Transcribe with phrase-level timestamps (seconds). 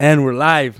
[0.00, 0.76] And we're live.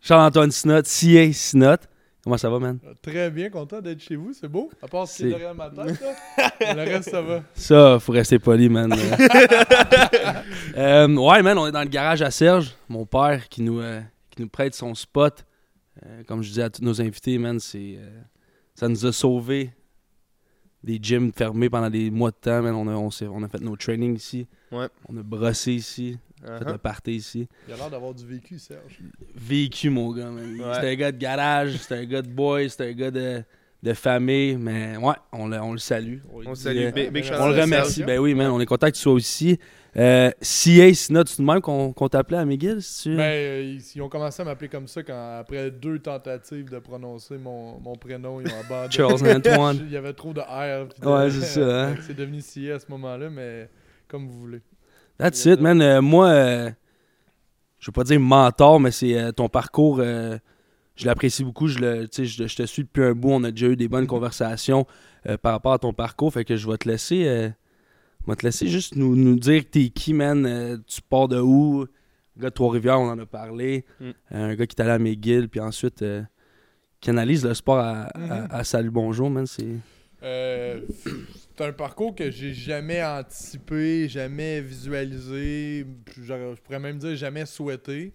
[0.00, 1.76] Charles-Antoine Sinot, CA Sinot.
[2.24, 2.78] Comment ça va, man?
[3.00, 4.70] Très bien, content d'être chez vous, c'est beau.
[4.82, 6.74] À part ce qui est C'est- derrière ma tête, là.
[6.74, 7.42] le reste, ça va.
[7.54, 8.92] Ça, faut rester poli, man.
[10.76, 14.00] Euh, ouais, man, on est dans le garage à Serge, mon père qui nous, euh,
[14.30, 15.44] qui nous prête son spot.
[16.06, 18.20] Euh, comme je disais à tous nos invités, man, c'est, euh,
[18.76, 19.70] ça nous a sauvés
[20.84, 22.74] des gyms fermés pendant des mois de temps, man.
[22.74, 24.46] On a, on, s'est- on a fait nos trainings ici.
[24.70, 24.86] Ouais.
[25.08, 26.72] On a brossé ici, fait Uh-huh.
[26.72, 27.48] le party ici.
[27.66, 28.98] Il a l'air d'avoir du vécu, Serge.
[29.34, 30.30] vécu, mon gars.
[30.30, 30.74] Ouais.
[30.74, 33.42] C'était un gars de garage, c'était un gars de boy, c'était un gars de,
[33.82, 34.56] de famille.
[34.56, 36.18] Mais ouais, on le, on le salue.
[36.32, 36.78] On le salue.
[36.96, 37.10] euh,
[37.40, 38.04] on le remercie.
[38.04, 39.58] Ben oui, man, on est content que tu sois aussi.
[39.96, 43.16] Euh, CA, c'est de même qu'on qu'on t'appelait à McGill, si tu...
[43.16, 46.78] Ben, euh, ils, ils ont commencé à m'appeler comme ça quand, après deux tentatives de
[46.78, 48.90] prononcer mon, mon prénom, ils ont abandonné.
[48.92, 49.78] Charles Antoine.
[49.86, 50.88] Il y avait trop de R.
[51.00, 51.94] de- Ouais, c'est ça, hein.
[52.06, 53.68] C'est devenu CIA à ce moment-là, mais
[54.06, 54.60] comme vous voulez.
[55.18, 55.80] That's it, man.
[55.82, 56.70] Euh, moi, euh,
[57.80, 59.98] je veux pas dire mentor, mais c'est euh, ton parcours.
[60.00, 60.38] euh,
[60.96, 61.68] je l'apprécie beaucoup.
[61.68, 63.30] Je, le, je, je te suis depuis un bout.
[63.30, 64.86] On a déjà eu des bonnes conversations
[65.42, 66.32] par rapport à ton parcours.
[66.32, 67.24] Fait que je vais te laisser.
[67.24, 70.82] je vais te laisser juste nous, nous dire t'es qui, man.
[70.86, 71.82] tu pars de où?
[72.36, 73.84] Un gars de Trois-Rivières, on en a parlé.
[74.00, 74.10] Mm.
[74.32, 76.04] Un gars qui est allé à McGill, puis ensuite
[77.00, 78.48] qui analyse le sport à, à- Mhm.
[78.50, 79.46] à Salut Bonjour, man.
[79.46, 79.66] C'est.
[80.22, 80.80] Euh,
[81.56, 88.12] c'est un parcours que j'ai jamais anticipé, jamais visualisé, je pourrais même dire jamais souhaité.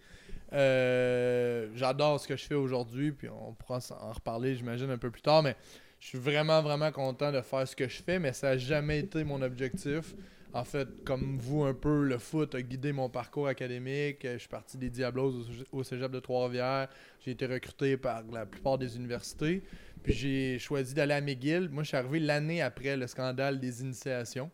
[0.51, 5.09] Euh, J'adore ce que je fais aujourd'hui, puis on pourra en reparler, j'imagine, un peu
[5.09, 5.55] plus tard, mais
[5.99, 8.99] je suis vraiment, vraiment content de faire ce que je fais, mais ça n'a jamais
[8.99, 10.13] été mon objectif.
[10.55, 14.19] En fait, comme vous, un peu, le foot a guidé mon parcours académique.
[14.21, 15.33] Je suis parti des Diablos
[15.71, 16.89] au cégep de Trois-Rivières.
[17.25, 19.63] J'ai été recruté par la plupart des universités.
[20.03, 21.69] Puis j'ai choisi d'aller à McGill.
[21.69, 24.51] Moi, je suis arrivé l'année après le scandale des initiations.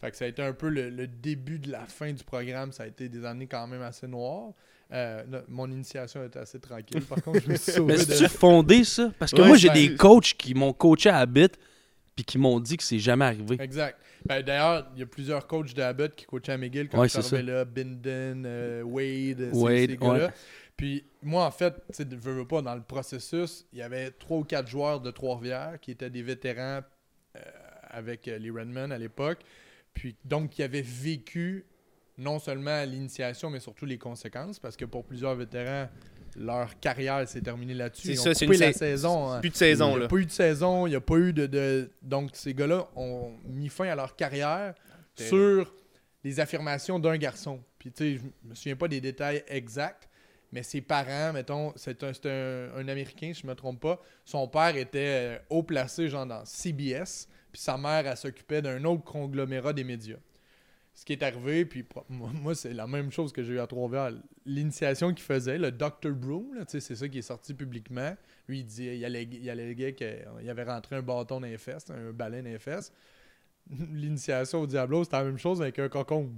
[0.00, 2.72] Fait que ça a été un peu le, le début de la fin du programme.
[2.72, 4.50] Ça a été des années quand même assez noires.
[4.92, 7.02] Euh, mon initiation était assez tranquille.
[7.02, 8.12] Par contre, je me suis sauvé Mais de...
[8.12, 9.10] c'est-tu fondé, ça?
[9.18, 11.48] Parce que Ouais, moi, j'ai des coachs qui m'ont coaché à Habit,
[12.14, 13.56] puis qui m'ont dit que c'est jamais arrivé.
[13.60, 13.98] Exact.
[14.26, 17.42] Ben, D'ailleurs, il y a plusieurs coachs de Abbott qui coachaient à McGill quand Ouais,
[17.42, 17.64] là.
[17.64, 20.26] Binden, euh, Wade, ces- Wade, ces gars-là.
[20.26, 20.32] ouais.
[20.82, 24.38] Puis moi, en fait, tu veux, veux pas, dans le processus, il y avait trois
[24.38, 26.80] ou quatre joueurs de Trois-Rivières qui étaient des vétérans
[27.36, 27.40] euh,
[27.88, 29.38] avec euh, les Redmen à l'époque.
[29.94, 31.64] Puis donc, qui avaient vécu
[32.18, 35.88] non seulement l'initiation, mais surtout les conséquences, parce que pour plusieurs vétérans,
[36.34, 38.16] leur carrière s'est terminée là-dessus.
[38.16, 39.30] C'est ça, une la sa- saison.
[39.30, 39.38] hein.
[39.40, 40.04] Plus de saison, Il n'y là.
[40.06, 42.88] a pas eu de saison, il n'y a pas eu de, de- Donc, ces gars-là
[42.96, 44.74] ont mis fin à leur carrière
[45.14, 45.72] sur
[46.24, 47.60] les affirmations d'un garçon.
[47.78, 50.08] Puis, tu sais, je me souviens pas des détails exacts,
[50.52, 54.00] mais ses parents, mettons, c'est un, Américain, si je me trompe pas.
[54.24, 59.02] Son père était euh, haut placé, genre dans CBS, puis sa mère, s'occupait d'un autre
[59.02, 60.18] conglomérat des médias.
[60.94, 64.12] Ce qui est arrivé, puis moi, c'est la même chose que j'ai eu à Trois-Rivières.
[64.44, 66.10] L'initiation qu'il faisait, le Dr.
[66.10, 68.14] Broom, c'est ça qui est sorti publiquement.
[68.46, 69.00] Lui, il, dit, il,
[69.42, 72.92] il alléguait qu'il avait rentré un bâton dans un balai dans.
[73.70, 76.36] L'initiation au Diablo, c'était la même chose avec un cocombe.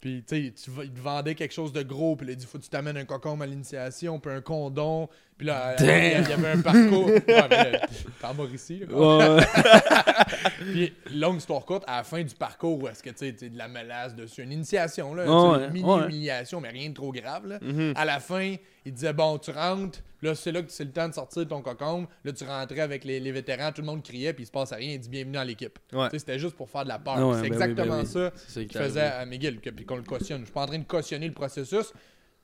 [0.00, 0.42] Puis, tu sais,
[0.84, 2.96] il te vendait quelque chose de gros, puis il a dit, faut que tu t'amènes
[2.96, 5.08] un cocombe à l'initiation, puis un condom.
[5.38, 7.06] Puis là, il y avait- un parcours.
[7.28, 7.80] Ouais, mais là,
[8.20, 9.36] t'es en Mauricie, là, quoi.
[9.36, 9.42] Ouais.
[10.72, 13.56] Puis, longue histoire courte, à la fin du parcours, où est-ce que tu sais, de
[13.56, 17.46] la menace dessus, une initiation, là, ouais, une mini-humiliation, mais rien de trop grave.
[17.46, 17.58] Là.
[17.62, 17.92] Mhm.
[17.96, 21.08] À la fin, il disait Bon, tu rentres, là, c'est là que c'est le temps
[21.08, 22.06] de sortir ton cocombe.
[22.24, 24.72] Là, tu rentrais avec les, les vétérans, tout le monde criait, puis il se passe
[24.72, 25.78] rien, il dit Bienvenue dans l'équipe.
[26.12, 27.16] C'était juste pour faire de la peur.
[27.36, 28.06] C'est ben exactement ben oui.
[28.06, 30.40] ça qu'il faisait à McGill, puis qu'on le cautionne.
[30.40, 31.92] Je suis pas en train de cautionner le processus,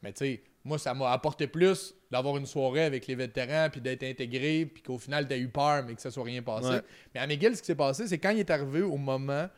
[0.03, 3.83] mais tu sais, moi, ça m'a apporté plus d'avoir une soirée avec les vétérans, puis
[3.83, 6.69] d'être intégré, puis qu'au final, t'as eu peur, mais que ça soit rien passé.
[6.69, 6.83] Ouais.
[7.15, 9.49] Mais à McGill, ce qui s'est passé, c'est quand il est arrivé au moment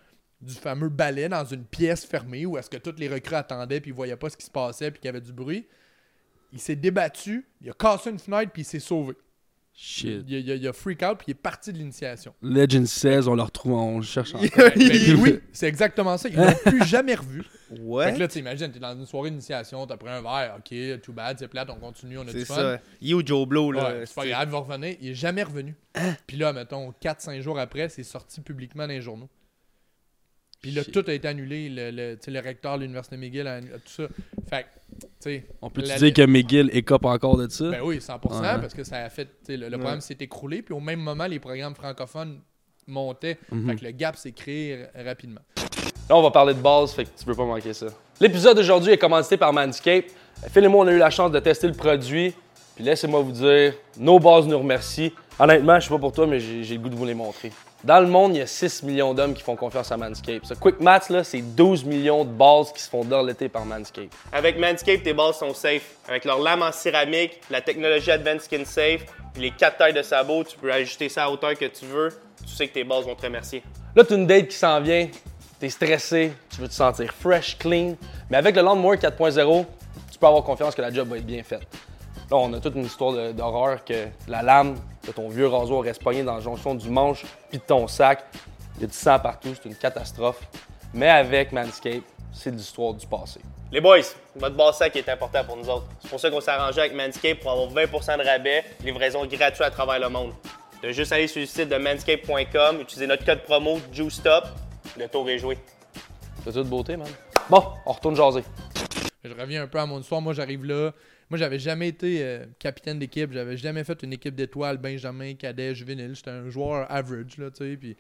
[0.41, 3.91] du fameux balai dans une pièce fermée où est-ce que tous les recrues attendaient puis
[3.91, 5.67] ils voyaient pas ce qui se passait puis qu'il y avait du bruit.
[6.53, 9.15] Il s'est débattu, il a cassé une fenêtre puis il s'est sauvé.
[9.79, 10.25] Shit.
[10.27, 12.35] Il a, il a- il a freak out puis il est parti de l'initiation.
[12.41, 14.71] Legend 16, on le retrouve, on le cherche encore.
[14.75, 16.31] Oui, c'est exactement ça.
[16.31, 17.43] Ils l'ont plus jamais revu.
[17.43, 18.15] Fait Ouais.
[18.15, 21.13] que là, tu imagines, t'es dans une soirée d'initiation, t'as pris un verre, ok, too
[21.13, 22.55] bad, c'est plate, on continue, on a C'est du fun.
[22.55, 22.81] ça.
[23.03, 23.91] You Joe Blow, là.
[23.93, 24.97] Ouais, c'est pas grave, il va revenir.
[25.01, 25.75] Il est jamais revenu.
[26.27, 29.29] Puis là, mettons, 4-5 jours après, c'est sorti publiquement dans les journaux.
[30.67, 30.93] Puis là, Shit.
[30.93, 31.69] tout a été annulé.
[31.69, 34.09] Le, le, tu sais, le recteur de l'Université McGill a annulé tout ça.
[34.51, 34.67] Fait que,
[35.01, 35.47] tu sais.
[35.63, 37.71] On peut la- dire que McGill écope encore de ça?
[37.71, 38.61] Ben oui, 100%, Ouais.
[38.61, 39.27] parce que ça a fait.
[39.27, 39.79] tu sais, Le, le Ouais.
[39.81, 40.63] programme s'est écroulé.
[40.63, 42.41] Puis au même moment, les programmes francophones
[42.87, 43.39] montaient.
[43.51, 43.69] Mhm.
[43.71, 45.41] Fait que le gap s'est créé rapidement.
[46.09, 47.87] Là, on va parler de base, fait que tu peux pas manquer ça.
[48.21, 50.05] L'épisode d'aujourd'hui est commandité par Manscaped.
[50.53, 52.33] Phil et moi, on a eu la chance de tester le produit.
[52.77, 55.11] Puis laissez-moi vous dire, nos bases nous remercient.
[55.39, 57.51] Honnêtement, je sais pas pour toi, mais j'ai le goût de vous les montrer.
[57.87, 60.45] Dans le monde, il y a 6 millions d'hommes qui font confiance à Manscaped.
[60.45, 64.09] Ce Quick Mats, là, c'est 12 millions de bases qui se font l'été par Manscaped.
[64.33, 65.95] Avec Manscaped, tes balles sont safe.
[66.09, 70.03] Avec leur lame en céramique, la technologie Advanced Skin Safe, puis les 4 tailles de
[70.03, 72.09] sabots, tu peux ajuster ça à hauteur que tu veux.
[72.45, 73.63] Tu sais que tes balles vont te remercier.
[73.95, 75.07] Là, tu as une date qui s'en vient,
[75.61, 77.95] tu es stressé, tu veux te sentir fresh, clean.
[78.29, 79.65] Mais avec le Lawnmower 4.0,
[80.11, 81.69] tu peux avoir confiance que la job va être bien faite.
[82.33, 84.75] Là, on a toute une histoire d'horreur que la lame
[85.07, 88.25] de ton vieux rasoir reste poignée dans la jonction du manche puis de ton sac.
[88.77, 90.41] Il y a du sang partout, c'est une catastrophe.
[90.93, 93.41] Mais avec Manscaped, c'est l'histoire du passé.
[93.73, 93.99] Les boys,
[94.35, 95.87] votre bas sac est important pour nous autres.
[96.01, 99.63] C'est pour ça qu'on s'est arrangé avec Manscaped pour avoir 20% de rabais, livraison gratuite
[99.63, 100.33] à travers le monde.
[100.83, 104.45] De juste aller sur le site de manscaped.com, utiliser notre code promo JUSTOP,
[104.99, 105.59] le tour est joué.
[106.45, 107.09] C'est toute beauté, man?
[107.49, 108.45] Bon, on retourne jaser.
[109.25, 110.21] Je reviens un peu à mon histoire.
[110.21, 110.93] Moi, j'arrive là.
[111.29, 113.33] Moi, j'avais jamais été euh, capitaine d'équipe.
[113.33, 116.15] J'avais jamais fait une équipe d'étoiles, Benjamin, cadet, juvénile.
[116.15, 117.77] J'étais un joueur average, là, tu sais.
[117.77, 117.97] Puis,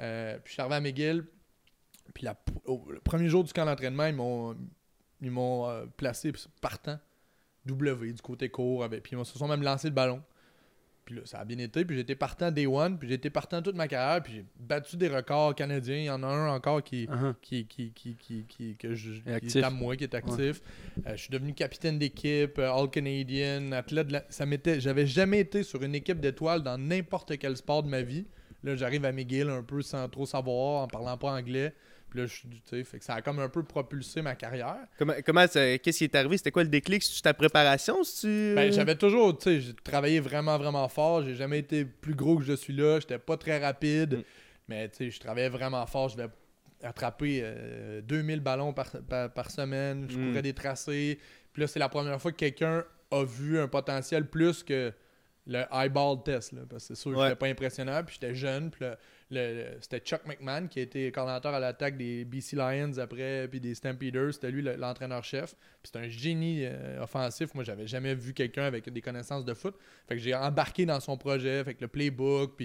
[0.00, 1.24] euh, puis je suis arrivé à McGill.
[2.14, 4.56] Puis le premier jour du camp d'entraînement, ils m'ont,
[5.20, 6.98] ils m'ont euh, placé partant
[7.66, 8.84] W du côté court.
[8.84, 10.22] Avec, puis ils se sont même lancé le ballon.
[11.04, 11.84] Puis là, ça a bien été.
[11.84, 12.98] Puis j'étais partant day one.
[12.98, 14.22] Puis j'étais partant toute ma carrière.
[14.22, 15.96] Puis j'ai battu des records canadiens.
[15.96, 17.34] Il y en a un encore qui, uh-huh.
[17.42, 20.60] qui, qui, qui, qui, que je, est à moi, qui est actif.
[21.06, 24.08] Euh, je suis devenu capitaine d'équipe, euh, All-Canadian, athlète.
[24.08, 27.88] De ça m'était, j'avais jamais été sur une équipe d'étoiles dans n'importe quel sport de
[27.88, 28.26] ma vie.
[28.62, 31.74] Là, j'arrive à McGill un peu sans trop savoir, en parlant pas anglais
[32.14, 34.78] là, je suis, fait que ça a comme un peu propulsé ma carrière.
[34.98, 36.36] Comment, comment qu'est-ce qui est arrivé?
[36.36, 37.02] C'était quoi le déclic?
[37.02, 37.98] C'est ta préparation?
[38.02, 38.54] tu...
[38.54, 41.22] Ben, j'avais toujours, tu sais, j'ai travaillé vraiment, vraiment fort.
[41.24, 43.00] J'ai jamais été plus gros que je suis là.
[43.00, 44.18] J'étais pas très rapide.
[44.18, 44.22] Mm.
[44.68, 46.08] Mais, tu sais, je travaillais vraiment fort.
[46.08, 46.28] Je vais
[46.82, 47.44] attraper
[48.04, 48.90] 2000 euh, ballons par,
[49.34, 50.06] par, semaine.
[50.08, 50.28] Je mm.
[50.28, 51.18] courais des tracés.
[51.52, 54.92] Puis là, c'est la première fois que quelqu'un a vu un potentiel plus que
[55.46, 56.52] le eyeball test.
[56.52, 58.02] Là, parce que c'est sûr que j'étais pas impressionnant.
[58.04, 58.70] Puis j'étais jeune.
[58.70, 58.84] Puis
[59.80, 63.74] c'était Chuck McMahon qui a été coordinateur à l'attaque des BC Lions après, puis des
[63.74, 64.34] Stampeders.
[64.34, 65.54] C'était lui l'entraîneur-chef.
[65.82, 67.54] Puis c'est un génie euh, offensif.
[67.54, 69.74] Moi, j'avais jamais vu quelqu'un avec des connaissances de foot.
[70.08, 72.56] Fait que j'ai embarqué dans son projet, avec le playbook,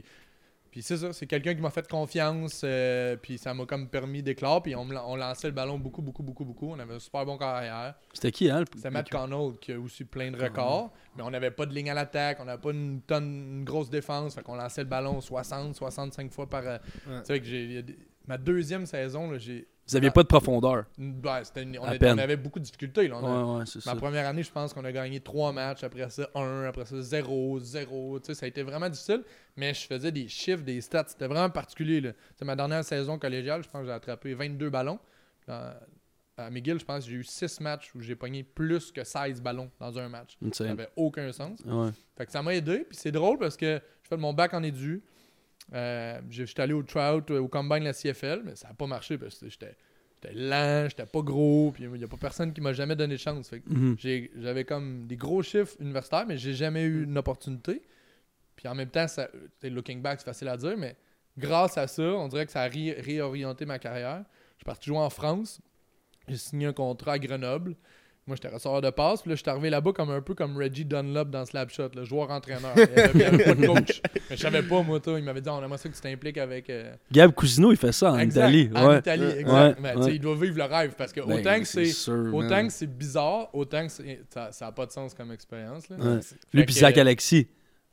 [0.71, 4.21] puis c'est ça, c'est quelqu'un qui m'a fait confiance, euh, puis ça m'a comme permis
[4.21, 6.71] d'éclore, puis on, on, lançait le ballon beaucoup, beaucoup, beaucoup, beaucoup.
[6.71, 7.95] On avait un super bon carrière.
[8.13, 8.63] C'était qui, hein?
[8.75, 11.89] C'était Matt Connell qui a aussi plein de records, mais on n'avait pas de ligne
[11.89, 15.21] à l'attaque, on n'avait pas une tonne, une grosse défense, fait qu'on lançait le ballon
[15.21, 16.63] 60, 65 fois par.
[16.63, 17.83] C'est euh, vrai que j'ai.
[18.27, 20.85] Ma deuxième saison, j'ai vous n'aviez pas de profondeur.
[20.97, 21.41] Ben,
[21.81, 23.07] on, avait beaucoup de difficultés.
[23.07, 23.63] Là.
[23.65, 23.95] ça.
[23.95, 25.83] première année, je pense qu'on a gagné trois matchs.
[25.83, 26.65] Après ça, un.
[26.65, 28.19] Après ça, zéro, zéro.
[28.21, 29.23] Ça a été vraiment difficile.
[29.57, 31.05] Mais je faisais des chiffres, des stats.
[31.07, 32.01] C'était vraiment particulier.
[32.01, 32.11] Là.
[32.43, 34.99] Ma dernière saison collégiale, je pense que j'ai attrapé 22 ballons.
[35.47, 39.41] à McGill, je pense que j'ai eu 6 matchs où j'ai pogné plus que 16
[39.41, 40.37] ballons dans un match.
[40.53, 41.59] Ça n'avait aucun sens.
[42.17, 42.85] Fait que ça m'a aidé.
[42.87, 45.03] Puis c'est drôle parce que je fais mon bac en édu.
[45.73, 49.17] Euh, j'étais allé au trout, au combine de la CFL, mais ça n'a pas marché
[49.17, 49.75] parce que j'étais
[50.33, 53.19] lent, j'étais pas gros, puis il n'y a pas personne qui m'a jamais donné de
[53.19, 53.51] chance.
[53.67, 53.95] Mhm.
[54.37, 57.81] J'avais comme des gros chiffres universitaires, mais j'ai jamais eu une opportunité.
[58.55, 59.29] Puis en même temps, ça,
[59.63, 60.97] looking back, c'est facile à dire, mais
[61.37, 64.23] grâce à ça, on dirait que ça a réorienté ma carrière.
[64.53, 65.61] Je suis parti jouer en France.
[66.27, 67.75] J'ai signé un contrat à Grenoble.
[68.29, 69.23] Moi, j'étais receveur de passe.
[69.23, 72.03] Puis là, je suis arrivé là-bas comme un peu comme Reggie Dunlop dans Slapshot, le
[72.03, 72.73] joueur-entraîneur.
[72.75, 74.03] Il n'y avait, pas de coach.
[74.29, 75.17] Mais je savais pas, moi, toi.
[75.17, 76.69] Il m'avait dit, on aimerait ça que tu t'impliques avec.
[76.69, 78.69] Euh, Gab Cousino, il fait ça en Italie.
[78.75, 79.79] En Italie, exact.
[79.81, 82.95] Mais, il doit vivre le rêve parce que ben, autant que c'est autant que c'est
[82.95, 83.91] bizarre, autant que
[84.29, 85.89] ça n'a pas de sens comme expérience.
[85.89, 85.97] Là.
[86.53, 87.47] Lui, puis Zach Alexis.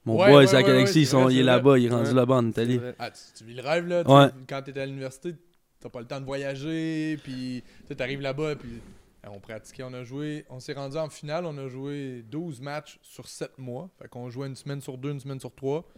[0.04, 2.78] Mon boy, Zach Alexis, il est là-bas, il est rendu là-bas en Italie.
[2.98, 4.30] Ah, tu, vis le rêve, là.
[4.46, 5.34] Quand tu étais à l'université,
[5.80, 8.82] t'as pas le temps de voyager, puis tu arrives là-bas, puis
[9.30, 12.98] on pratiquait, on a joué, on s'est rendu en finale, on a joué 12 matchs
[13.02, 13.90] sur 7 mois.
[13.98, 15.88] Fait qu'on jouait une semaine sur deux, une semaine sur trois.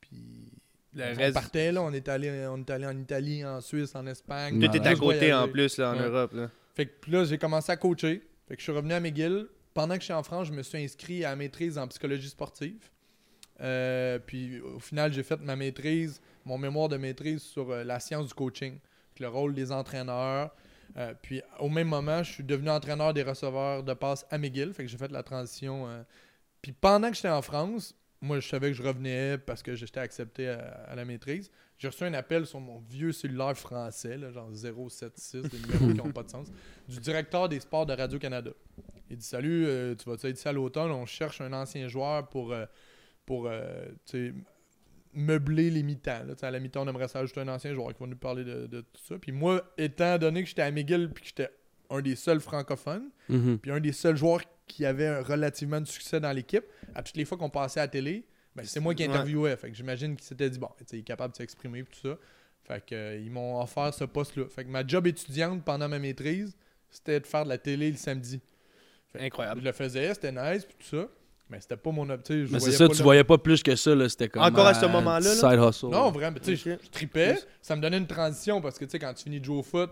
[0.00, 0.52] Puis
[0.96, 4.60] on partait là, on est allé on est allé en Italie, en Suisse, en Espagne.
[4.60, 6.50] Tout est à côté en plus là en Europe là.
[6.78, 8.22] Fait que là, j'ai commencé à coacher.
[8.46, 9.48] Fait que je suis revenu à McGill.
[9.74, 12.28] Pendant que je suis en France, je me suis inscrit à la maîtrise en psychologie
[12.28, 12.88] sportive.
[13.60, 17.98] Euh, puis au final, j'ai fait ma maîtrise, mon mémoire de maîtrise sur euh, la
[17.98, 18.78] science du coaching,
[19.18, 20.54] le rôle des entraîneurs,
[20.96, 24.72] euh, puis au même moment, je suis devenu entraîneur des receveurs de passe à McGill.
[24.72, 25.88] Fait que j'ai fait la transition.
[25.88, 26.02] Euh.
[26.62, 30.00] Puis pendant que j'étais en France, moi je savais que je revenais parce que j'étais
[30.00, 31.50] accepté à, la maîtrise.
[31.78, 36.12] J'ai reçu un appel sur mon vieux cellulaire français, genre 076, des numéros qui n'ont
[36.12, 36.48] pas de sens,
[36.88, 38.50] du directeur des sports de Radio-Canada.
[39.10, 42.28] Il dit Salut, euh, tu vas être ici à l'automne, on cherche un ancien joueur
[42.28, 42.52] pour,
[43.24, 43.48] pour
[45.18, 46.22] meubler les mi-temps.
[46.42, 49.02] À la mi-temps, on aimerait s'ajouter un ancien joueur qui va nous parler de, tout
[49.06, 49.18] ça.
[49.18, 51.50] Puis moi, étant donné que j'étais à McGill puis que j'étais
[51.90, 53.58] un des seuls francophones, mhm.
[53.58, 57.24] puis un des seuls joueurs qui avait relativement de succès dans l'équipe, à toutes les
[57.24, 59.08] fois qu'on passait à la télé, Ben, c'est moi qui Ouais.
[59.08, 59.56] interviewais.
[59.56, 62.18] Fait que j'imagine qu'il s'était dit, bon, il est capable de s'exprimer et tout ça.
[62.64, 64.46] Fait que, euh, ils m'ont offert ce poste-là.
[64.48, 66.56] Fait que ma job étudiante pendant ma maîtrise,
[66.90, 68.40] c'était de faire de la télé le samedi.
[69.12, 69.60] Fait Incroyable.
[69.60, 71.08] Je le faisais, c'était nice puis tout ça.
[71.50, 72.50] Mais c'était pas mon objectif.
[72.52, 74.08] Mais c'est ça, tu voyais pas plus que ça, là.
[74.08, 74.42] C'était comme.
[74.42, 75.34] Encore à ce euh, moment-là, là?
[75.34, 75.86] Side hustle.
[75.90, 76.36] Non, vraiment.
[76.42, 77.38] Tu sais, je, tripais.
[77.62, 79.62] Ça me donnait une transition parce que, tu sais, quand tu finis de jouer au
[79.62, 79.90] foot,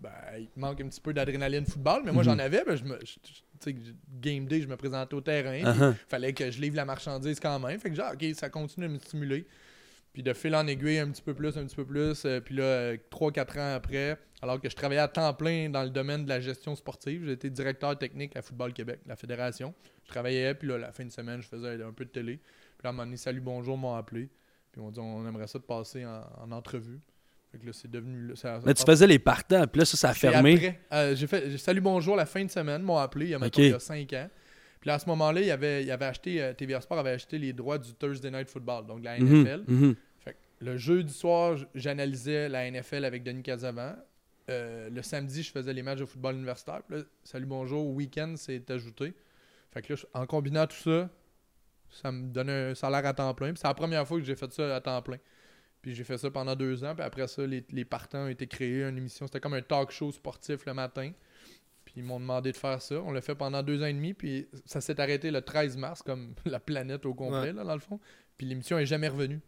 [0.00, 2.02] ben, il te manque un petit peu d'adrénaline football.
[2.04, 2.30] Mais moi, Mhm.
[2.30, 2.64] j'en avais.
[2.66, 3.76] Ben, je me, je- tu sais,
[4.20, 5.50] game day, je me présentais au terrain.
[5.72, 5.94] puis Uh-huh.
[6.08, 7.78] fallait que je livre la marchandise quand même.
[7.80, 9.46] Fait que genre, ok, ça continue de me stimuler.
[10.18, 12.24] Puis de fil en aiguille, un petit peu plus, un petit peu plus.
[12.24, 15.90] euh, puis là, 3-4 ans après, alors que je travaillais à temps plein dans le
[15.90, 19.72] domaine de la gestion sportive, j'étais directeur technique à Football Québec, la fédération.
[20.02, 22.38] Je travaillais, puis là, la fin de semaine, je faisais un peu de télé.
[22.38, 24.28] Puis là, à un moment donné, Salut Bonjour m'ont appelé.
[24.72, 26.98] Puis on dit, on aimerait ça te passer en, en entrevue.
[27.52, 28.26] Fait que là, c'est devenu.
[28.26, 30.54] là, ça- Là, tu faisais les partants, puis là, ça, ça a puis fermé.
[30.56, 33.34] après, euh, j'ai fait j'ai- Salut Bonjour la fin de semaine, m'ont appelé il y
[33.34, 33.66] a, mettons, Ok.
[33.66, 34.28] il y a 5 ans.
[34.80, 37.38] Puis là, à ce moment-là, il avait, il avait acheté, euh, TVA Sport avait acheté
[37.38, 39.64] les droits du Thursday Night Football, donc de la Mhm, NFL.
[39.68, 39.94] mhm.
[40.60, 43.94] Le jeudi soir, j'analysais la NFL avec Denis Casavant.
[44.50, 46.82] Euh, le samedi, je faisais les matchs de football universitaire.
[46.88, 49.14] Puis là, Salut Bonjour, week-end, c'est ajouté.
[49.72, 51.10] Fait que là, en combinant tout ça,
[51.90, 53.48] ça me donnait un salaire à temps plein.
[53.52, 55.18] Puis c'est la première fois que j'ai fait ça à temps plein.
[55.82, 56.94] Puis j'ai fait ça pendant deux ans.
[56.94, 59.26] Puis après ça, les, les partants ont été créés, une émission.
[59.26, 61.12] C'était comme un talk show sportif le matin.
[61.84, 62.96] Puis ils m'ont demandé de faire ça.
[63.02, 64.12] On l'a fait pendant deux ans et demi.
[64.14, 67.52] Puis ça s'est arrêté le 13 mars, comme la planète au complet, Ouais.
[67.52, 68.00] là, dans le fond.
[68.36, 69.40] Puis l'émission est jamais revenue,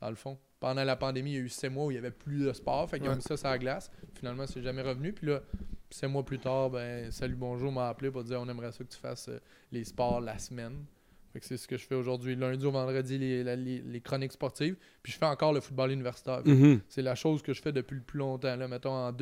[0.00, 0.38] dans le fond.
[0.60, 2.52] Pendant la pandémie, il y a eu sept mois où il n'y avait plus de
[2.52, 2.88] sport.
[2.88, 3.90] Fait qu'ils ont mis ça sur la glace.
[4.14, 5.12] Finalement, c'est jamais revenu.
[5.12, 5.42] Puis là,
[5.90, 8.88] sept mois plus tard, ben, Salut Bonjour m'a appelé pour dire on aimerait ça que
[8.90, 9.38] tu fasses euh,
[9.70, 10.84] les sports la semaine.
[11.32, 12.34] Fait que c'est ce que je fais aujourd'hui.
[12.36, 14.76] Lundi au vendredi, les, la- les- les chroniques sportives.
[15.02, 16.40] Puis je fais encore le football universitaire.
[16.46, 16.80] Mhm.
[16.88, 18.56] C'est la chose que je fais depuis le plus longtemps.
[18.56, 18.66] Là.
[18.66, 19.12] Mettons, en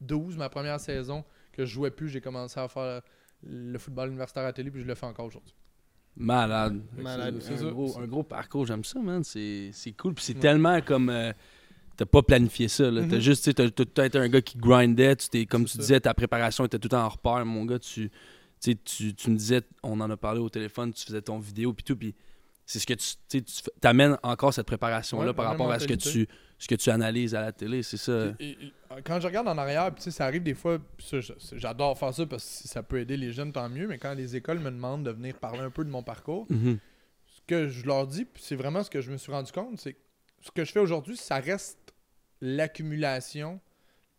[0.00, 3.02] 2012, ma première saison, que je jouais plus, j'ai commencé à faire
[3.42, 5.54] le football universitaire à télé, puis je le fais encore aujourd'hui.
[6.16, 6.80] Malade.
[6.96, 7.36] Malade.
[7.40, 9.24] C'est un, gros, un gros parcours, j'aime ça, man.
[9.24, 10.14] C'est c'est cool.
[10.14, 10.40] Puis c'est Ouais.
[10.40, 11.08] tellement comme.
[11.10, 11.32] euh,
[11.96, 13.02] T'as pas planifié ça, là.
[13.08, 13.20] T'as Mhm.
[13.20, 15.14] juste, tu sais, t'as t'as- t'as été un gars qui grindait.
[15.14, 15.80] Tu t'es, comme C'est tu ça.
[15.82, 17.78] disais, ta préparation était tout le temps en repère, mon gars.
[17.78, 18.10] Tu,
[18.60, 21.84] tu, tu me disais, on en a parlé au téléphone, tu faisais ton vidéo, puis
[21.84, 21.94] tout.
[21.94, 22.12] Puis
[22.66, 25.94] c'est ce que tu, tu t'amènes encore cette préparation-là Ouais, par rapport à ce que,
[25.94, 26.26] tu,
[26.58, 27.82] ce que tu analyses à la télé.
[27.82, 28.32] C'est ça.
[28.38, 28.72] Et- et- et,
[29.04, 30.78] quand je regarde en arrière, puis ça arrive des fois,
[31.52, 34.14] j'adore faire ça parce que si ça peut aider les jeunes, tant mieux, mais quand
[34.14, 36.78] les écoles me demandent de venir parler un peu de mon parcours, Mhm.
[37.26, 39.78] ce que je leur dis, puis c'est vraiment ce que je me suis rendu compte,
[39.80, 39.98] c'est que
[40.40, 41.92] ce que je fais aujourd'hui, ça reste
[42.40, 43.60] l'accumulation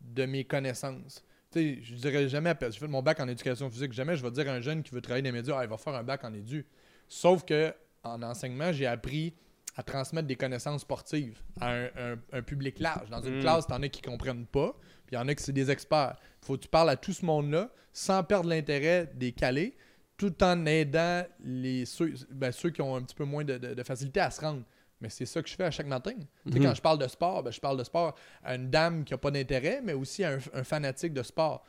[0.00, 1.24] de mes connaissances.
[1.50, 4.30] Tu sais, je dirais jamais, j'ai fait mon bac en éducation physique, jamais je vais
[4.30, 6.02] dire à un jeune qui veut travailler dans les médias, ah, il va faire un
[6.02, 6.66] bac en édu.
[7.08, 7.72] Sauf que
[8.06, 9.34] en enseignement, j'ai appris
[9.76, 13.10] à transmettre des connaissances sportives à un, un- un public large.
[13.10, 13.40] Dans une Mm.
[13.42, 14.72] classe, t'en as qui comprennent pas,
[15.06, 16.16] puis il y en a qui c'est des experts.
[16.40, 19.76] faut que tu parles à tout ce monde-là sans perdre l'intérêt des calés,
[20.16, 23.74] tout en aidant les, ceux, ben, ceux qui ont un petit peu moins de, de-
[23.74, 24.62] de facilité à se rendre.
[25.02, 26.12] Mais c'est ça que je fais à chaque matin.
[26.46, 26.62] Mhm.
[26.62, 29.18] Quand je parle de sport, ben, je parle de sport à une dame qui n'a
[29.18, 31.64] pas d'intérêt, mais aussi à un, un fanatique de sport.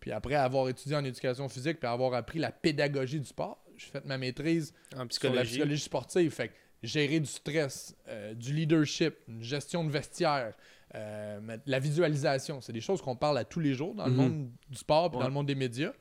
[0.00, 3.90] Puis après avoir étudié en éducation physique puis avoir appris la pédagogie du sport, j'ai
[3.90, 5.50] fait ma maîtrise En sur la psychologie.
[5.50, 6.30] psychologie sportive.
[6.32, 10.52] Fait que gérer du stress, euh, du leadership, une gestion de vestiaire,
[10.94, 14.16] euh, la visualisation, c'est des choses qu'on parle à tous les jours dans le Mhm.
[14.16, 15.20] monde du sport Ouais.
[15.20, 15.92] dans le monde des médias.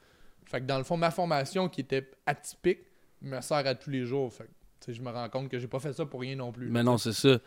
[0.45, 2.79] Fait que dans le fond, ma formation qui était atypique
[3.21, 4.33] me sert à tous les jours.
[4.33, 4.50] Fait
[4.85, 6.67] que, je me rends compte que j'ai pas fait ça pour rien non plus.
[6.69, 7.38] Mais non, c'est ça.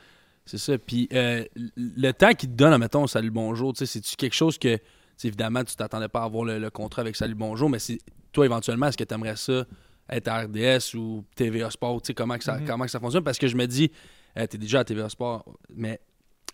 [0.46, 0.78] C'est ça.
[0.78, 1.44] Puis euh,
[1.76, 4.78] le temps qu'il te donne, mettons, Salut Bonjour, tu sais, c'est-tu quelque chose que,
[5.24, 7.78] évidemment, tu t'attendais pas à avoir le, le contrat avec Salut Bonjour, mais
[8.32, 9.66] toi, éventuellement, est-ce que tu aimerais ça
[10.10, 12.66] être à RDS ou TVA Sport, tu sais, comment, que ça, Mhm.
[12.66, 13.24] comment que ça fonctionne?
[13.24, 15.44] Parce que je me dis, tu es déjà à TVA Sport,
[15.74, 16.00] mais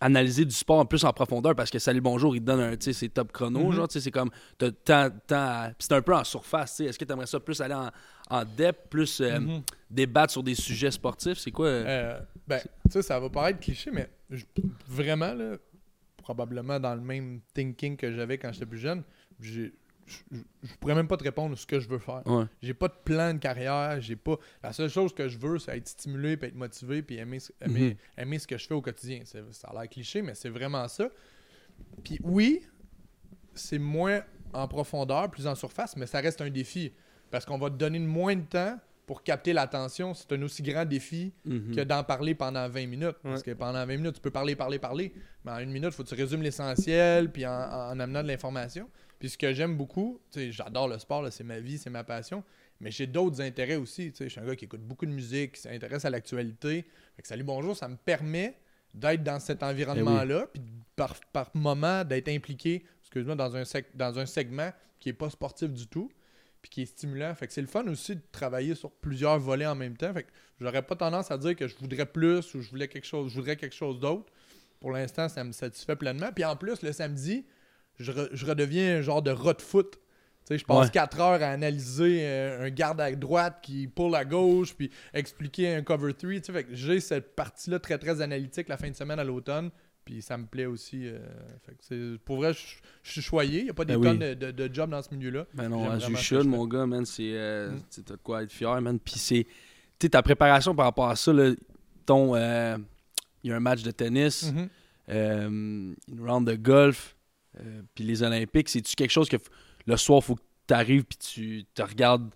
[0.03, 2.71] analyser du sport en plus en profondeur parce que Salut Bonjour, il te donne un,
[2.75, 3.71] tu sais, c'est top chrono, Mhm.
[3.73, 4.71] genre, tu sais, c'est comme, t'as
[5.11, 7.75] tant, c'est un peu en surface, tu sais, est-ce que tu aimerais ça plus aller
[7.75, 7.91] en,
[8.31, 9.61] en depth, plus euh, Mhm.
[9.91, 11.67] débattre sur des sujets sportifs, c'est quoi?
[11.67, 11.83] euh?
[11.85, 14.45] Euh, ben, tu sais, ça va paraître cliché, mais je-
[14.87, 15.57] vraiment, là,
[16.17, 19.03] probablement dans le même thinking que j'avais quand j'étais plus jeune,
[19.39, 19.73] j'ai-
[20.07, 22.21] je je pourrais même pas te répondre ce que je veux faire.
[22.25, 22.45] Ouais.
[22.61, 24.37] J'ai pas de plan de carrière, j'ai pas.
[24.63, 27.51] La seule chose que je veux, c'est être stimulé, puis être motivé, puis aimer, ce-
[27.61, 27.95] aimer, Mhm.
[28.23, 29.21] aimer ce que je fais au quotidien.
[29.25, 31.09] C'est- Ça a l'air cliché, mais c'est vraiment ça.
[32.03, 32.61] Puis oui,
[33.53, 34.21] c'est moins
[34.53, 36.93] en profondeur, plus en surface, mais ça reste un défi.
[37.29, 38.77] Parce qu'on va te donner moins de temps
[39.07, 40.13] pour capter l'attention.
[40.13, 41.75] C'est un aussi grand défi Mhm.
[41.75, 43.15] que d'en parler pendant 20 minutes.
[43.23, 45.13] Parce que pendant 20 minutes, tu peux parler, parler, parler.
[45.45, 48.27] Mais en une minute, il faut que tu résumes l'essentiel, puis en, en amenant de
[48.27, 48.89] l'information.
[49.21, 52.43] Puis ce que j'aime beaucoup, j'adore le sport, c'est ma vie, c'est ma passion.
[52.79, 54.11] Mais j'ai d'autres intérêts aussi.
[54.19, 56.83] Je suis un gars qui écoute beaucoup de musique, qui s'intéresse à l'actualité.
[57.15, 58.57] Fait que Salut Bonjour, ça me permet
[58.93, 60.63] d'être dans cet environnement-là, puis
[60.95, 65.29] par, par moment d'être impliqué, excuse-moi, dans un, sec- dans un segment qui n'est pas
[65.29, 66.11] sportif du tout.
[66.63, 67.33] puis qui est stimulant.
[67.35, 70.11] Fait que c'est le fun aussi de travailler sur plusieurs volets en même temps.
[70.13, 73.05] Fait que j'aurais pas tendance à dire que je voudrais plus ou je voulais quelque
[73.07, 74.31] chose, je voudrais quelque chose d'autre.
[74.79, 76.31] Pour l'instant, ça me satisfait pleinement.
[76.33, 77.45] Puis en plus, le samedi,
[78.01, 79.93] je, re- je redeviens un genre de rat de foot.
[79.93, 79.99] Tu
[80.55, 80.91] sais, je passe Ouais.
[80.91, 85.75] 4 heures à analyser euh, un garde à droite qui pull à gauche, puis expliquer
[85.75, 86.31] un cover 3.
[86.33, 89.23] Tu sais, fait que j'ai cette partie-là très, très analytique la fin de semaine à
[89.23, 89.69] l'automne.
[90.03, 91.07] Puis ça me plaît aussi.
[91.07, 91.19] euh,
[91.63, 92.59] fait que c'est- pour vrai, je
[93.03, 93.59] je suis choyé.
[93.59, 94.35] Il n'y a pas des Ben tonnes oui.
[94.35, 95.45] de, de, de jobs dans ce milieu-là.
[95.53, 97.05] Ben non, que should, je mon gars, man.
[97.05, 97.33] C'est.
[97.35, 97.77] euh, Mm.
[97.77, 98.99] tu sais, T'as de quoi être fier, man.
[98.99, 99.45] Puis c'est.
[99.99, 101.51] Tu ta préparation par rapport à ça, là,
[102.07, 102.35] ton.
[102.35, 102.77] euh,
[103.43, 104.69] Il y a un match de tennis, Mhm.
[105.09, 107.15] euh, une round de golf,
[107.59, 108.69] euh, puis les Olympiques.
[108.69, 109.37] C'est-tu quelque chose que
[109.85, 112.29] le soir, il faut que tu arrives puis tu te regardes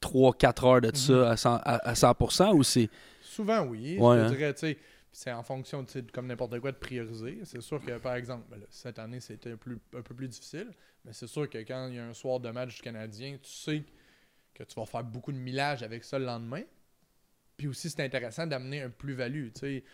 [0.00, 1.22] 3-4 heures de ça Mhm.
[1.24, 2.88] à, 100, à, à 100% ou c'est.
[3.22, 3.98] Souvent, oui.
[3.98, 4.30] Ouais, je hein?
[4.30, 4.78] dirais, tu sais,
[5.12, 7.40] c'est en fonction, comme n'importe quoi, de prioriser.
[7.44, 10.28] C'est sûr que, par exemple, ben là, cette année, c'était un, plus- un peu plus
[10.28, 10.70] difficile,
[11.04, 13.50] mais c'est sûr que quand il y a un soir de match du Canadien, tu
[13.50, 13.82] sais
[14.54, 16.62] que tu vas faire beaucoup de millage avec ça le lendemain.
[17.56, 19.48] Puis aussi, c'est intéressant d'amener un plus-value.
[19.52, 19.84] Tu sais,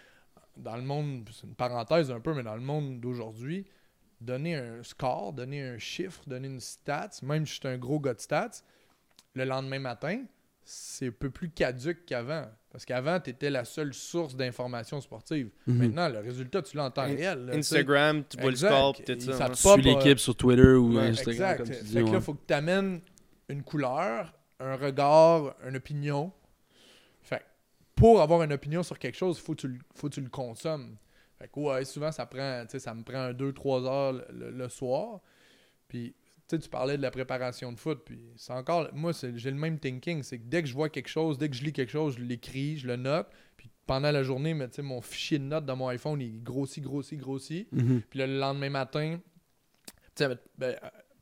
[0.56, 3.66] dans le monde, c'est une parenthèse un peu, mais dans le monde d'aujourd'hui,
[4.24, 8.00] donner un score, donner un chiffre, donner une stats, même si je suis un gros
[8.00, 8.62] gars de stats,
[9.34, 10.24] le lendemain matin,
[10.64, 12.46] c'est un peu plus caduque qu'avant.
[12.70, 15.50] Parce qu'avant, tu étais la seule source d'information sportive.
[15.66, 15.76] Mhm.
[15.76, 17.46] Maintenant, le résultat, tu l'as en temps In- réel.
[17.46, 17.54] là.
[17.54, 19.48] Instagram, tu vois le score, Il- ça.
[19.50, 21.56] te l'équipe sur Twitter ou Ouais, Instagram, exact.
[21.58, 23.00] comme tu fait que là, il faut que tu amènes
[23.48, 26.32] une couleur, un regard, une opinion.
[27.22, 27.44] Fait que
[27.94, 30.20] pour avoir une opinion sur quelque chose, il faut que tu le, faut que tu
[30.20, 30.96] le consommes.
[31.44, 34.50] Fait que ouais, souvent, ça prend, tu sais, ça me prend 2-3 heures le, le-
[34.50, 35.20] le soir.
[35.88, 36.14] Puis,
[36.48, 38.00] tu sais, tu parlais de la préparation de foot.
[38.04, 40.22] Puis, c'est encore, moi, j'ai le même thinking.
[40.22, 42.22] C'est que dès que je vois quelque chose, dès que je lis quelque chose, je
[42.24, 43.26] l'écris, je le note.
[43.58, 47.18] Puis, pendant la journée, mais, mon fichier de notes dans mon iPhone, il grossit, grossit,
[47.20, 47.70] grossit.
[47.72, 48.00] Mhm.
[48.08, 49.18] Puis le lendemain matin,
[50.18, 50.74] ben, euh,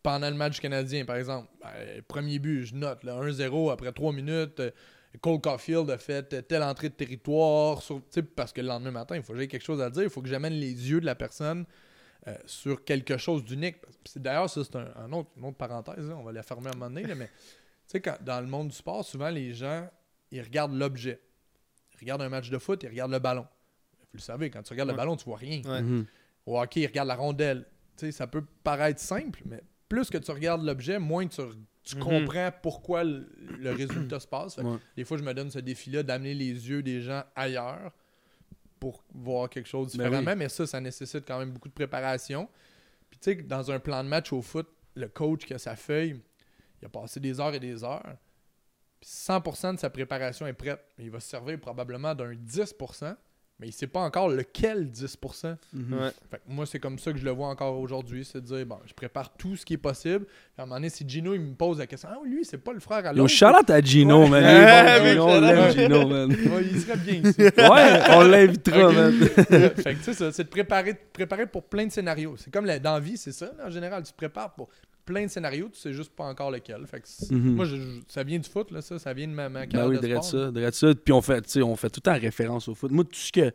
[0.02, 4.12] pendant le match Canadien, par exemple, ben, premier but, je note là, 1-0 après 3
[4.12, 4.60] minutes.
[4.60, 4.70] euh,
[5.20, 7.82] Cole Caulfield a fait telle entrée de territoire.
[7.82, 9.90] sur- tu sais, parce que le lendemain matin, il faut que j'ai quelque chose à
[9.90, 10.02] dire.
[10.04, 11.64] Il faut que j'amène les yeux de la personne
[12.28, 13.76] euh, sur quelque chose d'unique.
[14.16, 16.08] D'ailleurs, ça, c'est un, un autre, une autre parenthèse.
[16.08, 17.02] là, on va la fermer à un moment donné.
[17.04, 17.32] là, mais tu
[17.88, 19.88] sais, quand- dans le monde du sport, souvent, les gens,
[20.30, 21.20] ils regardent l'objet.
[21.94, 23.46] Ils regardent un match de foot, ils regardent le ballon.
[24.12, 25.62] Vous le savez, quand tu regardes le ballon, tu vois rien.
[25.64, 25.82] Ouais.
[25.82, 26.06] Mhm.
[26.46, 27.66] Au hockey, il regarde la rondelle.
[27.96, 31.42] Tu sais, ça peut paraître simple, mais plus que tu regardes l'objet, moins tu,
[31.82, 32.02] tu Mhm.
[32.02, 33.28] comprends pourquoi le,
[33.58, 34.56] le résultat se passe.
[34.56, 34.78] Ouais.
[34.96, 37.92] Des fois, je me donne ce défi-là d'amener les yeux des gens ailleurs
[38.80, 40.36] pour voir quelque chose Ben différemment, oui.
[40.38, 42.48] mais ça, ça nécessite quand même beaucoup de préparation.
[43.10, 45.76] Puis tu sais, dans un plan de match au foot, le coach qui a sa
[45.76, 46.18] feuille,
[46.80, 48.16] il a passé des heures et des heures.
[48.98, 50.82] Puis 100% de sa préparation est prête.
[50.96, 53.14] Mais il va se servir probablement d'un 10%,
[53.62, 55.56] mais il ne sait pas encore lequel 10%.
[55.72, 55.92] Mhm.
[55.94, 56.08] Ouais.
[56.28, 58.24] Fait que moi, c'est comme ça que je le vois encore aujourd'hui.
[58.24, 60.24] C'est de dire, bon, je prépare tout ce qui est possible.
[60.24, 62.44] Puis à un moment donné, si Gino il me pose la question, ah oui, lui,
[62.44, 63.28] c'est pas le frère à Yo, l'autre.
[63.32, 64.28] shout-out à Gino, Ouais.
[64.30, 64.42] man.
[65.02, 66.30] Ouais, bon, Gino, on l'aime, Gino, man.
[66.52, 67.40] Ouais, il serait bien ici.
[67.56, 69.12] Ouais, on l'invitera, man.
[69.22, 72.34] fait que tu sais, ça, c'est de préparer, pour plein de scénarios.
[72.38, 73.46] C'est comme la, dans la vie, c'est ça.
[73.56, 74.68] là, en général, tu te prépares pour
[75.04, 76.86] plein de scénarios, tu sais juste pas encore lequel.
[76.86, 77.54] Fait que Mhm.
[77.56, 78.98] moi, je- je- ça vient du foot, là, ça.
[78.98, 80.94] Ça vient de ma, ma Ben carrière oui, de ça, drette ça.
[80.94, 82.90] Puis on fait, tu sais, on fait tout le temps référence au foot.
[82.92, 83.50] Moi, tout ce que.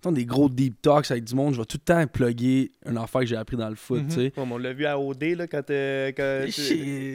[0.00, 2.98] Tant des gros deep talks avec du monde, je vais tout le temps plugger une
[2.98, 4.30] affaire que j'ai appris dans le foot, tu sais.
[4.32, 6.44] Comme on l'a vu à OD là, quand, euh, quand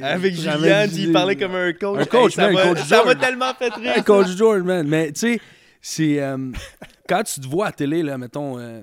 [0.04, 2.00] avec Julien, il parlait comme un coach.
[2.00, 3.92] Un coach, ça man, coach Ça m'a tellement fait rire.
[3.98, 4.88] Hey, coach George, man.
[4.88, 5.40] Mais tu sais,
[5.82, 6.22] c'est.
[6.22, 6.38] euh,
[7.10, 8.58] quand tu te vois à télé, là, mettons.
[8.58, 8.82] euh,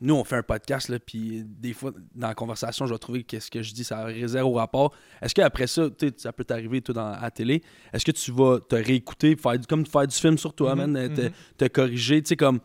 [0.00, 3.24] nous, on fait un podcast, là, puis des fois, dans la conversation, je vais trouver
[3.24, 4.94] que ce que je dis, ça a zéro rapport.
[5.20, 8.30] Est-ce qu'après ça, tu ça peut t'arriver, toi, dans, à la télé, est-ce que tu
[8.30, 11.30] vas te réécouter, faire, comme faire du film sur toi, Mhm, man, euh, te, mhm.
[11.56, 12.60] te corriger, tu sais, comme.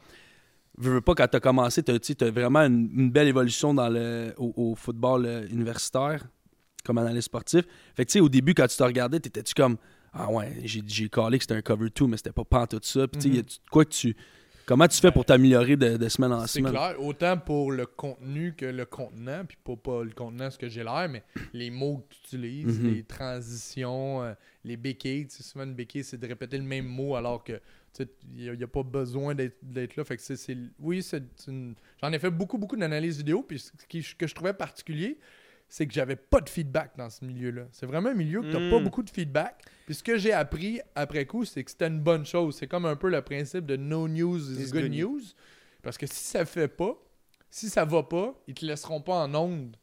[0.80, 3.90] Je veux pas, quand t'as commencé, t'as tu as vraiment une, une belle évolution dans
[3.90, 6.24] le, au, au football euh, universitaire,
[6.84, 7.62] comme analyste sportif.
[7.96, 9.78] Fait que, tu sais, au début, quand tu te regardais, t'étais-tu comme.
[10.14, 12.80] Ah ouais, j'ai j'ai calé que c'était un cover 2, mais c'était pas pas tout
[12.84, 13.08] ça.
[13.08, 13.40] Puis, tu sais, Mhm.
[13.40, 14.16] a-tu- quoi que tu.
[14.66, 16.72] Comment tu fais pour t'améliorer de, de semaine en C'est semaine?
[16.72, 20.70] clair, autant pour le contenu que le contenant, puis pas, pas le contenant, ce que
[20.70, 21.22] j'ai l'air, mais
[21.54, 22.94] les mots que tu utilises, Mhm.
[22.94, 25.28] les transitions, euh, les béquilles.
[25.28, 27.60] Tu sais, souvent, une béquille, c'est de répéter le même mot alors que
[28.36, 30.04] il n'y a, pas besoin d'être d'être là.
[30.04, 31.76] Fait que c'est, c'est- oui, c'est une...
[32.02, 35.20] j'en ai fait beaucoup, beaucoup d'analyses vidéo, puis ce qui, que je trouvais particulier,
[35.70, 37.64] c'est que j'avais pas de feedback dans ce milieu-là.
[37.72, 38.70] C'est vraiment un milieu que Mm.
[38.70, 39.64] pas beaucoup de feedback.
[39.86, 42.56] Puis ce que j'ai appris après coup, c'est que c'était une bonne chose.
[42.58, 45.22] C'est comme un peu le principe de no news is Is good good news.
[45.82, 46.96] Parce que si ça fait pas,
[47.50, 49.76] si ça va pas, ils te laisseront pas en onde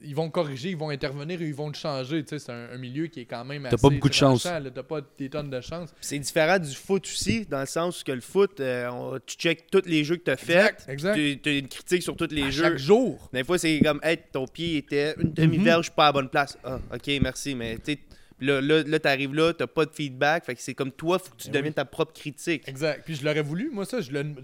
[0.00, 2.22] ils vont corriger, ils vont intervenir, ils vont te changer.
[2.22, 4.14] Tu sais, c'est un, un milieu qui est quand même T'as assez pas beaucoup de
[4.14, 4.42] chance.
[4.44, 5.92] T'as pas des tonnes de chance.
[6.00, 9.70] C'est différent du foot aussi, dans le sens que le foot, euh, on- tu checkes
[9.70, 10.88] tous les jeux que tu as Exact, faits.
[10.94, 11.14] exact.
[11.42, 12.62] Tu as une critique sur tous les À jeux.
[12.64, 13.28] Chaque jour.
[13.32, 16.56] Des fois, c'est comme, hey, ton pied était une demi-verge pas à la bonne place.
[16.62, 17.98] Ah, ok, merci, mais tu sais,
[18.40, 20.44] là, là, là t'arrives là, t'as pas de feedback.
[20.44, 21.74] Fait que c'est comme toi, faut que tu deviennes oui.
[21.74, 22.68] ta propre critique.
[22.68, 23.04] Exact.
[23.04, 23.70] Puis je l'aurais voulu.
[23.70, 24.34] Moi, ça, je, le-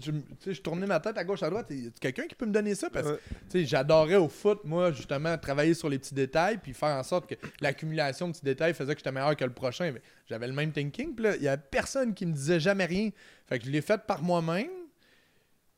[0.45, 1.67] je, tournais ma tête à gauche, à droite.
[1.69, 2.89] Y a quelqu'un qui peut me donner ça?
[2.89, 3.65] Parce que Ouais.
[3.65, 7.35] j'adorais au foot, moi, justement, travailler sur les petits détails, puis faire en sorte que
[7.61, 9.91] l'accumulation de petits détails faisait que j'étais meilleur que le prochain.
[9.93, 11.15] Mais J'avais le même thinking.
[11.15, 13.09] Puis là, il y a personne qui me disait jamais rien.
[13.47, 14.69] Fait que je l'ai fait par moi-même.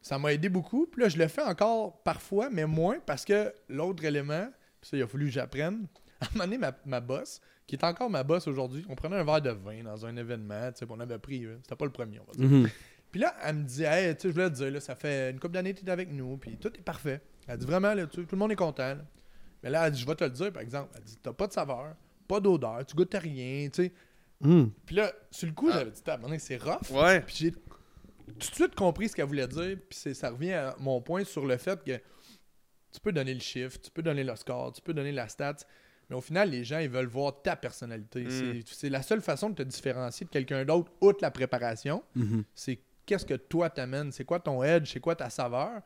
[0.01, 0.87] Ça m'a aidé beaucoup.
[0.87, 4.47] Puis là, je le fais encore parfois, mais moins, parce que l'autre élément,
[4.79, 5.87] puis ça, il a fallu que j'apprenne.
[6.19, 9.17] À un moment donné, ma, ma boss, qui est encore ma boss aujourd'hui, on prenait
[9.17, 11.85] un verre de vin dans un événement, tu sais, on avait pris, euh, c'était pas
[11.85, 12.49] le premier, on va dire.
[12.59, 12.69] Mhm.
[13.11, 15.31] Puis là, elle me dit, hey, tu sais, je voulais te dire, là, ça fait
[15.31, 17.21] une couple d'années que tu es avec nous, puis tout est parfait.
[17.47, 18.95] Elle dit vraiment, là, tu- tout le monde est content.
[18.95, 19.05] là.
[19.63, 20.89] Mais là, elle dit, je vais te le dire, par exemple.
[20.95, 21.95] Elle dit, t'as pas de saveur,
[22.27, 23.91] pas d'odeur, tu goûtes à rien, tu sais.
[24.41, 24.71] Mhm.
[24.85, 26.91] Puis là, sur le coup, j'avais dit, Ah, c'est rough.
[26.91, 27.21] Ouais.
[27.21, 27.59] Puis j'ai tout
[28.37, 31.45] de suite compris ce qu'elle voulait dire, puis c'est- ça revient à mon point sur
[31.45, 31.97] le fait que
[32.91, 35.55] tu peux donner le chiffre, tu peux donner le score, tu peux donner la stat,
[36.09, 38.23] mais au final, les gens, ils veulent voir ta personnalité.
[38.23, 38.29] Mm.
[38.29, 42.43] C'est- C'est la seule façon de te différencier de quelqu'un d'autre, outre la préparation Mhm.
[42.55, 45.81] c'est qu'est-ce que toi t'amènes, c'est quoi ton edge, c'est quoi ta saveur?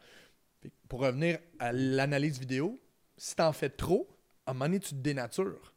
[0.88, 2.80] Pour revenir à l'analyse vidéo,
[3.18, 4.08] si t'en fais trop,
[4.46, 5.74] à un moment donné, tu te dénatures.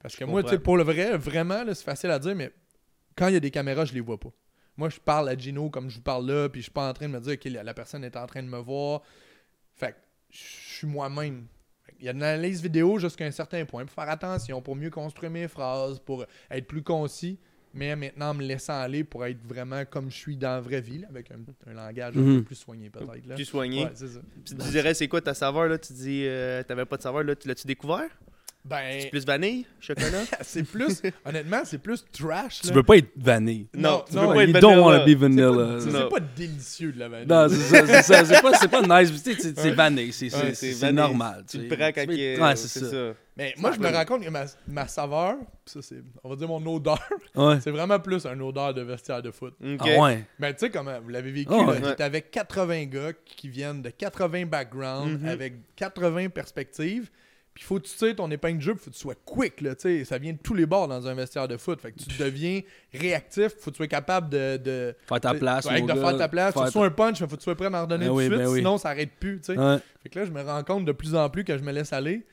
[0.00, 0.56] Parce que Je moi, tu comprends.
[0.56, 2.50] sais, pour le vrai, vraiment, là, c'est facile à dire, mais
[3.16, 4.30] quand il y a des caméras, je les vois pas.
[4.76, 6.92] Moi, je parle à Gino comme je vous parle là, puis je suis pas en
[6.92, 9.02] train de me dire, OK, la, la personne est en train de me voir.
[9.74, 9.96] Fait que
[10.30, 11.46] je suis moi-même.
[12.04, 14.90] Il y a une analyse vidéo jusqu'à un certain point pour faire attention, pour mieux
[14.90, 17.38] construire mes phrases, pour être plus concis.
[17.72, 20.82] Mais maintenant, en me laissant aller pour être vraiment comme je suis dans la vraie
[20.82, 21.36] vie, là, avec un,
[21.70, 22.36] un langage un Mhm.
[22.40, 23.26] peu plus soigné peut-être.
[23.26, 23.34] là.
[23.36, 23.84] Plus soigné.
[23.84, 24.04] Ouais, ça.
[24.44, 25.78] Puis tu dirais, c'est quoi ta saveur, là?
[25.78, 28.10] Tu dis, euh, t'avais pas de saveur, là, tu l'as-tu découvert?
[28.66, 30.22] Ben, C'est plus vanille, chocolat?
[30.40, 32.62] c'est plus, honnêtement, c'est plus trash.
[32.62, 32.72] Tu là.
[32.74, 33.66] veux pas être vanille.
[33.74, 34.86] Non, tu non, veux pas être you don't vanilla.
[34.86, 35.52] want to be C'est vanilla.
[35.52, 36.08] pas, c'est Non.
[36.08, 37.26] pas délicieux de la vanille.
[37.28, 39.22] Non, c'est ça, c'est pas, c'est pas nice.
[39.22, 40.12] tu sais, C'est vanille.
[40.14, 41.44] C'est normal.
[41.46, 42.96] Tu le prends quand Mais- il est- Ouais, c'est ça.
[43.36, 45.34] Mais moi, je me rends compte que ma, ma saveur,
[45.66, 47.00] ça c'est, on va dire mon odeur,
[47.34, 47.58] Ouais.
[47.60, 49.54] c'est vraiment plus un odeur de vestiaire de foot.
[49.60, 49.80] Ok.
[49.82, 50.24] Ah ouais.
[50.38, 51.94] Mais tu sais comment, vous l'avez vécu, là, ouais.
[51.96, 55.28] t'es avec 80 gars qui viennent de 80 backgrounds, Mhm.
[55.28, 57.10] avec 80 perspectives.
[57.54, 59.76] Puis faut que tu tires ton épingle de jeu, faut que tu sois quick, là,
[59.76, 61.80] tu sais, ça vient de tous les bords dans un vestiaire de foot.
[61.80, 62.62] Fait que tu deviens
[62.92, 64.56] réactif, faut que tu sois capable de...
[64.56, 65.64] de Faire ta place.
[65.66, 66.00] ouais, mon de gars.
[66.00, 66.52] faire ta place.
[66.54, 67.82] Faut que Faire tu sois un punch, mais faut que tu sois prêt à en
[67.82, 68.58] redonner Ben tout oui, de suite, ben oui.
[68.58, 69.58] sinon ça arrête plus, tu sais.
[69.58, 69.76] Ouais.
[70.02, 71.92] Fait que là, je me rends compte de plus en plus que je me laisse
[71.92, 72.26] aller.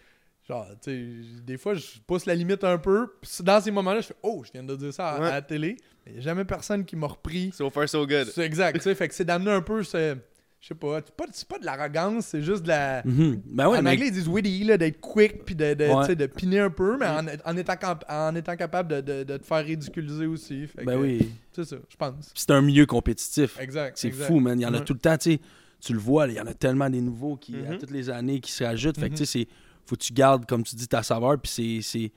[0.49, 3.13] Genre, tu sais, des fois, je pousse la limite un peu.
[3.21, 5.27] Puis dans ces moments-là, je fais Oh, je viens de dire ça à, Ouais.
[5.27, 5.77] à la télé.
[6.07, 7.51] Il n'y a jamais personne qui m'a repris.
[7.55, 8.25] So far, so good.
[8.33, 8.95] C'est exact, tu sais.
[8.95, 10.17] Fait que c'est d'amener un peu ce.
[10.61, 13.01] Je sais pas, c'est pas, c'est pas de l'arrogance, c'est juste de la.
[13.03, 13.41] Mhm.
[13.47, 16.15] Ben ouais, en mais anglais, ils disent witty, là, d'être quick, puis de, de, Ouais.
[16.15, 17.73] de piner un peu, mais en, en étant,
[18.07, 20.67] en étant capable de, de- de te faire ridiculiser aussi.
[20.67, 21.31] Fait ben que, oui.
[21.51, 22.31] C'est ça, je pense.
[22.35, 23.59] C'est un milieu compétitif.
[23.59, 23.97] Exact.
[23.97, 24.59] C'est fou, man.
[24.59, 25.39] Il y en a tout le temps, tu sais.
[25.79, 27.79] Tu le vois, il y en a tellement des nouveaux qui, à Mhm.
[27.79, 28.99] toutes les années, qui se rajoutent.
[28.99, 29.17] Fait que, Mhm.
[29.17, 29.47] tu sais, c'est-
[29.87, 31.39] faut que tu gardes, comme tu dis, ta saveur.
[31.41, 31.79] Puis c'est.
[31.81, 32.11] c'est-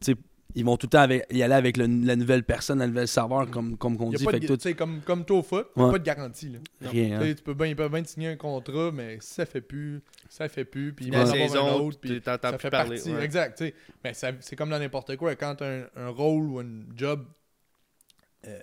[0.00, 0.16] Tu sais,
[0.54, 3.08] ils vont tout le temps avec- y aller avec le- la nouvelle personne, la nouvelle
[3.08, 4.24] saveur, comme, comme on dit.
[4.24, 5.90] Fait de, que comme, comme toi au foot, Ouais.
[5.90, 6.48] pas de garantie.
[6.50, 6.58] Là.
[6.90, 7.20] rien.
[7.20, 7.34] Tu hein.
[7.36, 10.48] tu peux bien, ils peuvent bien te signer un contrat, mais ça fait plus, ça
[10.48, 12.56] fait plus, puis il La va en avoir un saison, autre, puis tu t'entends ça
[12.58, 12.96] plus fait parler.
[12.96, 13.12] partie.
[13.14, 13.24] ouais.
[13.24, 13.64] Exact.
[14.04, 15.34] Mais c'est comme dans n'importe quoi.
[15.36, 17.24] Quand tu as un, un rôle ou une job
[18.46, 18.58] euh,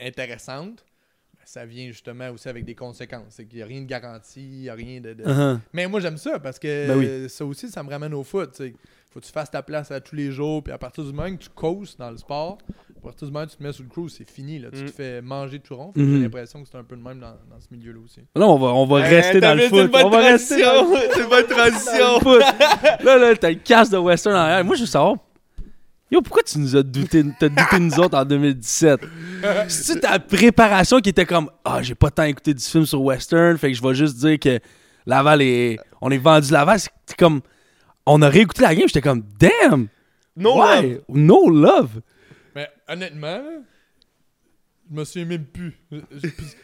[0.00, 0.84] intéressante,
[1.46, 3.24] ça vient justement aussi avec des conséquences.
[3.30, 5.14] C'est qu'il n'y a rien de garanti, il n'y a rien de...
[5.14, 5.58] de- Uh-huh.
[5.72, 7.28] Mais moi, j'aime ça parce que Ben oui.
[7.28, 8.50] ça aussi, ça me ramène au foot.
[8.52, 8.74] tu sais.
[9.12, 11.30] Faut que tu fasses ta place à tous les jours, puis à partir du moment
[11.36, 12.58] que tu causes dans le sport,
[12.96, 14.58] à partir du moment que tu te mets sur le crew, c'est fini.
[14.58, 14.70] Là.
[14.72, 14.86] Tu Mm.
[14.86, 15.92] te fais manger tout rond.
[15.94, 16.16] Mhm.
[16.16, 18.20] J'ai l'impression que c'est un peu le même dans, dans ce milieu-là aussi.
[18.34, 19.88] Là, on va, on va rester dans le foot.
[19.94, 20.56] On va rester.
[21.14, 22.18] C'est une bonne transition.
[23.04, 24.64] Là, là, t'as le casque de Western en arrière.
[24.64, 25.16] Moi, je veux savoir.
[26.10, 29.00] Yo, pourquoi tu nous as douté, t'as douté de nous autres en 2017?
[29.68, 33.56] C'est ta préparation qui était comme Ah, j'ai pas tant écouté du film sur Western,
[33.58, 34.60] fait que je vais juste dire que
[35.06, 35.78] Laval est.
[36.00, 36.78] On est vendu Laval.
[36.78, 37.40] C'est comme.
[38.06, 39.88] On a réécouté la game, j'étais comme Damn!
[40.36, 40.82] No why?
[40.82, 41.00] love.
[41.08, 42.00] No love!
[42.54, 43.40] Mais honnêtement,
[44.90, 45.78] je me souviens même plus.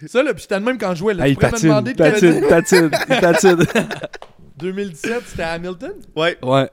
[0.06, 1.14] Ça, là, puis c'était le même quand je jouais.
[1.14, 1.26] Là.
[1.26, 1.98] Hey, tu pourrais me demander de
[2.48, 3.70] tatine.
[4.58, 5.92] 2017, c'était à Hamilton?
[6.14, 6.36] Ouais.
[6.42, 6.68] Ouais.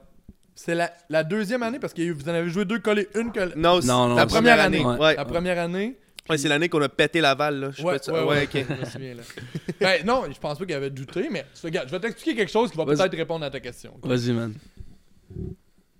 [0.60, 3.52] C'est la, la deuxième année parce que vous en avez joué deux collés, une collée.
[3.54, 4.84] Non, c'est Non, non, la première année.
[4.84, 5.14] Ouais.
[5.14, 5.96] La première année.
[6.28, 7.60] Ouais, c'est l'année qu'on a pété Laval.
[7.60, 7.70] Là.
[7.70, 8.66] Je Ouais, ouais, ouais, ouais, ok.
[8.68, 9.22] je me souviens, là.
[9.80, 12.72] Ben, non, je pense pas qu'il avait douté, mais regarde, je vais t'expliquer quelque chose
[12.72, 13.94] qui va peut-être répondre à ta question.
[14.02, 14.52] Vas-y, man.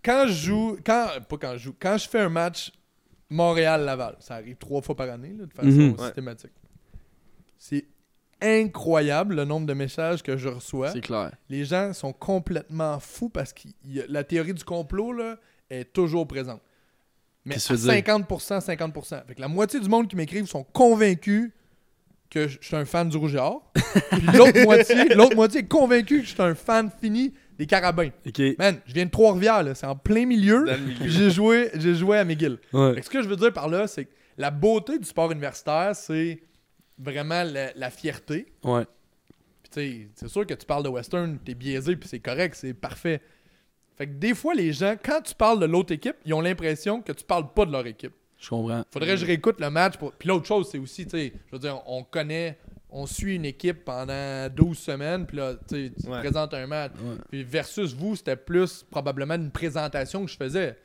[0.05, 2.73] Quand je joue, quand, pas quand je joue, quand je fais un match
[3.31, 5.99] Montréal-Laval, ça arrive trois fois par année, là, de façon Mhm.
[5.99, 6.51] Systématique.
[7.59, 7.85] C'est
[8.41, 10.93] incroyable le nombre de messages que je reçois.
[10.93, 11.33] C'est clair.
[11.49, 13.69] Les gens sont complètement fous parce que
[14.09, 15.37] la théorie du complot là,
[15.71, 16.61] est toujours présente.
[17.45, 18.27] Mais à Qu'est-ce que tu veux dire?
[18.29, 19.27] 50%, 50%.
[19.27, 21.53] Fait que la moitié du monde qui m'écrivent sont convaincus
[22.31, 23.73] que je suis un fan du Rouge et Or.
[24.11, 28.11] Puis l'autre moitié, l'autre moitié est convaincue que je suis un fan fini des Carabins.
[28.27, 28.41] OK.
[28.59, 30.67] Man, je viens de Trois-Rivières, c'est en plein milieu.
[31.01, 32.59] J'ai joué, j'ai joué à McGill.
[32.73, 32.95] Ouais.
[32.95, 35.33] Fait que ce que je veux dire par là, c'est que la beauté du sport
[35.33, 36.41] universitaire, c'est
[36.99, 38.47] vraiment la, la fierté.
[38.65, 38.85] Ouais.
[39.63, 42.55] Puis tu sais, c'est sûr que tu parles de western, t'es biaisé, puis c'est correct,
[42.55, 43.21] c'est parfait.
[43.97, 47.03] Fait que des fois, les gens, quand tu parles de l'autre équipe, ils ont l'impression
[47.03, 48.13] que tu parles pas de leur équipe.
[48.39, 48.85] Je comprends.
[48.91, 49.97] Faudrait que je réécoute le match.
[49.97, 50.13] Pour...
[50.13, 52.57] Puis l'autre chose, c'est aussi, tu sais, je veux dire, on connaît,
[52.91, 56.21] on suit une équipe pendant 12 semaines, puis là, tu sais, tu te Ouais.
[56.21, 56.93] présentes un match.
[57.03, 57.17] Ouais.
[57.29, 60.77] Puis versus vous, c'était plus probablement une présentation que je faisais.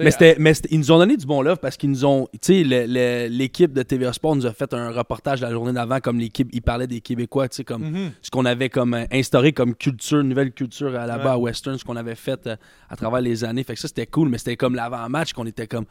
[0.00, 2.28] Mais, c'était, mais c'était- ils nous ont donné du bon love parce qu'ils nous ont.
[2.32, 5.72] Tu sais, le- le- l'équipe de TVA Sport nous a fait un reportage la journée
[5.72, 6.48] d'avant, comme l'équipe.
[6.52, 8.10] Ils parlaient des Québécois, tu sais, comme Mhm.
[8.22, 11.30] ce qu'on avait comme euh, instauré comme culture, nouvelle culture à là-bas Ouais.
[11.30, 12.56] à Western, ce qu'on avait fait euh,
[12.90, 13.64] à travers les années.
[13.64, 15.84] Fait que ça, c'était cool, mais c'était comme l'avant-match qu'on était comme.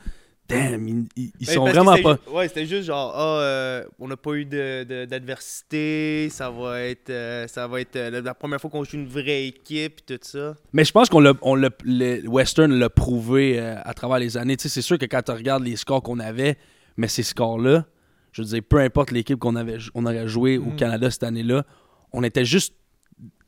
[0.48, 2.20] Damn, ils, ils- ils Ben, sont vraiment pas.
[2.32, 6.82] Ouais, c'était juste genre, ah, euh, on n'a pas eu de- de- d'adversité, ça va
[6.82, 10.18] être, euh, ça va être euh, la, première fois qu'on joue une vraie équipe, et
[10.18, 10.56] tout ça.
[10.74, 14.56] Mais je pense qu'on l'a, on l'a- le Western l'a prouvé à travers les années.
[14.58, 16.58] Tu sais, c'est sûr que quand tu regardes les scores qu'on avait,
[16.98, 17.86] mais ces scores-là,
[18.32, 20.76] je veux dire, peu importe l'équipe qu'on avait, on aurait joué au Mhm.
[20.76, 21.66] Canada cette année-là,
[22.14, 22.76] on était juste,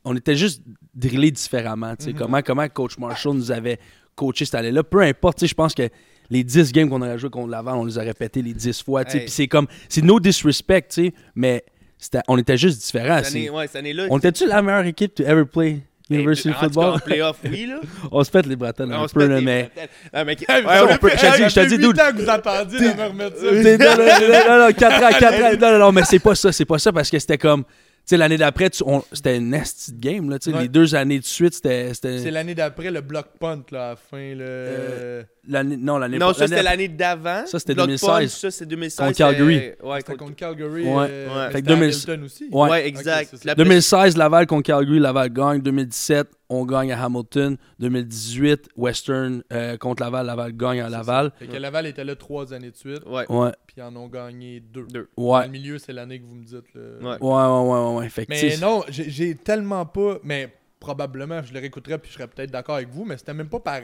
[0.04, 0.62] on était juste
[0.94, 1.94] drillés différemment.
[1.96, 2.18] Tu sais, Mhm.
[2.18, 3.78] comment, comment Coach Marshall nous avait
[4.16, 5.38] coaché cette année-là, peu importe.
[5.38, 5.88] Tu sais, je pense que
[6.30, 9.02] les 10 games qu'on aurait joué contre Laval, on les a répétés les 10 fois.
[9.02, 9.20] Hey.
[9.20, 11.64] Puis c'est comme, c'est no disrespect, tu sais, mais
[11.98, 13.14] c'était- on était juste différents.
[13.16, 14.06] Année, C'est- ouais, année-là.
[14.10, 16.94] On était-tu la meilleure équipe to ever play University en tout cas, Football?
[16.94, 17.80] En playoff, oui, là.
[18.12, 19.64] On se pète les bretelles un peu, là, mais.
[19.74, 19.88] bretelles.
[20.12, 21.16] Ah, mais- Hey, ouais, ça on fait- peut- je
[21.54, 23.44] te dis- ans que vous attendiez de me remettre ça.
[23.44, 25.58] Non, non, non, non, non, 4 ans, 4 ans.
[25.60, 27.64] Non, non, non, mais c'est pas ça, c'est pas ça parce que c'était comme.
[27.64, 30.38] Tu sais, l'année d'après, on- c'était une nasty game, là.
[30.38, 30.62] Tu sais, Ouais.
[30.62, 31.92] les deux années de suite, c'était.
[31.92, 34.34] c'était C'est l'année d'après le block punt, là, à la fin.
[34.34, 34.44] Le...
[34.48, 37.46] Euh, l'année- non, l'année Non, ça, l'année c'était l'année d'avant.
[37.46, 38.08] Ça, c'était Block 2016.
[38.08, 39.06] Punch, Ça, c'est 2016.
[39.06, 39.54] Contre Calgary.
[39.54, 40.82] c'était- Ouais, C'était contre- contre Calgary.
[40.84, 41.06] Ouais.
[41.10, 41.34] euh, Ouais.
[41.46, 42.48] Fait que c'était 2000 Hamilton aussi.
[42.52, 42.70] Ouais.
[42.70, 43.22] Ouais, exact.
[43.22, 43.42] Ok, c'est ça.
[43.46, 45.60] La- 2016, Laval contre Calgary, Laval gagne.
[45.60, 47.56] 2017, on gagne à Hamilton.
[47.78, 51.32] 2018, Western euh, contre Laval, Laval gagne à Laval.
[51.38, 53.24] Fait que Laval était là trois années de suite, Ouais.
[53.30, 54.86] Ouais, puis ils en ont gagné deux.
[54.92, 55.08] Deux.
[55.16, 56.74] Dans ouais, le milieu, c'est l'année que vous me dites.
[56.74, 56.80] là.
[57.00, 57.16] Ouais.
[57.18, 58.08] ouais, ouais, ouais, ouais, ouais.
[58.08, 60.18] Fait que, Mais non, j'ai j'ai tellement pas.
[60.22, 63.48] Mais probablement, je le réécouterais puis je serais peut-être d'accord avec vous, mais c'était même
[63.48, 63.80] pas par.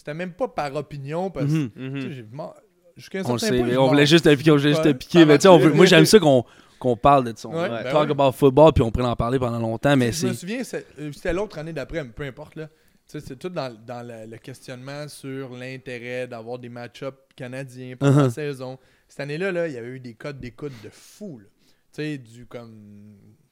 [0.00, 1.70] C'était même pas par opinion parce que.
[1.78, 2.00] mhm.
[2.00, 2.54] Sais, j'ai- m'en-
[2.96, 4.70] Jusqu'à un On le certain sait, point, mais on voulait juste te piquer, on voulait
[4.70, 5.20] juste te Ouais, piquer.
[5.20, 5.64] ça Mais tu sais, on marche.
[5.64, 6.44] veut- moi, j'aime ça qu'on
[6.78, 7.34] qu'on parle de.
[7.44, 8.10] On Ouais, va ben talk ouais.
[8.10, 10.38] about football, puis on pourrait en parler pendant longtemps, mais je me c'est.
[10.40, 10.62] souviens,
[10.98, 12.56] euh, c'était l'autre année d'après, mais peu importe.
[12.56, 12.68] là.
[13.06, 18.28] C'est tout dans, dans le, le questionnement sur l'intérêt d'avoir des match-ups canadiens pendant la
[18.28, 18.30] Uh-huh.
[18.30, 18.78] saison.
[19.08, 21.38] Cette année-là, là, il y avait eu des codes d'écoute de fou.
[21.40, 21.46] là.
[21.92, 22.72] Tu sais, du comme.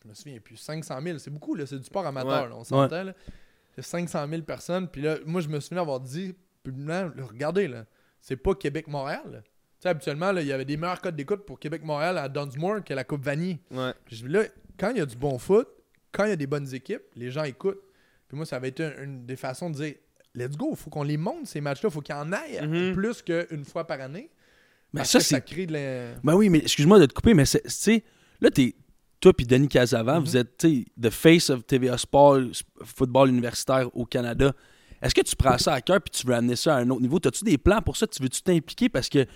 [0.04, 2.48] Je me souviens plus, 500 000, c'est beaucoup, là, c'est du sport amateur, Ouais.
[2.48, 3.04] là, on s'entend.
[3.78, 3.82] Là.
[3.82, 4.88] C'est 500 000 personnes.
[4.88, 7.86] Puis là, moi, je me souviens avoir dit, publiquement, regardez, là,
[8.20, 9.42] c'est pas Québec-Montréal.
[9.44, 9.50] Tu
[9.84, 12.94] sais, habituellement, là, il y avait des meilleurs codes d'écoute pour Québec-Montréal à Dunsmore que
[12.94, 13.58] la Coupe Vanier.
[13.70, 13.92] Ouais.
[14.04, 14.42] Puis là,
[14.78, 15.68] quand il y a du bon foot,
[16.12, 17.80] quand il y a des bonnes équipes, les gens écoutent.
[18.26, 19.94] Puis moi, ça avait été une, une des façons de dire,
[20.34, 22.94] let's go, faut qu'on les monte ces matchs-là, faut qu'il y en aille Mhm.
[22.94, 24.30] plus qu'une fois par année.
[24.92, 25.44] Mais Parce ça, ça c'est.
[25.44, 26.14] crée de la...
[26.24, 28.04] Ben oui, mais excuse-moi de te couper, mais c'est- tu sais,
[28.40, 28.74] là, t'es.
[29.20, 30.24] Toi puis Denis Casavant, Mhm.
[30.24, 32.40] vous êtes, tu sais, the face of TVA Sport,
[32.84, 34.52] football universitaire au Canada.
[35.02, 37.02] Est-ce que tu prends ça à cœur puis tu veux amener ça à un autre
[37.02, 37.18] niveau?
[37.24, 38.06] As-tu des plans pour ça?
[38.06, 38.88] Tu veux-tu t'impliquer?
[38.88, 39.26] Parce que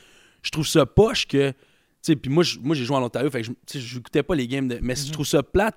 [0.42, 1.50] je trouve ça poche que.
[1.50, 1.56] Tu
[2.02, 4.66] sais, puis moi, moi j'ai joué en Ontario, fait que je, n'écoutais pas les games,
[4.66, 5.76] de, mais je trouve ça plate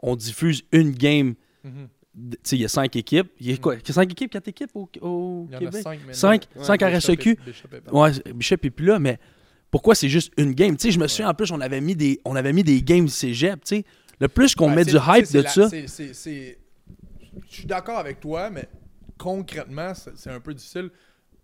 [0.00, 1.34] qu'on diffuse une game.
[1.62, 1.70] Tu
[2.42, 3.30] sais, il y a cinq équipes.
[3.38, 3.76] Il y a quoi?
[3.76, 5.82] Il y a cinq équipes, quatre équipes au, au Il y en a Québec?
[5.84, 6.00] cinq.
[6.12, 6.46] Cinq?
[6.56, 7.38] Ouais, Cinq RSEQ?
[7.46, 7.68] Bishop.
[7.92, 9.20] Ouais, Bishop est plus là, mais
[9.70, 10.76] pourquoi c'est juste une game?
[10.76, 12.82] Tu sais, je me souviens, en plus, on avait mis des, on avait mis des
[12.82, 13.84] games cégep, tu sais.
[14.20, 16.54] Le plus qu'on Ben, met du hype de la- ça, Je
[17.48, 18.68] suis d'accord avec toi, mais
[19.18, 20.90] concrètement, c'est c'est un peu difficile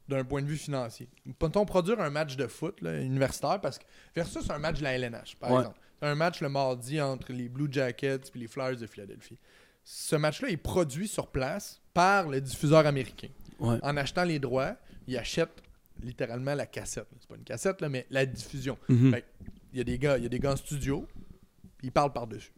[0.09, 1.09] d'un point de vue financier.
[1.39, 3.85] Peut-on produire un match de foot là, universitaire parce que
[4.15, 5.59] versus un match de la LNH, par Ouais.
[5.61, 5.79] exemple.
[6.03, 9.39] Un match le mardi entre les Blue Jackets et les Flyers de Philadelphie.
[9.83, 13.29] Ce match-là est produit sur place par le diffuseur américain.
[13.59, 13.79] Ouais.
[13.83, 15.63] En achetant les droits, il achète
[16.03, 17.09] littéralement la cassette.
[17.21, 18.79] C'est pas une cassette, là, mais la diffusion.
[18.89, 19.11] Mhm.
[19.13, 19.25] Fait
[19.73, 21.07] il y a des gars, il y a des gars en studio,
[21.83, 22.53] ils parlent par-dessus.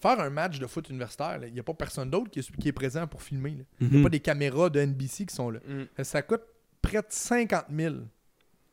[0.00, 2.56] Faire un match de foot universitaire, là, il n'y a pas personne d'autre qui est,
[2.56, 3.50] qui est présent pour filmer.
[3.50, 3.64] là.
[3.80, 4.02] Il n'y a Mhm.
[4.02, 5.60] pas des caméras de NBC qui sont là.
[5.66, 6.02] Mm.
[6.02, 6.42] Ça coûte
[6.80, 7.94] près de 50 000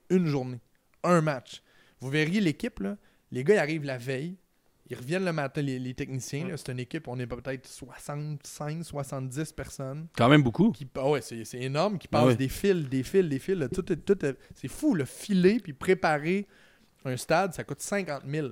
[0.10, 0.60] une journée,
[1.04, 1.62] un match.
[2.00, 2.82] Vous verriez l'équipe,
[3.32, 4.38] les gars ils arrivent la veille,
[4.90, 9.54] ils reviennent le matin, les, les techniciens, c'est une équipe, on est peut-être 65, 70
[9.54, 10.08] personnes.
[10.18, 10.72] Quand même beaucoup.
[10.72, 12.36] Qui, ah ouais, c'est énorme, qui passent ouais.
[12.36, 13.68] des fils, des fils, des fils.
[13.74, 16.48] tout, tout est- c'est fou, le filer puis préparer
[17.06, 18.50] un stade, ça coûte 50 000.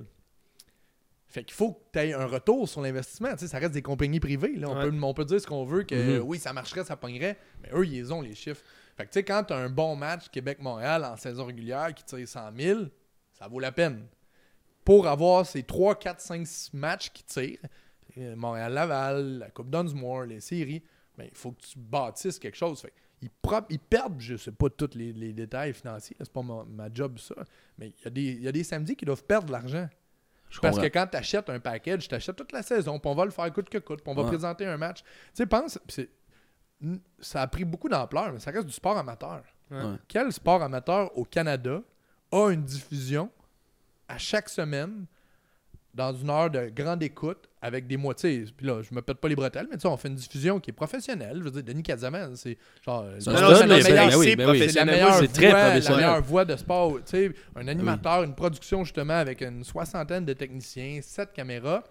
[1.30, 3.32] Fait qu'il faut que tu aies un retour sur l'investissement.
[3.32, 4.56] Tu sais, ça reste des compagnies privées.
[4.56, 4.68] Là.
[4.70, 4.88] On, Ouais.
[4.90, 6.22] peut, on peut dire ce qu'on veut, que Mhm.
[6.26, 7.36] oui, ça marcherait, ça pognerait.
[7.62, 8.62] Mais eux, ils ont les chiffres.
[8.96, 12.02] Fait que tu sais, quand tu as un bon match Québec-Montréal en saison régulière qui
[12.04, 12.80] tire 100 000,
[13.34, 14.06] ça vaut la peine.
[14.88, 17.58] Pour avoir ces 3, 4, 5 6 matchs qui tirent,
[18.16, 20.82] euh, Montréal-Laval, la Coupe Dunsmore, les séries,
[21.18, 22.80] ben, il faut que tu bâtisses quelque chose.
[22.80, 23.28] Fait, ils,
[23.68, 27.18] ils perdent, je sais pas tous les, les détails financiers, c'est pas ma, ma job
[27.18, 27.34] ça,
[27.76, 29.88] mais il y, a des- il y a des samedis qui doivent perdre de l'argent.
[30.62, 33.26] Parce que quand tu achètes un package, tu achètes toute la saison, puis on va
[33.26, 34.28] le faire coûte que coûte, puis on va Ouais.
[34.28, 35.02] présenter un match.
[35.02, 35.78] Tu sais, pense,
[37.20, 39.42] ça a pris beaucoup d'ampleur, mais ça reste du sport amateur.
[39.70, 39.96] Ouais.
[40.08, 41.82] Quel sport amateur au Canada
[42.32, 43.30] a une diffusion
[44.08, 45.04] à chaque semaine
[45.94, 48.44] dans une heure de grande écoute avec des moitiés.
[48.56, 50.60] Puis là, je me pète pas les bretelles, mais tu sais, on fait une diffusion
[50.60, 51.38] qui est professionnelle.
[51.38, 53.06] Je veux dire, Denis Kazaman, c'est genre.
[53.18, 53.76] C'est la- la
[54.36, 55.96] ben ben c'est la meilleure, voix, la professionnel.
[56.06, 56.92] meilleure voix de sport.
[56.98, 61.82] Tu sais, un animateur, une production justement avec une soixantaine de techniciens, sept caméras.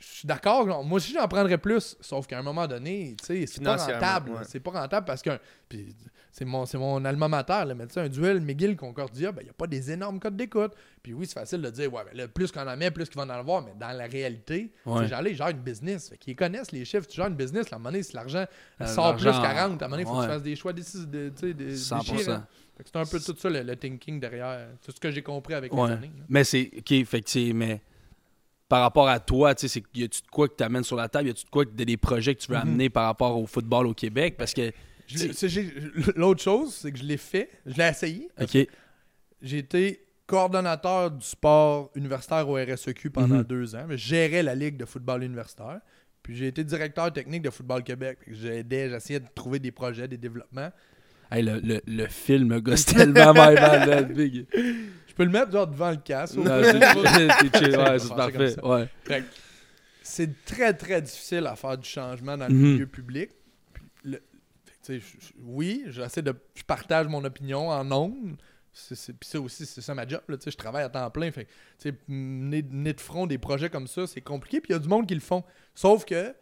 [0.00, 0.66] Je suis d'accord.
[0.66, 1.96] genre, Moi aussi, j'en prendrais plus.
[2.00, 4.30] Sauf qu'à un moment donné, tu sais, c'est pas rentable.
[4.30, 4.42] ouais.
[4.48, 5.38] C'est pas rentable parce que.
[5.68, 5.94] puis
[6.32, 7.64] c'est mon, c'est mon alma mater.
[7.66, 10.36] Là, mais tu sais, un duel McGill-Concordia, ben, il n'y a pas des énormes codes
[10.36, 10.72] d'écoute.
[11.02, 13.16] Puis oui, c'est facile de dire, ouais, ben, là, plus qu'on en met, plus qu'ils
[13.20, 13.62] vont en avoir.
[13.62, 15.04] Mais dans la réalité, Ouais.
[15.06, 16.08] ils gèrent une business.
[16.08, 17.06] Fait qu'ils connaissent les chiffres.
[17.06, 18.46] Tu gères une business, là, à un moment donné, si l'argent
[18.80, 20.56] Euh, sort plus l'argent, 40, à un moment donné, il faut que tu fasses des
[20.56, 21.98] choix des- 100%.
[22.14, 22.42] déchirants.
[22.76, 24.68] Fait que C'est un peu tout ça, le, le thinking derrière.
[24.80, 25.88] C'est ce que j'ai compris avec Ouais.
[25.88, 26.10] les années.
[26.16, 26.24] là.
[26.28, 26.70] Mais c'est.
[26.78, 27.52] Ok, fait que c'est.
[27.52, 27.82] Mais
[28.70, 31.08] par rapport à toi, tu sais, y a-tu de quoi que tu amènes sur la
[31.08, 31.26] table?
[31.28, 32.62] Y a-tu de quoi que des projets que tu veux Mhm.
[32.62, 34.36] amener par rapport au football au Québec?
[34.38, 34.70] Parce que.
[36.16, 37.50] L'autre chose, c'est que je l'ai fait.
[37.66, 38.28] Je l'ai essayé.
[38.40, 38.56] Ok.
[39.42, 43.42] J'ai été coordonnateur du sport universitaire au RSEQ pendant Mhm.
[43.44, 43.86] deux ans.
[43.90, 45.80] Je gérais la ligue de football universitaire.
[46.22, 48.18] Puis j'ai été directeur technique de football Québec.
[48.28, 50.70] J'aidais, j'essayais de trouver des projets, des développements.
[51.32, 54.46] Hey, le, le, le film me gosse tellement, my big.
[55.20, 56.36] Peux le mettre genre devant le casque.
[56.36, 58.50] Non, c'est c'est chill, ouais, On va c'est faire parfait.
[58.52, 58.88] ça Ouais.
[59.04, 59.26] Fait que
[60.02, 62.72] c'est très, très difficile à faire du changement dans le Mhm.
[62.72, 63.30] milieu public.
[63.74, 64.22] Puis le-
[64.64, 66.34] fait que, tu sais, je- je- oui, j'essaie de.
[66.54, 68.36] Je partage mon opinion en ondes.
[68.72, 70.22] C'est- c'est- Puis ça aussi, c'est ça ma job.
[70.26, 71.30] Là, tu sais, je travaille à temps plein.
[71.30, 74.62] Fait que, tu sais, mener, mener de front des projets comme ça, c'est compliqué.
[74.62, 75.44] Puis il y a du monde qui le font.
[75.74, 76.34] Sauf que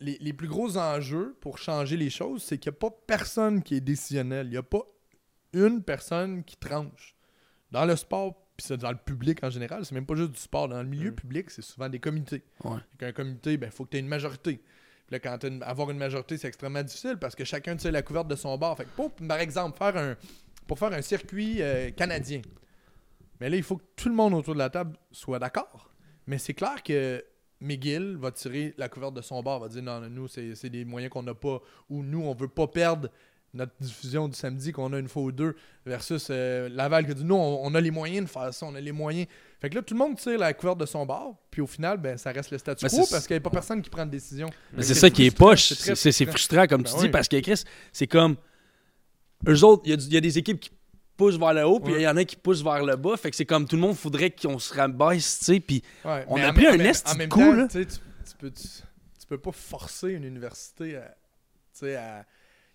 [0.00, 3.62] les, les plus gros enjeux pour changer les choses, c'est qu'il n'y a pas personne
[3.62, 4.48] qui est décisionnel.
[4.48, 4.82] Il n'y a pas
[5.52, 7.14] une personne qui tranche.
[7.76, 10.38] Dans le sport, puis c'est dans le public en général, c'est même pas juste du
[10.40, 10.66] sport.
[10.68, 11.14] Dans le milieu Mm.
[11.14, 12.42] public, c'est souvent des comités.
[12.64, 12.78] Ouais.
[12.98, 14.56] Qu'un comité, il ben, faut que tu aies une majorité.
[15.06, 17.92] Puis là, quand t'as une- avoir une majorité, c'est extrêmement difficile parce que chacun tire
[17.92, 18.76] la couverte de son bord.
[18.78, 20.16] Fait que pour, par exemple, faire un,
[20.66, 22.40] pour faire un circuit euh, canadien,
[23.40, 25.92] mais là, il faut que tout le monde autour de la table soit d'accord.
[26.26, 27.22] Mais c'est clair que
[27.60, 30.70] McGill va tirer la couverte de son bord, va dire non, non, nous, c'est c'est
[30.70, 31.60] des moyens qu'on n'a pas,
[31.90, 33.10] ou nous, on veut pas perdre
[33.54, 35.56] notre diffusion du samedi qu'on a une fois ou deux,
[35.86, 38.74] versus euh, Laval qui dit non, on, on a les moyens de faire ça, on
[38.74, 39.26] a les moyens.
[39.60, 41.96] Fait que là, tout le monde tire la couverte de son bord, puis au final,
[41.98, 44.04] ben, ça reste le statu Mais quo parce qu'il n'y a pas personne qui prend
[44.04, 44.50] de décision.
[44.74, 45.72] Mais c'est que ça qui est poche.
[45.72, 46.26] c'est frustrant.
[46.32, 47.10] frustrant, comme tu Ben dis, oui.
[47.10, 48.36] parce que Chris, c'est comme.
[49.48, 50.70] Eux autres, il y, a y des équipes qui
[51.16, 52.02] poussent vers le haut, puis il Ouais.
[52.02, 53.16] y en a qui poussent vers le bas.
[53.16, 55.60] Fait que c'est comme tout le monde faudrait qu'on se rabaisse, tu sais.
[55.60, 57.68] Puis Ouais, On a pris un même coup, temps, là.
[57.70, 61.00] tu Tu tu peux, tu, tu peux pas forcer une université.
[61.78, 62.24] Tu à.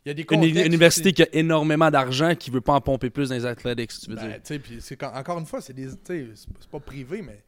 [0.06, 3.10] Il y a des une université qui a énormément d'argent, qui veut pas en pomper
[3.12, 4.98] plus dans les athletics, tu veux Ben, dire.
[4.98, 7.44] quand- encore une fois, c'est des, c'est pas privé, mais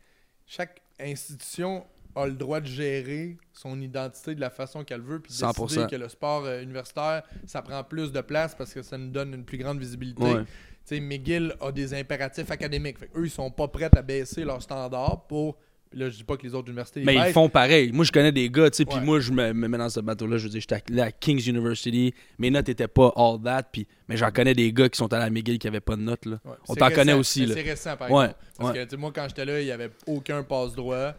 [0.45, 1.85] chaque institution
[2.15, 5.65] a le droit de gérer son identité de la façon qu'elle veut, puis 100%.
[5.67, 9.09] décider que le sport euh, universitaire, ça prend plus de place parce que ça nous
[9.09, 10.21] donne une plus grande visibilité.
[10.23, 10.99] Ouais.
[10.99, 12.99] McGill a des impératifs académiques.
[12.99, 15.57] Fait eux, ils sont pas prêts à baisser leurs standards pour.
[15.95, 17.03] Là, je dis pas que les autres universités.
[17.03, 17.91] Mais ils font pareil.
[17.91, 19.99] Moi, je connais des gars, tu sais, puis moi, je me, me mets dans ce
[19.99, 20.37] bateau-là.
[20.37, 22.13] Je veux dire, j'étais à King's University.
[22.39, 25.25] Mes notes étaient pas all that, puis, mais j'en connais des gars qui sont allés
[25.25, 26.39] à McGill qui avaient pas de notes, là.
[26.45, 27.53] Ouais, On t'en connaît aussi, là.
[27.55, 28.39] C'est récent, par Ouais, exemple.
[28.57, 28.87] Parce ouais.
[28.87, 31.13] que moi, quand j'étais là, il n'y avait aucun passe-droit.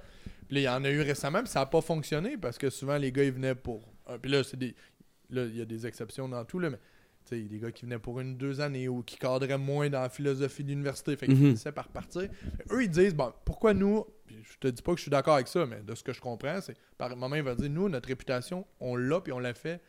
[0.49, 2.69] Puis là, il y en a eu récemment, puis ça n'a pas fonctionné parce que
[2.69, 3.83] souvent, les gars, ils venaient pour.
[4.21, 4.75] Puis là, c'est des.
[5.31, 6.79] Là, il y a des exceptions dans tout, là, mais.
[7.27, 10.03] Tu sais, des gars qui venaient pour une, deux années ou qui cadraient moins dans
[10.03, 11.17] la philosophie d'université.
[11.17, 11.45] Fait qu'ils Mhm.
[11.47, 12.29] finissaient par partir.
[12.71, 14.05] Eux, ils disent, bon, pourquoi nous.
[14.29, 16.21] Je te dis pas que je suis d'accord avec ça, mais de ce que je
[16.21, 16.77] comprends, c'est.
[16.99, 19.81] Par moment, il va dire, nous, notre réputation, on l'a, puis on l'a fait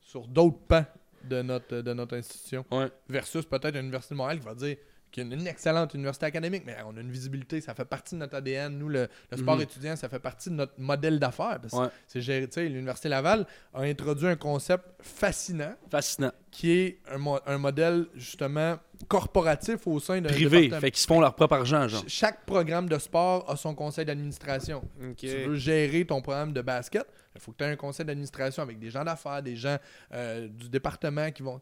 [0.00, 0.84] sur d'autres pans
[1.24, 2.90] de notre, de notre institution Ouais.
[3.08, 4.76] versus peut-être une université de Montréal qui va dire
[5.12, 8.14] qu'il y a une excellente université académique, mais on a une visibilité, ça fait partie
[8.16, 8.76] de notre ADN.
[8.78, 9.62] Nous, le, le sport Mhm.
[9.62, 11.60] étudiant, ça fait partie de notre modèle d'affaires.
[11.60, 11.88] parce que Ouais.
[12.08, 16.32] c'est géré- tu sais, L'Université Laval a introduit un concept fascinant Fascinant.
[16.50, 18.76] qui est un, mo- un modèle justement
[19.08, 20.70] corporatif au sein d'un Privé.
[20.70, 22.00] Fait qu'ils se font leur propre argent, genre.
[22.00, 24.82] Ch- Chaque programme de sport a son conseil d'administration.
[25.02, 25.16] Ok.
[25.16, 27.04] Tu veux gérer ton programme de basket,
[27.34, 29.76] il faut que tu aies un conseil d'administration avec des gens d'affaires, des gens
[30.14, 31.60] euh, du département qui vont.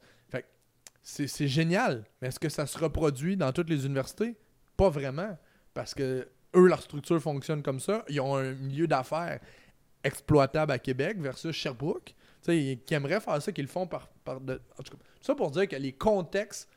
[1.03, 2.05] C'est c'est génial.
[2.20, 4.36] Mais est-ce que ça se reproduit dans toutes les universités?
[4.76, 5.36] Pas vraiment.
[5.74, 8.05] Parce que eux, leur structure fonctionne comme ça.
[8.09, 9.40] Ils ont un milieu d'affaires
[10.05, 12.07] exploitable à Québec versus Sherbrooke.
[12.07, 14.09] Tu sais, qui aimeraient faire ça, qu'ils le font par.
[14.24, 14.61] par de...
[14.78, 16.68] En tout cas, tout ça pour dire que les contextes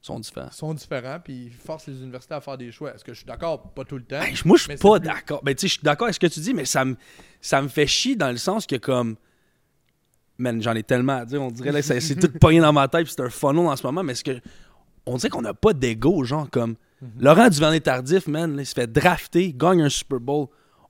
[0.00, 0.50] sont différents.
[0.50, 2.94] sont différents, puis ils forcent les universités à faire des choix.
[2.94, 3.72] Est-ce que je suis d'accord?
[3.72, 4.20] Pas tout le temps.
[4.44, 5.42] Moi, je suis pas plus- d'accord.
[5.42, 6.96] Ben, tu sais, je suis d'accord avec ce que tu dis, mais ça me,
[7.40, 9.16] ça me fait chier dans le sens que, comme.
[10.38, 11.42] Man, j'en ai tellement à dire.
[11.42, 13.84] On dirait là, c'est tout pogné dans ma tête, puis c'est un funnel en ce
[13.86, 14.38] moment, mais ce que.
[15.06, 16.74] On dirait qu'on n'a pas d'ego, genre, comme.
[17.18, 20.46] Laurent Duvernay Tardif, man, là, il se fait drafter, il gagne un Super Bowl.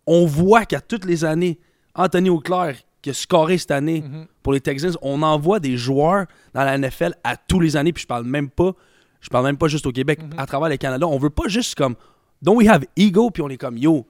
[0.06, 1.58] On voit qu'à toutes les années,
[1.94, 4.26] Anthony Auclair, qui a scoré cette année Mhm.
[4.42, 8.02] pour les Texans, on envoie des joueurs dans la NFL à tous les années, puis
[8.02, 8.72] je parle même pas.
[9.20, 10.38] Je parle même pas juste au Québec, Mhm.
[10.38, 11.06] à travers le Canada.
[11.06, 11.94] On veut pas juste comme.
[12.42, 14.06] Don't we have ego, puis on est comme yo.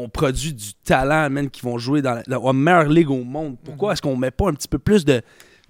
[0.00, 3.52] On produit du talent, man, qui vont jouer dans la, la meilleure ligue au monde.
[3.52, 3.58] Mhm.
[3.64, 5.20] Pourquoi est-ce qu'on met pas un petit peu plus de,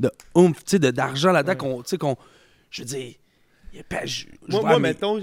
[0.01, 1.99] de oomph, d'argent là-dedans Ouais.
[1.99, 2.16] qu'on,
[2.70, 3.14] je veux dire,
[3.72, 5.20] y a pas- je- je Moi, moi mettons,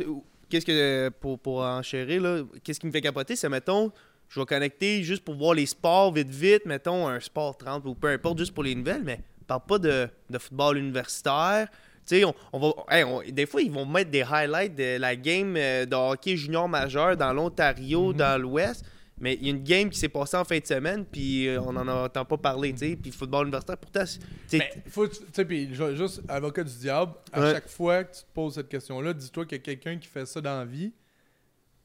[0.50, 3.92] qu'est-ce que pour, pour enchérir, là, qu'est-ce qui me fait capoter, c'est mettons,
[4.30, 7.94] je vais connecter juste pour voir les sports vite vite, mettons un sport 30 ou
[7.94, 11.68] peu importe, juste pour les nouvelles, mais parle pas de, de football universitaire.
[12.08, 12.74] Tu sais, on, on va.
[12.90, 16.36] hey, on- des fois, ils vont mettre des highlights de la game euh, de hockey
[16.38, 18.18] junior majeur dans l'Ontario, Mhm.
[18.18, 18.84] dans l'Ouest.
[19.18, 21.62] Mais il y a une game qui s'est passée en fin de semaine, puis euh,
[21.62, 22.96] on n'en entend pas parler, tu sais.
[22.98, 26.64] Puis football universitaire, pourtant, c'est- tu sais, Mais faut, tu sais, puis ju- juste avocat
[26.66, 27.52] du diable, à Ouais.
[27.54, 30.26] chaque fois que tu te poses cette question-là, dis-toi qu'il y a quelqu'un qui fait
[30.26, 30.92] ça dans la vie,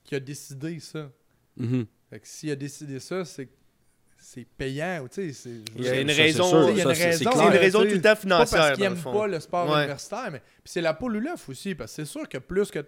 [0.02, 1.08] qui a décidé ça.
[1.56, 1.86] Mhm.
[2.10, 3.52] Fait que s'il a décidé ça, c'est que
[4.22, 5.50] c'est payant, ou tu sais, c'est...
[5.76, 7.84] Il y a une raison- il y a une c'est- raison, c'est une raison tu
[7.86, 9.12] tout sais, le temps Pas parce qu'ils le aiment fond.
[9.12, 9.78] pas le sport Ouais.
[9.78, 12.70] universitaire, mais puis c'est la poule ou l'œuf aussi, parce que c'est sûr que plus
[12.70, 12.78] que,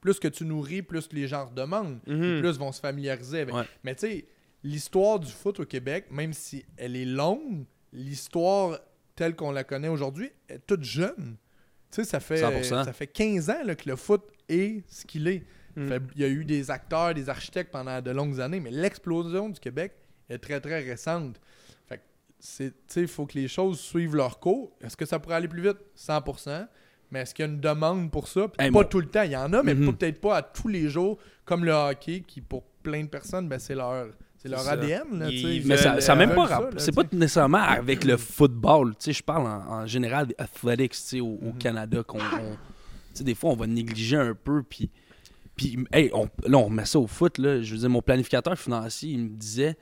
[0.00, 2.40] plus que tu nourris, plus que les gens redemandent, Mhm.
[2.40, 3.54] plus vont se familiariser avec.
[3.54, 3.64] Ouais.
[3.82, 4.26] Mais tu sais,
[4.62, 8.78] l'histoire du foot au Québec, même si elle est longue, l'histoire
[9.16, 11.36] telle qu'on la connaît aujourd'hui est toute jeune.
[11.90, 12.84] Tu sais, ça fait, 100%.
[12.84, 15.42] ça fait 15 ans là, que le foot est ce qu'il est.
[15.76, 15.88] Mm.
[15.88, 19.48] Fait- Il y a eu des acteurs, des architectes pendant de longues années, mais l'explosion
[19.48, 19.92] du Québec
[20.28, 21.40] est très très récente.
[21.88, 22.02] Fait que
[22.38, 24.70] c'est, tu sais, il faut que les choses suivent leur cours.
[24.80, 25.78] Est-ce que ça pourrait aller plus vite?
[25.96, 26.66] 100%.
[27.10, 28.42] Mais est-ce qu'il y a une demande pour ça?
[28.58, 29.86] Hey, pas moi- tout le temps, il y en a, mais Mhm.
[29.86, 33.48] pas- peut-être pas à tous les jours, comme le hockey, qui pour plein de personnes,
[33.48, 34.68] ben, c'est leur, c'est leur.
[34.68, 35.18] ADN.
[35.18, 35.68] Là, Ils tu sais.
[35.94, 38.90] Mais ça, même pas C'est pas nécessairement avec le football.
[38.90, 41.52] Tu sais, je parle en, en général des athletics, tu sais, au, au.
[41.58, 42.02] Canada.
[42.02, 42.22] qu'on on-
[42.52, 42.58] tu
[43.14, 44.62] sais, des fois, on va négliger un peu.
[44.62, 44.90] Puis,
[45.56, 47.38] puis hey, on, là, on remet ça au foot.
[47.38, 47.62] Là.
[47.62, 49.76] Je veux dire, mon planificateur financier, il me disait,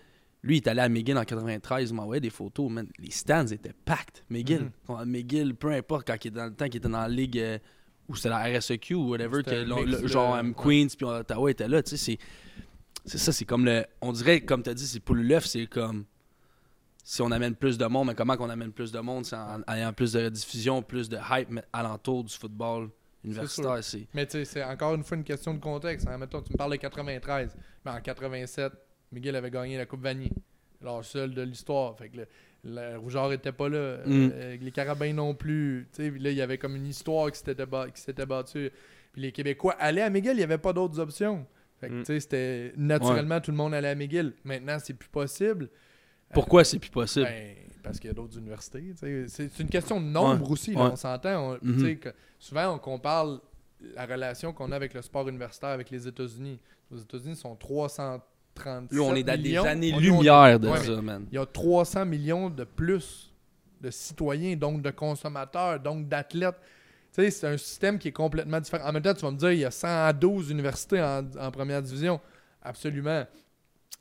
[0.46, 2.70] lui, il est allé à McGill en 93, il m'envoyait des photos.
[2.70, 2.86] man.
[2.98, 4.22] les stands étaient packed.
[4.30, 4.70] McGill, Mhm.
[4.86, 7.38] Quand- McGill, peu importe, quand il était dans le temps qu'il était dans la ligue.
[7.38, 7.58] euh,
[8.08, 10.48] ou c'était la RSEQ ou whatever, que le- de- genre M.
[10.48, 10.54] ouais.
[10.54, 12.18] Queens puis Ottawa était là, tu sais, c'est
[13.04, 15.66] c'est ça, c'est comme le on dirait comme tu as dit c'est pour l'œuf, c'est
[15.66, 16.04] comme
[17.02, 19.60] si on amène plus de monde, mais comment qu'on amène plus de monde, c'est en
[19.66, 22.90] en ayant plus de diffusion, plus de hype mais alentour du football
[23.24, 26.06] universitaire, c'est Mais tu sais, c'est encore une fois une question de contexte.
[26.06, 26.16] hein.
[26.18, 27.56] Mettons, tu me parles de 93.
[27.84, 28.72] Mais en 87,
[29.12, 30.32] Miguel avait gagné la Coupe Vanier.
[30.82, 31.96] Alors, seul de l'histoire.
[31.96, 32.26] Fait que le,
[32.64, 33.98] le Rougeard était pas là.
[34.04, 34.30] Mm.
[34.32, 35.88] euh, les Carabins non plus.
[35.98, 37.86] Là, il y avait comme une histoire qui s'était ba-
[38.26, 38.70] battue.
[39.12, 41.46] Puis les Québécois allaient à Miguel, il n'y avait pas d'autres options.
[41.80, 41.98] Fait que, Mm.
[42.00, 44.32] tu sais, c'était naturellement tout le monde allait à McGill.
[44.44, 45.68] Maintenant, c'est plus possible.
[46.34, 47.24] pourquoi c'est plus possible?
[47.26, 47.54] Ben,
[47.84, 48.92] parce qu'il y a d'autres universités.
[49.28, 50.90] C'est une question de nombre Ouais, aussi, là, ouais.
[50.92, 51.56] on s'entend.
[51.62, 51.98] Mhm.
[51.98, 53.40] que souvent, on compare
[53.94, 56.58] la relation qu'on a avec le sport universitaire avec les États-Unis.
[56.90, 57.54] Les États-Unis sont
[58.56, 59.62] 337 Là, on est dans millions.
[59.62, 61.26] des années-lumière de Ouais, ça, man.
[61.30, 63.32] Il y a 300 millions de plus
[63.80, 66.56] de citoyens, donc de consommateurs, donc d'athlètes.
[67.14, 68.88] Tu sais, c'est un système qui est complètement différent.
[68.88, 71.80] En même temps, tu vas me dire, il y a 112 universités en, en première
[71.82, 72.20] division.
[72.62, 73.24] Absolument.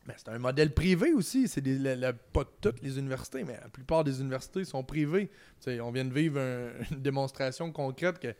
[0.07, 1.47] Mais c'est un modèle privé aussi.
[1.47, 5.27] C'est des- la- la- pas toutes les universités, mais la plupart des universités sont privées.
[5.59, 8.35] Tu sais, on vient de vivre un- une démonstration concrète que tu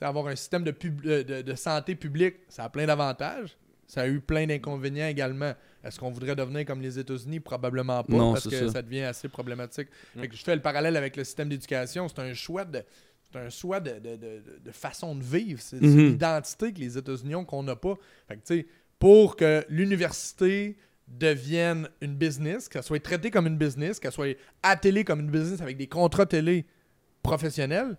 [0.00, 3.56] sais, avoir un système de, pub- de, de- de santé publique, ça a plein d'avantages.
[3.86, 5.52] Ça a eu plein d'inconvénients également.
[5.82, 7.40] Est-ce qu'on voudrait devenir comme les États-Unis?
[7.40, 8.70] Probablement pas, Non, parce que ça.
[8.72, 8.82] ça.
[8.82, 9.88] devient assez problématique.
[10.16, 10.20] Mm.
[10.20, 12.08] Fait que je fais le parallèle avec le système d'éducation.
[12.08, 12.82] C'est un choix de.
[13.32, 15.60] C'est un choix de, de- de- de façon de vivre.
[15.60, 17.94] C'est une identité que les États-Unis ont qu'on n'a pas.
[18.28, 18.66] Fait que, tu sais,
[18.98, 20.76] pour que l'université
[21.08, 25.60] devienne une business, qu'elle soit traitée comme une business, qu'elle soit attelée comme une business
[25.60, 26.64] avec des contrats télé
[27.22, 27.96] professionnels,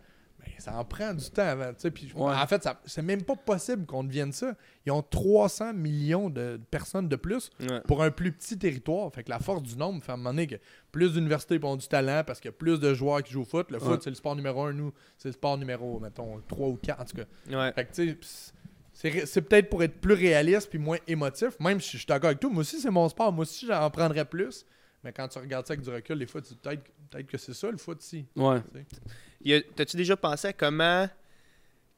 [0.58, 1.70] ça en prend du temps avant.
[1.70, 1.92] tu sais.
[1.92, 2.34] Puis, Ouais.
[2.34, 4.56] En fait, c'est même pas possible qu'on devienne ça.
[4.86, 7.82] Ils ont 300 millions de personnes de plus Ouais.
[7.88, 9.12] pour un plus petit territoire.
[9.14, 10.56] Fait que la force du nombre fait à un moment donné que
[10.92, 13.46] plus d'universités ont du talent parce qu'il y a plus de joueurs qui jouent au
[13.46, 13.70] foot.
[13.72, 14.74] Le foot, c'est le sport numéro un.
[14.74, 17.72] Nous, c'est le sport numéro, mettons, 3 ou 4 en tout cas.
[17.74, 18.54] Fait que, tu sais, pss,
[19.26, 21.60] c'est peut-être pour être plus réaliste puis moins émotif.
[21.60, 23.32] Même si je suis d'accord avec toi, moi aussi, c'est mon sport.
[23.34, 24.66] Moi aussi, j'en prendrais plus.
[25.04, 26.82] Mais quand tu regardes ça avec du recul, des fois, tu dis peut-être
[27.12, 28.26] peut-être que c'est ça le foot ici.
[28.36, 28.60] Ouais.
[29.76, 31.08] T'as-tu déjà pensé à comment.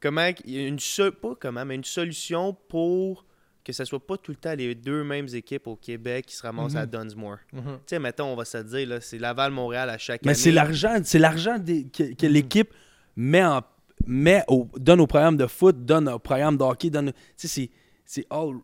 [0.00, 0.30] Comment.
[0.46, 0.78] Une
[1.20, 3.24] pas comment, mais une solution pour
[3.64, 6.42] que ce soit pas tout le temps les deux mêmes équipes au Québec qui se
[6.42, 6.90] ramassent à Mhm.
[6.90, 7.38] Dunsmore?
[7.52, 7.62] Mhm.
[7.62, 10.38] Tu sais, mettons, on va se dire, là, c'est Laval-Montréal à chaque Mais année.
[10.38, 12.32] c'est l'argent, c'est l'argent que, que Mhm.
[12.32, 12.72] l'équipe
[13.16, 13.60] met en
[14.06, 17.12] met au, donne au programme de foot, donne au programme de hockey, donne.
[17.36, 17.70] Tu sais,
[18.06, 18.54] c'est all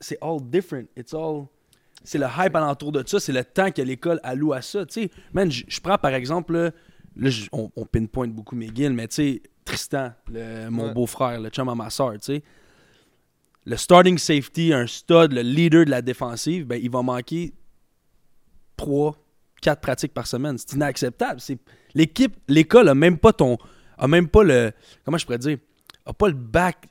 [0.00, 0.86] c'est all different.
[0.96, 1.44] It's all
[2.04, 4.84] c'est le hype alentour de ça, c'est le temps que l'école alloue à ça.
[4.84, 6.72] Tu sais, man, je prends par exemple
[7.16, 10.94] là, on, on pinpoint beaucoup McGill, mais tu sais Tristan, le- mon Ouais.
[10.94, 12.42] beau-frère, le chum à ma soeur, tu sais.
[13.64, 17.52] Le starting safety, un stud, le leader de la défensive, ben, il va manquer
[18.76, 19.16] 3,
[19.60, 20.58] 4 pratiques par semaine.
[20.58, 21.40] C'est inacceptable.
[21.40, 21.58] C'est
[21.94, 23.56] l'équipe, l'école a même pas ton
[23.98, 24.72] a même pas le
[25.04, 25.58] comment je pourrais dire,
[26.06, 26.88] a pas le bac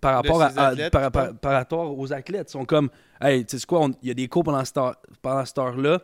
[0.00, 2.48] par rapport à, à- par, rapport aux athlètes.
[2.50, 2.90] Ils sont comme
[3.20, 6.00] hey, tu sais quoi, il y a des cours pendant cette heure-là.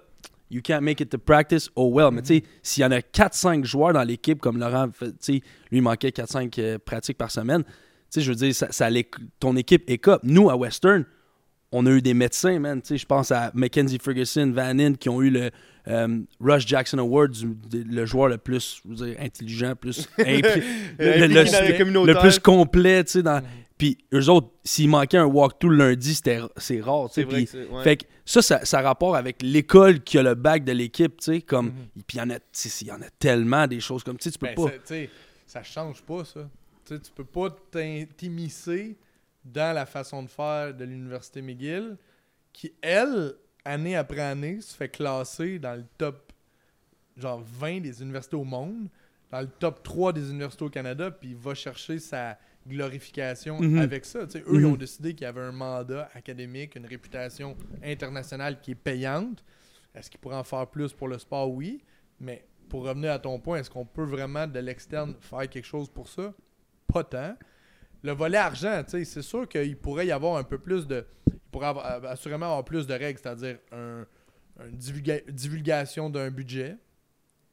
[0.51, 2.11] You can't make it to practice, oh well.
[2.13, 5.33] Mais tu sais, s'il y en a 4-5 joueurs dans l'équipe, comme Laurent, tu sais,
[5.33, 5.43] lui,
[5.79, 7.71] il manquait 4-5 euh, pratiques par semaine, tu
[8.11, 8.89] sais, je veux dire, ça,
[9.39, 10.23] ton équipe écope.
[10.25, 11.05] Nous, à Western,
[11.73, 12.83] on a eu des médecins, man.
[12.83, 15.51] Tu sais, je pense à Mackenzie Ferguson, Van Inn, qui ont eu le
[15.87, 20.09] euh, Rush Jackson Award, du- de- le joueur le plus je veux dire, intelligent, plus
[20.19, 20.63] impli-
[20.99, 21.27] le,
[22.07, 23.19] le- plus complet, tu sais.
[23.21, 23.25] Mhm.
[23.25, 23.41] Dans...
[23.81, 27.21] Puis eux autres, s'il manquait un walkthrough le lundi, c'était c'est rare, tu sais.
[27.23, 27.83] C'est vrai que ouais.
[27.83, 31.17] Fait que ça, ça, ça a rapport avec l'école qui a le bac de l'équipe,
[31.17, 31.41] tu sais.
[31.41, 32.03] Comme, Mhm.
[32.07, 34.71] Puis il y, en a- tellement des choses comme, tu sais, tu peux Ben, pas.
[34.85, 34.95] ça-
[35.47, 36.49] ça change pas, ça.
[36.85, 37.49] Tu sais, tu peux pas
[38.17, 38.97] t'immiscer
[39.45, 41.97] dans la façon de faire de l'Université McGill,
[42.53, 46.33] qui, elle, année après année, se fait classer dans le top
[47.17, 48.89] genre 20 des universités au monde,
[49.31, 53.79] dans le top 3 des universités au Canada, puis va chercher sa glorification Mhm.
[53.79, 54.21] avec ça.
[54.21, 54.73] Eux, ils Mhm.
[54.73, 59.45] ont décidé qu'il y avait un mandat académique, une réputation internationale qui est payante.
[59.95, 61.51] Est-ce qu'ils pourraient en faire plus pour le sport?
[61.51, 61.83] Oui.
[62.21, 65.89] Mais pour revenir à ton point, est-ce qu'on peut vraiment de l'externe faire quelque chose
[65.89, 66.33] pour ça?
[66.87, 67.37] Pas tant.
[68.03, 71.05] Le volet argent, c'est sûr qu'il pourrait y avoir un peu plus de.
[71.27, 74.07] Il pourrait avoir- assurément avoir plus de règles, c'est-à-dire un,
[74.65, 76.77] une divulga- divulgation d'un budget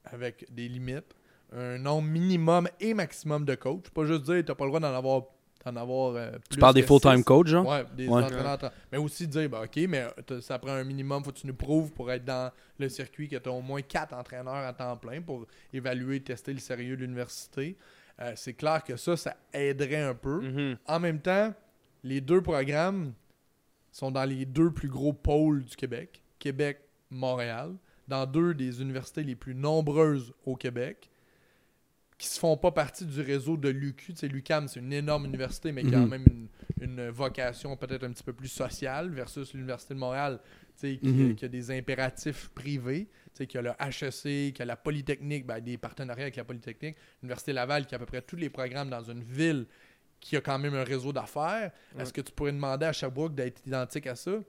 [0.05, 1.15] avec des limites,
[1.53, 3.89] un nombre minimum et maximum de coachs.
[3.89, 5.23] Pas juste dire tu n'as pas le droit d'en avoir,
[5.65, 6.39] d'en avoir euh, plus.
[6.51, 7.65] Tu parles des full-time coachs, genre?
[7.67, 8.23] Ouais, des Ouais.
[8.23, 8.57] entraîneurs.
[8.57, 11.47] tra- Mais aussi dire, bah, OK, mais t'as- ça prend un minimum, faut que tu
[11.47, 14.73] nous prouves pour être dans le circuit que tu as au moins quatre entraîneurs à
[14.73, 17.77] temps plein pour évaluer et tester le sérieux de l'université.
[18.19, 20.41] Euh, c'est clair que ça, ça aiderait un peu.
[20.41, 20.77] Mhm.
[20.87, 21.53] En même temps,
[22.03, 23.13] les deux programmes
[23.91, 26.79] sont dans les deux plus gros pôles du Québec, Québec,
[27.09, 27.73] Montréal,
[28.07, 31.09] dans deux des universités les plus nombreuses au Québec,
[32.17, 34.13] qui se font pas partie du réseau de l'UQ.
[34.23, 36.03] L'UQAM, c'est une énorme université, mais qui a Mhm.
[36.03, 36.47] quand même une,
[36.81, 41.09] une vocation peut-être un petit peu plus sociale versus l'Université de Montréal, tu sais, qui,
[41.09, 41.35] Mhm.
[41.35, 45.45] qui a des impératifs privés, tu sais, qui a le HEC, qui a la Polytechnique,
[45.45, 48.49] ben, des partenariats avec la Polytechnique, l'Université Laval, qui a à peu près tous les
[48.49, 49.67] programmes dans une ville
[50.19, 51.71] qui a quand même un réseau d'affaires.
[51.99, 54.39] Est-ce que tu pourrais demander à Sherbrooke d'être identique à ça?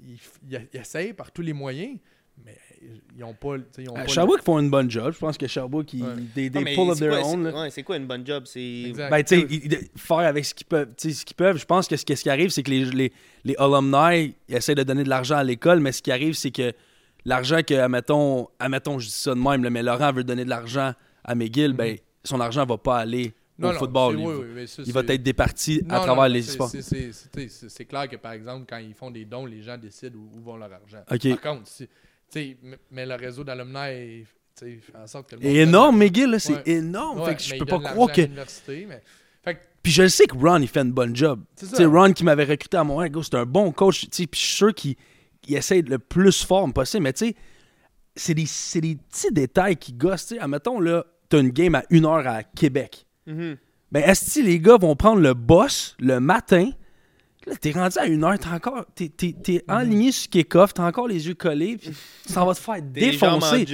[0.00, 0.18] Ils-
[0.50, 1.98] ils essayent par tous les moyens,
[2.44, 2.56] mais
[3.14, 3.56] ils n'ont pas.
[3.78, 5.12] ils ont Euh, pas le- Sherbrooke font une bonne job.
[5.14, 6.08] Je pense que Sherbrooke, ils, Ouais.
[6.34, 7.44] they, they mais pull up c'est their quoi- own.
[7.46, 7.60] c'est- là.
[7.62, 8.44] ouais, c'est quoi une bonne job?
[8.46, 8.60] C'est.
[8.88, 9.10] Exact.
[9.10, 10.88] Ben, tu sais, faire avec ce qu'ils peuvent.
[10.96, 13.12] Ce qu'ils peuvent, je pense que ce, que ce qui arrive, c'est que les, les,
[13.44, 16.50] les alumni ils essaient de donner de l'argent à l'école, mais ce qui arrive, c'est
[16.50, 16.72] que
[17.24, 20.50] l'argent que, admettons, admettons, je dis ça de même, là, mais Laurent veut donner de
[20.50, 20.92] l'argent
[21.24, 24.16] à McGill, ben, son argent va pas aller Non, au non, football.
[24.18, 26.42] Il, oui, va- oui, mais ça, il va c'est- être départi à travers non, les
[26.42, 26.68] sports.
[26.70, 30.40] c'est- clair que, par exemple, quand ils font des dons, les gens décident où, où
[30.42, 31.02] vont leur argent.
[31.10, 31.28] Ok.
[31.40, 31.88] Par contre, si,
[32.90, 34.26] mais le réseau d'alumni est-
[34.94, 36.62] en sorte que le monde énorme, McGill, là, c'est Ouais.
[36.66, 37.20] énorme.
[37.20, 38.20] Ouais, fait que je peux pas croire que.
[38.20, 39.02] à l'université, mais-
[39.44, 41.40] Fait que, Puis je le sais que Ron, il fait une bonne job.
[41.56, 41.84] c'est.
[41.84, 44.06] Ron qui m'avait recruté à Montréal, c'est un bon coach.
[44.08, 44.94] Puis je suis sûr qu'il
[45.48, 47.02] il essaie le plus fort possible.
[47.02, 47.36] Mais tu sais,
[48.14, 48.44] c'est des,
[48.96, 50.26] petits détails qui gossent.
[50.28, 53.04] Tu sais, admettons, là, t'as une game à une heure à Québec.
[53.26, 53.56] Mhm.
[53.90, 56.70] Ben, est-ce que les gars vont prendre le boss le matin?
[57.46, 58.84] Là, t'es rendu à une heure, t'es encore.
[58.94, 61.90] T'es, t'es, t'es enligné sur kick-off, t'as encore les yeux collés, puis
[62.26, 63.64] ça va te faire défoncer.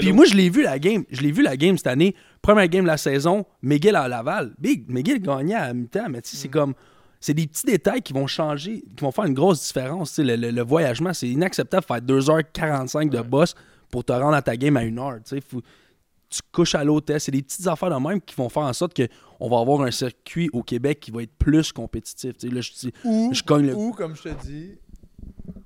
[0.00, 1.04] puis moi, je l'ai vu la game.
[1.10, 2.14] Je l'ai vu la game cette année.
[2.40, 4.54] Première game de la saison, McGill à Laval.
[4.58, 6.74] Big, McGill gagnait à mi-temps, mais tu sais, c'est comme.
[7.18, 10.16] C'est des petits détails qui vont changer, qui vont faire une grosse différence.
[10.18, 13.54] Le, le- le voyagement, c'est inacceptable de faire 2h45 de boss
[13.90, 15.16] pour te rendre à ta game à une heure.
[15.24, 15.62] Tu sais, faut-
[16.28, 17.20] tu couches à l'hôtel.
[17.20, 18.92] C'est des petites affaires de même qui vont faire en sorte
[19.38, 22.34] qu'on va avoir un circuit au Québec qui va être plus compétitif.
[22.42, 24.78] Là, je dis, Ou, je cogne le- ou, comme je te dis,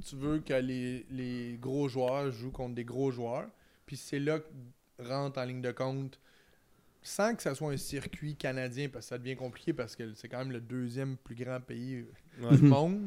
[0.09, 3.49] tu veux que les, les gros joueurs jouent contre des gros joueurs.
[3.87, 6.19] Puis c'est là que rentre en ligne de compte,
[7.03, 10.29] sans que ça soit un circuit canadien, parce que ça devient compliqué, parce que c'est
[10.29, 12.05] quand même le deuxième plus grand pays
[12.41, 12.57] Ouais.
[12.57, 12.69] du Mhm.
[12.69, 13.01] monde.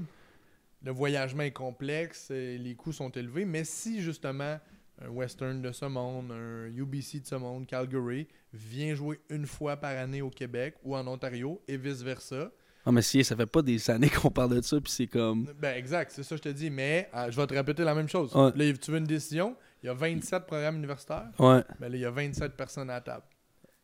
[0.84, 3.46] Le voyagement est complexe, et les coûts sont élevés.
[3.46, 4.58] Mais si justement
[5.06, 9.78] un Western de ce monde, un UBC de ce monde, Calgary, vient jouer une fois
[9.78, 12.52] par année au Québec ou en Ontario et vice-versa,
[12.86, 15.48] Ah, mais si, ça fait pas des années qu'on parle de ça, puis c'est comme.
[15.60, 16.70] Ben exact, c'est ça que je te dis.
[16.70, 18.36] Mais euh, je vais te répéter la même chose.
[18.36, 18.52] Ouais.
[18.56, 22.02] Là, tu veux une décision, il y a 27 programmes universitaires, Ouais, ben là, il
[22.02, 23.24] y a 27 personnes à la table.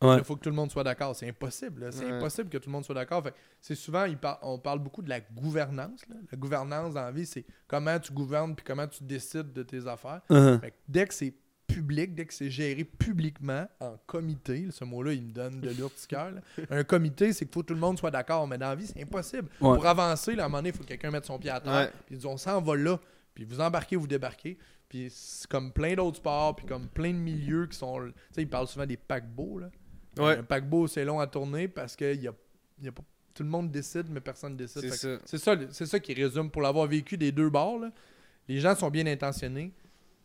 [0.01, 0.17] Ouais.
[0.19, 1.15] Il faut que tout le monde soit d'accord.
[1.15, 1.91] C'est impossible.
[1.91, 2.11] C'est Ouais.
[2.11, 3.23] impossible que tout le monde soit d'accord.
[3.23, 6.07] Fait que C'est souvent, il par- on parle beaucoup de la gouvernance.
[6.07, 6.15] là.
[6.31, 9.85] La gouvernance dans la vie, c'est comment tu gouvernes puis comment tu décides de tes
[9.87, 10.21] affaires.
[10.29, 10.59] Uh-huh.
[10.61, 11.33] Fait que dès que c'est
[11.67, 16.33] public, dès que c'est géré publiquement, en comité, ce mot-là, il me donne de l'urticaire.
[16.71, 18.47] Un comité, c'est qu'il faut que tout le monde soit d'accord.
[18.47, 19.47] Mais dans la vie, c'est impossible.
[19.61, 19.75] Ouais.
[19.75, 21.59] Pour avancer, là, à un moment donné, il faut que quelqu'un mette son pied à
[21.59, 21.91] terre.
[22.05, 22.99] Puis ils disent, on s'en va là.
[23.35, 24.57] Puis vous embarquez, vous débarquez.
[24.87, 27.99] Puis c'est comme plein d'autres sports, puis comme plein de milieux qui sont.
[28.07, 29.59] Tu sais, ils parlent souvent des paquebots.
[29.59, 29.69] Là.
[30.18, 30.38] Ouais.
[30.38, 32.34] Un paquebot, c'est long à tourner parce que y a,
[32.82, 33.03] y a pas-
[33.34, 34.82] tout le monde décide, mais personne décide.
[34.82, 35.18] C'est ça.
[35.24, 37.80] C'est ça, c'est ça qui résume pour l'avoir vécu des deux bords.
[37.80, 37.91] là.
[38.47, 39.72] Les gens sont bien intentionnés,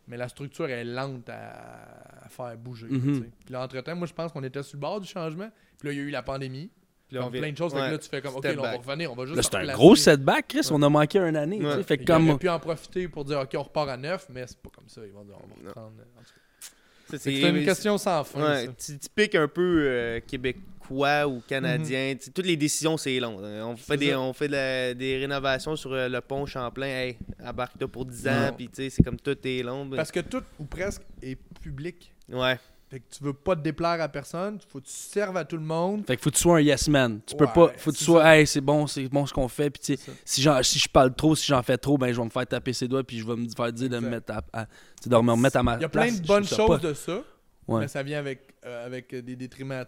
[0.08, 2.86] mais la structure est lente à, à faire bouger.
[2.88, 3.30] Mhm.
[3.44, 5.50] Puis là, entre-temps, moi, je pense qu'on était sur le bord du changement.
[5.78, 6.70] Puis là, il y a eu la pandémie.
[7.06, 7.74] Puis là, on plein de choses.
[7.74, 7.90] Ouais.
[7.90, 9.74] là, tu fais comme, OK, là, on va revenir, on va juste Là, c'est un
[9.74, 10.68] gros setback, Chris.
[10.70, 11.64] On a manqué une année.
[11.64, 11.82] Ouais.
[11.82, 12.30] Fait que comme.
[12.30, 14.88] auraient pu en profiter pour dire, OK, on repart à neuf, mais c'est pas comme
[14.88, 15.02] ça.
[15.04, 15.88] Ils vont dire, on va reprendre.
[15.88, 16.40] En tout cas.
[16.60, 16.72] Ça,
[17.16, 18.42] C'est une question sans fin.
[18.42, 21.42] Ouais, typique un peu euh, québécois ou Mhm.
[21.48, 22.14] canadien.
[22.20, 23.38] Sais, Toutes les décisions, c'est long.
[23.42, 24.20] Euh, On fait, des, ça.
[24.20, 26.86] on fait de la- des rénovations sur euh, le pont Champlain.
[26.86, 28.52] Hey, embarque-toi pour 10 ans.
[28.56, 29.86] Puis c'est comme tout est long.
[29.86, 32.12] ben- Parce que tout, ou presque, est public.
[32.30, 32.58] Ouais.
[32.94, 35.56] Fait que tu veux pas te déplaire à personne, faut que tu serves à tout
[35.56, 36.06] le monde.
[36.06, 37.20] Fait que faut que tu sois un yes man.
[37.26, 37.72] Tu peux Ouais, pas.
[37.76, 38.38] Faut que tu sois, ça.
[38.38, 39.68] hey, c'est bon, c'est bon ce qu'on fait.
[39.68, 42.72] Puis si, je parle trop, si j'en fais trop, ben je vais me faire taper
[42.72, 43.02] ses doigts.
[43.02, 44.66] Puis je vais me faire dire de me mettre à, à-
[45.04, 46.12] de me remettre à ma Il y a place.
[46.12, 47.20] plein de bonnes choses de ça,
[47.66, 47.80] Ouais.
[47.80, 49.82] mais ça vient avec, euh, avec des détriments.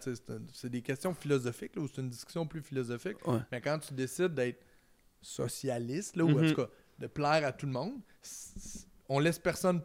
[0.51, 3.25] C'est des questions philosophiques, là, ou c'est une discussion plus philosophique.
[3.25, 3.39] Ouais.
[3.53, 4.65] Mais quand tu décides d'être
[5.21, 6.49] socialiste, là, ou en Mhm.
[6.53, 6.67] tout cas
[6.99, 7.93] de plaire à tout le monde,
[9.07, 9.81] on laisse personne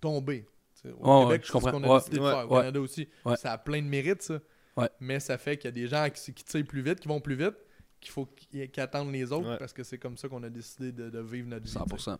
[0.00, 0.46] tomber.
[0.84, 1.70] Au Ouais, ouais, Québec, je c'est ce comprends.
[1.72, 1.98] qu'on a Ouais.
[1.98, 2.50] décidé de faire.
[2.50, 2.60] Au Ouais.
[2.60, 3.08] Canada aussi.
[3.24, 3.36] Ouais.
[3.36, 4.38] Ça a plein de mérites, ça.
[4.76, 4.88] Ouais.
[5.00, 7.20] Mais ça fait qu'il y a des gens qui, qui tirent plus vite, qui vont
[7.20, 7.54] plus vite,
[8.00, 9.58] qu'il faut qu'ils attendent les autres, Ouais.
[9.58, 11.72] parce que c'est comme ça qu'on a décidé de, de vivre notre vie.
[11.72, 12.10] tu sais.
[12.10, 12.18] 100%.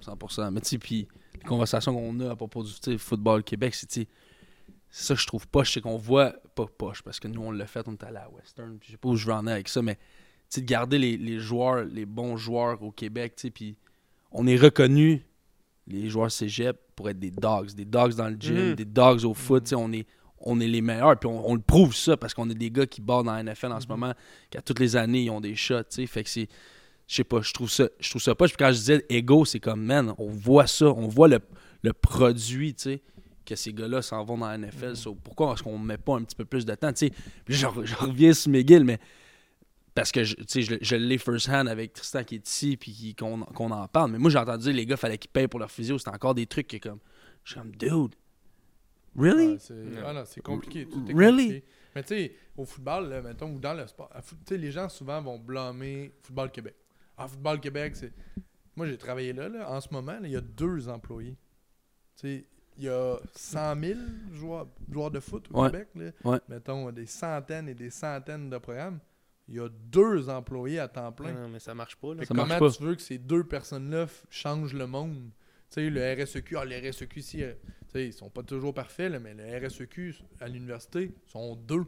[0.00, 0.50] 100%.
[0.50, 4.08] Mais tu sais, puis les conversations qu'on a à propos du football Québec, c'est
[4.90, 7.66] ça que je trouve poche, c'est qu'on voit, pas poche, parce que nous on l'a
[7.66, 9.52] fait, on est allé à Western, puis je sais pas où je vais en aller
[9.52, 10.00] avec ça, mais tu
[10.48, 13.76] sais, de garder les, les joueurs, les bons joueurs au Québec, tu sais, puis
[14.32, 15.24] on est reconnu
[15.86, 18.74] les joueurs cégep pour être des dogs, des dogs dans le gym, Mhm.
[18.74, 20.06] des dogs au foot, on est
[20.42, 22.86] on est les meilleurs, puis on, on le prouve ça parce qu'on est des gars
[22.86, 24.12] qui battent dans la NFL en ce moment,
[24.50, 26.48] qu'à toutes les années, ils ont des shots, tu sais, fait que c'est
[27.06, 28.46] je sais pas, je trouve ça, je trouve ça pas.
[28.46, 31.40] Puis quand je disais ego, c'est comme, man, on voit ça, on voit le,
[31.82, 33.02] le produit, tu sais,
[33.44, 34.94] que ces gars-là s'en vont dans la NFL.
[34.96, 36.92] So, pourquoi est-ce qu'on met pas un petit peu plus de temps?
[36.94, 37.10] Puis
[37.48, 38.98] je reviens sur McGill, mais
[39.94, 42.92] parce que, je- tu sais, je, je l'ai first-hand avec Tristan qui est ici, puis
[42.92, 44.12] qui- qu'on qu'on en parle.
[44.12, 45.98] Mais moi, j'ai entendu dire, les gars, fallait qu'ils payent pour leur physio.
[45.98, 47.00] C'était encore des trucs que, comme,
[47.44, 48.14] je suis comme, dude,
[49.16, 49.58] really?
[49.60, 49.74] C'est
[50.04, 50.86] ah non, c'est compliqué.
[50.86, 51.44] tout est Really?
[51.46, 51.64] compliqué.
[51.94, 54.10] Mais tu sais, au football, là, mettons, ou dans le sport,
[54.50, 56.74] les gens souvent vont blâmer Football Québec.
[57.18, 58.12] Ah, Football Québec, c'est.
[58.76, 59.68] Moi, j'ai travaillé là, là.
[59.70, 61.36] En ce moment, il y a deux employés.
[62.16, 62.44] Tu sais,
[62.78, 63.98] il y a 100 000
[64.32, 65.70] joueurs, joueurs de foot au Ouais.
[65.70, 65.88] Québec.
[65.96, 66.10] Là.
[66.24, 66.38] Ouais.
[66.48, 69.00] Mettons, des centaines et des centaines de programmes.
[69.50, 71.32] Il y a deux employés à temps plein.
[71.32, 72.14] Non, mais ça marche pas.
[72.14, 72.24] Là.
[72.24, 72.70] Ça marche comment pas.
[72.74, 75.30] tu veux que ces deux personnes-là changent le monde?
[75.70, 78.72] Tu sais, le RSEQ, ah, le RSEQ ici, euh, tu sais, ils sont pas toujours
[78.72, 81.84] parfaits, là, mais le RSEQ à l'université sont deux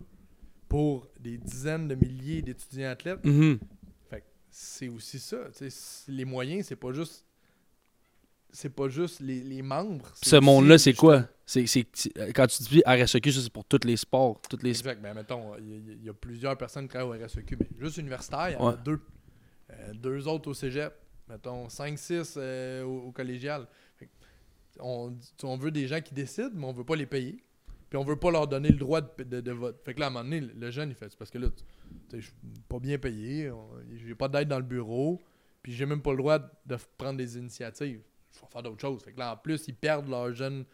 [0.69, 3.25] pour des dizaines de milliers d'étudiants athlètes.
[3.25, 3.59] Mhm.
[4.11, 5.39] Fait c'est aussi ça.
[5.53, 7.25] tu sais, c- les moyens, c'est pas juste.
[8.55, 10.13] C'est pas juste les, les membres.
[10.23, 11.27] Ce monde-là, c'est quoi?
[11.67, 14.41] C'est, c'est- euh, quand tu dis RSEQ, ça, c'est pour tous les sports.
[14.49, 15.01] Toutes les Exact.
[15.03, 17.69] Ben, mettons, il y, a- il y a plusieurs personnes qui travaillent au RSEQ, mais
[17.79, 18.75] juste universitaire, il y en Ouais.
[18.75, 19.01] a deux.
[19.71, 20.93] Euh, deux autres au cégep.
[21.29, 23.67] Mettons, 5-6 euh, au, au collégial.
[24.81, 27.43] On, on veut des gens qui décident, mais on veut pas les payer.
[27.91, 29.81] Puis on veut pas leur donner le droit de, de- de vote.
[29.85, 31.49] Fait que là, à un moment donné, le- jeune, il fait c'est parce que là,
[32.15, 32.33] je suis
[32.69, 35.21] pas bien payé, on- j'ai pas d'aide dans le bureau,
[35.63, 38.01] puis j'ai même pas le droit de prendre des initiatives.
[38.35, 39.03] Il faut faire d'autres choses.
[39.03, 40.65] Fait que là, en plus, ils perdent leurs jeunes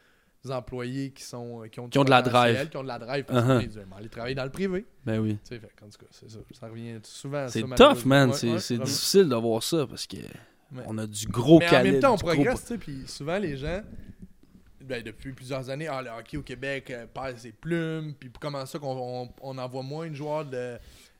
[0.50, 2.68] employés qui sont euh, qui ont, Qui ont de la drive.
[2.68, 3.24] Qui ont de la drive.
[3.24, 3.58] Parce Uh-huh.
[3.60, 4.84] qu'ils disent, aller travailler dans le privé.
[5.04, 5.38] Ben oui.
[5.44, 6.38] Tu sais, fait, qu'en tout cas, c'est ça.
[6.58, 8.30] Ça revient souvent à C'est ça, tough, man.
[8.30, 8.84] Ouais, c'est, ouais, c'est vraiment.
[8.90, 10.82] difficile de voir ça parce que Ouais.
[10.86, 13.56] on a du gros Mais en même temps, on progresse, tu sais, puis souvent les
[13.56, 13.80] gens,
[14.84, 18.64] ben, depuis plusieurs années, ah, le hockey au Québec euh, perd ses plumes, puis comment
[18.66, 20.76] ça qu'on on, on envoie moins de joueurs de,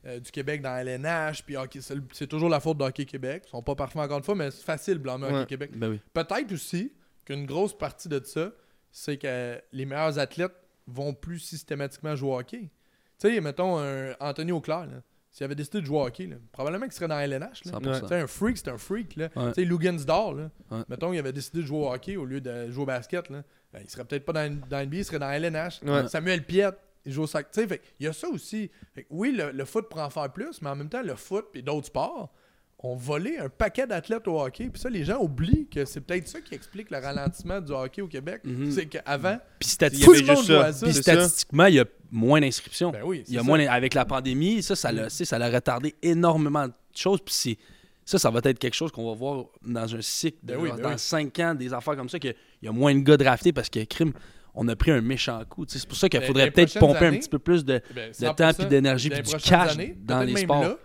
[0.06, 1.80] euh, du Québec dans LNH, puis hockey,
[2.12, 3.44] c'est, toujours la faute de Hockey Québec.
[3.46, 5.26] Ils sont pas parfaits encore une fois, mais c'est facile de blâmer.
[5.28, 5.70] Hockey Québec.
[5.74, 6.00] Ben oui.
[6.12, 6.92] Peut-être aussi
[7.24, 8.52] qu'une grosse partie de ça,
[8.90, 10.54] c'est que les meilleurs athlètes
[10.86, 12.70] vont plus systématiquement jouer au hockey.
[13.18, 16.36] Tu sais, mettons un Anthony Auclair, là, s'il avait décidé de jouer au hockey, là,
[16.52, 17.64] probablement qu'il serait dans LNH.
[17.66, 17.72] Là.
[17.72, 18.00] 100%.
[18.00, 19.16] Tu sais, un freak, c'est un freak.
[19.16, 19.28] Là.
[19.36, 19.48] Ouais.
[19.48, 20.82] Tu sais, Lugansdor, là, Ouais.
[20.88, 23.28] mettons, il avait décidé de jouer au hockey au lieu de jouer au basket.
[23.28, 23.42] Là.
[23.72, 25.80] Ben, il serait peut-être pas dans, dans NBA, il serait dans LNH.
[26.08, 27.50] Samuel Piette, ils jouent au sac.
[27.50, 28.70] Tu sais, fait, il y a ça aussi.
[28.94, 31.46] Fait oui, le, le foot pourrait en faire plus, mais en même temps, le foot
[31.54, 32.32] et d'autres sports
[32.80, 34.68] ont volé un paquet d'athlètes au hockey.
[34.68, 38.02] Puis ça, les gens oublient que c'est peut-être ça qui explique le ralentissement du hockey
[38.02, 38.42] au Québec.
[38.44, 38.70] Mhm.
[38.70, 40.86] C'est qu'avant, Puis tout statistiquement, le monde ça.
[40.86, 42.90] puis statistiquement, il y a moins d'inscriptions.
[42.92, 46.68] Ben oui, Il a moins avec la pandémie, ça, ça l'a, ça l'a retardé énormément
[46.68, 47.20] de choses.
[47.20, 47.58] Puis c'est-
[48.04, 50.70] ça, ça va être quelque chose qu'on va voir dans un cycle de Ben oui,
[50.76, 50.98] ben dans oui.
[50.98, 53.82] 5 ans, des affaires comme ça, qu'il y a moins de gars draftés parce que
[53.84, 54.12] crime,
[54.54, 55.64] on a pris un méchant coup.
[55.68, 58.50] C'est pour ça qu'il faudrait peut-être pomper un petit peu plus de, de 100%, temps,
[58.56, 60.62] puis d'énergie, les du cash années, dans les sports.
[60.62, 60.78] là,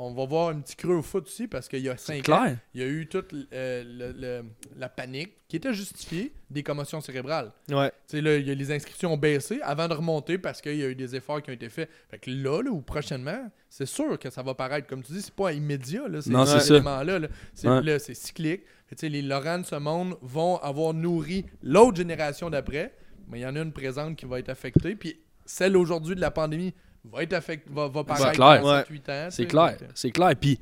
[0.00, 2.54] on va voir un petit creux au foot aussi parce qu'il y a 5 ans,
[2.72, 4.44] il y a eu toute euh, le- le-
[4.76, 7.50] la panique qui était justifiée des commotions cérébrales.
[7.68, 7.90] Ouais.
[8.12, 10.88] Là, il y a les inscriptions ont baissé avant de remonter parce qu'il y a
[10.88, 11.90] eu des efforts qui ont été faits.
[12.10, 14.86] Fait que là, là ou prochainement, c'est sûr que ça va paraître.
[14.86, 16.74] Comme tu dis, c'est pas immédiat, là, ces Non, c'est ces ça.
[16.74, 17.18] éléments-là.
[17.18, 17.28] là.
[17.54, 17.82] C'est Ouais.
[17.82, 18.62] là, c'est cyclique.
[19.02, 22.94] Les Laurent de ce monde vont avoir nourri l'autre génération d'après,
[23.28, 24.94] mais il y en a une présente qui va être affectée.
[24.94, 26.72] Puis celle aujourd'hui de la pandémie
[27.12, 28.62] va être affectée, va, va paraître clair.
[28.62, 28.82] dans Ouais.
[28.82, 29.28] 7-8 ans.
[29.30, 30.32] C'est clair, c'est clair.
[30.40, 30.58] Puis,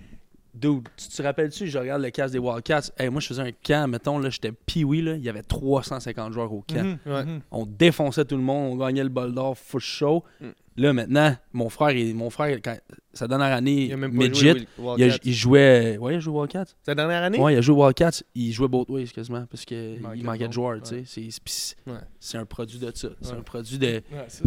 [0.54, 2.90] dude, tu te rappelles-tu, je regarde le casque des Wildcats.
[2.98, 6.52] Hey, moi, je faisais un camp, mettons, là, j'étais pee il y avait 350 joueurs
[6.52, 6.82] au camp.
[6.84, 7.24] Mhm, Ouais.
[7.24, 7.40] mhm.
[7.50, 10.24] On défonçait tout le monde, on gagnait le bol d'or, full show.
[10.40, 10.46] Mm.
[10.78, 12.76] Là, maintenant, mon frère, il- mon frère quand,
[13.14, 15.18] sa dernière année, Il midget, il, a- Wildcats.
[15.24, 15.96] il jouait.
[15.96, 16.74] Ouais, il a joué Wildcats.
[16.86, 17.38] La dernière année?
[17.38, 18.22] Ouais, il a joué Wildcats.
[18.34, 20.82] Il jouait both ways quasiment parce qu'il manquait manquait, de joueurs.
[20.82, 21.28] tu sais.
[21.30, 22.38] C'est- Ouais.
[22.38, 23.08] un produit de ça.
[23.22, 24.02] C'est un produit de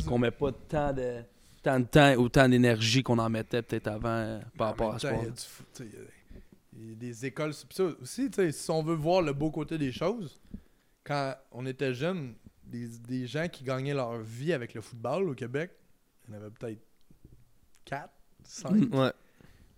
[0.07, 1.23] qu'on met pas tant de
[1.61, 5.21] tant de temps autant d'énergie qu'on en mettait peut-être avant euh, par rapport à temps,
[6.79, 7.53] il y a des écoles.
[7.53, 10.39] Ça aussi, tu sais, si on veut voir le beau côté des choses,
[11.03, 15.33] quand on était jeune, des, des gens qui gagnaient leur vie avec le football au
[15.33, 15.71] Québec,
[16.27, 16.81] il y en avait peut-être
[17.85, 18.09] 4,
[18.43, 18.71] 5.
[18.71, 18.95] Mm.
[18.95, 19.11] Ouais.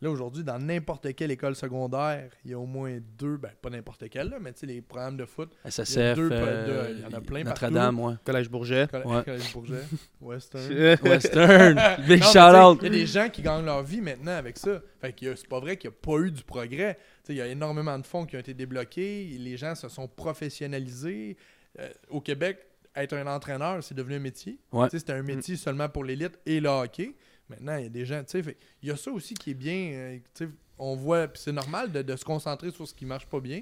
[0.02, 3.70] Là, aujourd'hui, dans n'importe quelle école secondaire, il y a au moins deux, ben pas
[3.70, 7.02] n'importe quelle, là, mais tu sais, les programmes de foot, SSF, deux, euh, deux, il
[7.02, 8.14] y en a plein Notre-Dame, ouais.
[8.26, 8.88] Collège Bourget.
[8.90, 9.24] Coll- Ouais.
[9.24, 9.84] Collège Bourget,
[10.22, 10.98] Western.
[11.04, 11.76] Western,
[12.08, 12.80] big Non, mais shout tu sais, out.
[12.82, 14.82] Il y a des gens qui gagnent leur vie maintenant avec ça.
[15.02, 16.96] Fait que c'est pas vrai qu'il n'y a pas eu du progrès.
[16.96, 19.36] Tu sais, Il y a énormément de fonds qui ont été débloqués.
[19.40, 21.38] Les gens se sont professionnalisés.
[21.80, 22.58] Euh, au Québec,
[22.96, 24.60] être un entraîneur, c'est devenu un métier.
[24.72, 24.86] Ouais.
[24.88, 27.16] Tu sais, C'était un métier seulement pour l'élite et le hockey.
[27.52, 28.24] Maintenant, il y a des gens.
[28.24, 29.92] tu sais, Il y a ça aussi qui est bien.
[29.94, 30.50] euh, tu sais,
[30.80, 31.28] on voit.
[31.28, 33.62] puis C'est normal de, de se concentrer sur ce qui marche pas bien.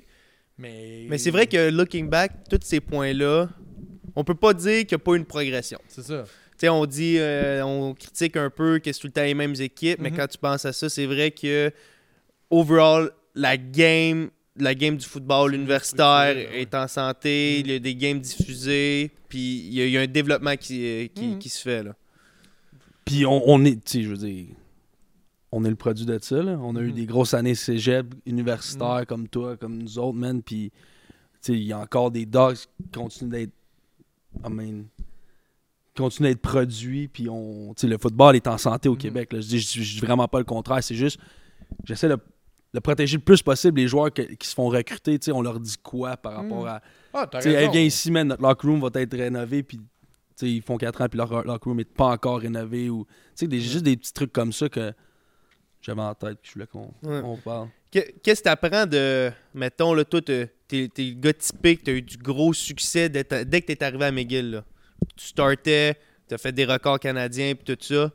[0.58, 3.50] Mais, Mais c'est vrai que looking back, tous ces points-là,
[4.16, 5.80] on peut pas dire qu'il n'y a pas eu une progression.
[5.88, 6.24] C'est ça.
[6.24, 9.34] Tu sais, on dit, euh, on critique un peu que c'est tout le temps les
[9.34, 10.18] mêmes équipes, mais Mhm.
[10.18, 11.72] quand tu penses à ça, c'est vrai que
[12.50, 16.62] overall, la game, la game du football universitaire ouais.
[16.62, 17.66] est en santé, Mhm.
[17.66, 20.56] il y a des games diffusées, puis il y, a- il y a un développement
[20.58, 21.40] qui, euh, qui, Mhm.
[21.40, 21.96] qui se fait là.
[23.10, 24.46] Puis on, on est, tu sais, je veux dire,
[25.52, 26.44] on est le produit de ça.
[26.44, 26.60] Là.
[26.62, 26.94] On a eu Mhm.
[26.94, 30.44] des grosses années cégep, universitaires comme toi, comme nous autres, man.
[30.44, 33.54] Puis, tu sais, il y a encore des dogs qui continuent d'être,
[34.46, 34.84] I mean,
[35.98, 37.08] continuent d'être produits.
[37.08, 38.98] Puis, on, tu sais, le football est en santé au Mhm.
[39.00, 39.34] Québec.
[39.34, 39.42] Là.
[39.42, 40.84] Je, dis, je, je vraiment pas le contraire.
[40.84, 41.20] C'est juste,
[41.86, 42.18] j'essaie de,
[42.74, 45.18] de protéger le plus possible les joueurs que- qui se font recruter.
[45.18, 46.68] Tu sais, on leur dit quoi par rapport Mhm.
[46.68, 46.82] à.
[47.14, 49.80] Ah, t'as Tu sais, viens ici, man, notre locker room va être rénové, puis
[50.40, 52.90] tu sais, ils font 4 ans, puis leur locker room n'est pas encore rénové.
[52.90, 54.94] Ou, tu sais, des, juste des petits trucs comme ça que
[55.82, 57.22] j'avais en tête, puis je voulais qu'on Ouais.
[57.24, 57.68] on parle.
[57.92, 59.32] Que- Qu'est-ce que tu apprends de.
[59.54, 63.24] Mettons, là, toi, t'es t'es le gars typique, tu as eu du gros succès dès,
[63.46, 64.52] dès que tu es arrivé à McGill.
[64.52, 64.64] Là?
[65.16, 68.12] Tu startais, tu as fait des records canadiens, puis tout ça.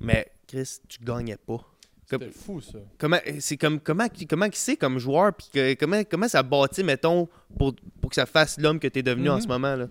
[0.00, 1.64] Mais, Chris, tu gagnais pas.
[2.10, 2.78] C'était fou, ça.
[2.96, 7.28] Comment c'est comme comment comment c'est comme joueur puis comment comment ça bâtit mettons
[7.58, 9.40] pour, pour que ça fasse l'homme que tu es devenu en Mhm.
[9.42, 9.88] ce moment là?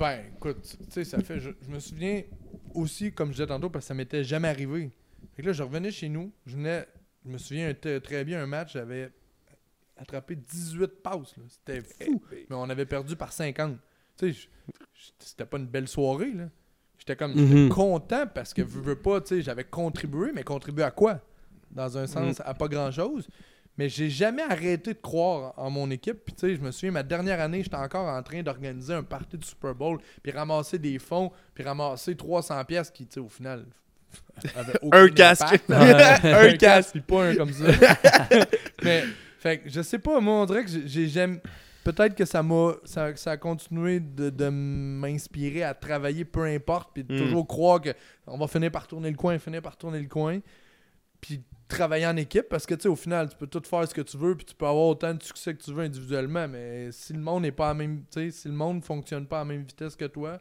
[0.00, 1.38] Ben, écoute, tu sais, ça fait.
[1.38, 2.22] Je, je me souviens
[2.74, 4.90] aussi, comme je disais tantôt, parce que ça m'était jamais arrivé.
[5.36, 6.32] Fait que là, je revenais chez nous.
[6.46, 6.86] Je venais.
[7.24, 9.12] Je me souviens très bien un match, j'avais
[9.98, 11.34] attrapé 18 passes.
[11.48, 12.22] C'était fou.
[12.48, 13.76] Mais on avait perdu par 50.
[14.16, 14.48] Tu sais,
[15.18, 16.48] c'était pas une belle soirée, là.
[16.98, 17.68] J'étais comme Mhm.
[17.70, 21.20] content parce que, veux, veux pas, tu sais, j'avais contribué, mais contribué à quoi?
[21.70, 23.28] Dans un sens, à pas grand chose.
[23.80, 26.18] Mais j'ai jamais arrêté de croire en mon équipe.
[26.26, 29.02] Puis, tu sais, je me souviens, ma dernière année, j'étais encore en train d'organiser un
[29.02, 33.20] party de Super Bowl, puis ramasser des fonds, puis ramasser 300 pièces qui, tu sais,
[33.20, 33.64] au final,
[34.92, 35.62] Un casque.
[35.70, 36.90] un casque.
[36.92, 37.64] puis pas un comme ça.
[38.82, 39.04] Mais,
[39.38, 41.40] fait que je sais pas, moi, on dirait que j'ai- j'ai jamais.
[41.82, 42.74] Peut-être que ça m'a.
[42.84, 47.18] Ça, ça a continué de, de m'inspirer à travailler peu importe, puis de Mm.
[47.18, 47.90] toujours croire que
[48.26, 50.40] on va finir par tourner le coin, finir par tourner le coin.
[51.22, 53.94] Puis travailler en équipe, parce que tu sais, au final, tu peux tout faire ce
[53.94, 56.92] que tu veux, puis tu peux avoir autant de succès que tu veux individuellement, mais
[56.92, 58.02] si le monde n'est pas à la même.
[58.12, 60.38] Tu sais, si le monde fonctionne pas à la même vitesse que toi,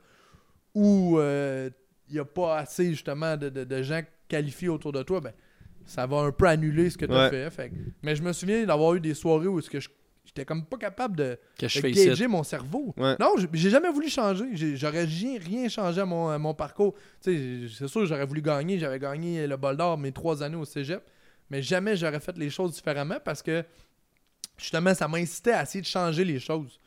[0.75, 5.19] ou il n'y a pas assez justement de, de- de gens qualifiés autour de toi,
[5.21, 5.33] ben
[5.85, 7.49] ça va un peu annuler ce que tu as Ouais.
[7.49, 7.71] fait.
[8.03, 9.89] Mais je me souviens d'avoir eu des soirées où est-ce que je,
[10.23, 12.05] j'étais comme pas capable de, Que je de fais ici.
[12.05, 12.93] gager mon cerveau.
[12.97, 13.15] Ouais.
[13.19, 14.45] Non, j'ai- jamais voulu changer.
[14.75, 16.93] J'aurais rien, rien changé à mon, à mon parcours.
[17.21, 18.77] Tu sais, c'est sûr, j'aurais voulu gagner.
[18.77, 21.01] J'avais gagné le bol d'or mes trois années au cégep.
[21.49, 23.63] Mais jamais j'aurais fait les choses différemment parce que
[24.57, 26.79] justement, ça m'incitait à essayer de changer les choses.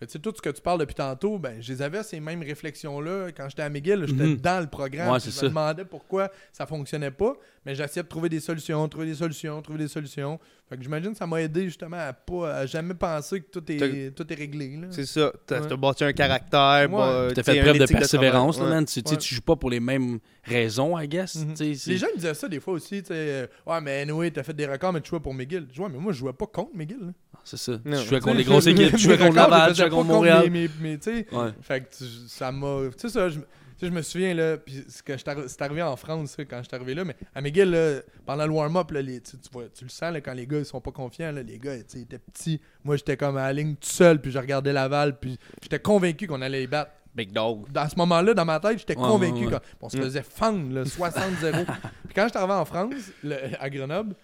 [0.00, 2.42] Tu sais, tout ce que tu parles depuis tantôt, ben, je les avais ces mêmes
[2.42, 4.04] réflexions-là quand j'étais à McGill.
[4.06, 4.36] J'étais Mhm.
[4.36, 5.10] dans le programme.
[5.12, 7.32] Ouais, je me demandais pourquoi ça fonctionnait pas.
[7.66, 10.38] Mais j'essayais de trouver des solutions, trouver des solutions, trouver des solutions.
[10.68, 13.62] Fait que j'imagine que ça m'a aidé justement à pas à jamais penser que tout
[13.72, 14.76] est, tout est réglé.
[14.76, 14.86] là.
[14.90, 15.32] C'est ça.
[15.46, 15.76] T'as Ouais.
[15.76, 16.88] bâti un caractère.
[16.90, 16.96] Ouais.
[16.96, 18.84] bah, T'as t'sais, fait preuve de persévérance, là, man.
[18.84, 19.20] Tu, tu sais, Ouais.
[19.20, 21.36] tu joues pas pour les mêmes raisons, I guess.
[21.36, 21.56] Mhm.
[21.56, 24.30] C'est- Les gens me disaient ça des fois aussi, tu sais, euh, ouais, mais anyway,
[24.30, 25.66] t'as fait des records, mais tu jouais pour McGill.
[25.70, 26.98] Je jouais, mais moi, je jouais pas contre McGill.
[27.00, 27.12] là.
[27.44, 27.72] C'est ça.
[27.84, 27.96] Non.
[27.98, 28.92] Je jouais contre Tu les grosses équipes.
[28.96, 30.50] Je jouais contre Laval, je jouais contre Montréal.
[30.50, 31.50] mes- tu sais, Ouais.
[31.62, 32.88] Fait que tu- ça m'a.
[32.92, 33.48] Tu sais, ça, je, me- tu
[33.80, 37.16] sais, je me souviens, là, puis c'est arrivé en France, quand j'étais arrivé là, mais
[37.34, 40.46] à McGill, là, pendant le warm-up, tu, tu vois, tu le sens, là, quand les
[40.46, 42.60] gars, ils sont pas confiants, là, les gars, ils étaient petits.
[42.84, 46.26] Moi, j'étais comme à la ligne tout seul, puis je regardais Laval, puis j'étais convaincu
[46.26, 46.92] qu'on allait les battre.
[47.14, 47.70] Big dog.
[47.70, 49.60] Dans ce moment-là, dans ma tête, j'étais Ouais, convaincu ouais, ouais.
[49.78, 50.02] qu'on on se Mm.
[50.02, 51.64] faisait fendre, là, 60-0.
[52.06, 54.16] puis quand j'étais arrivé en France, le- à Grenoble,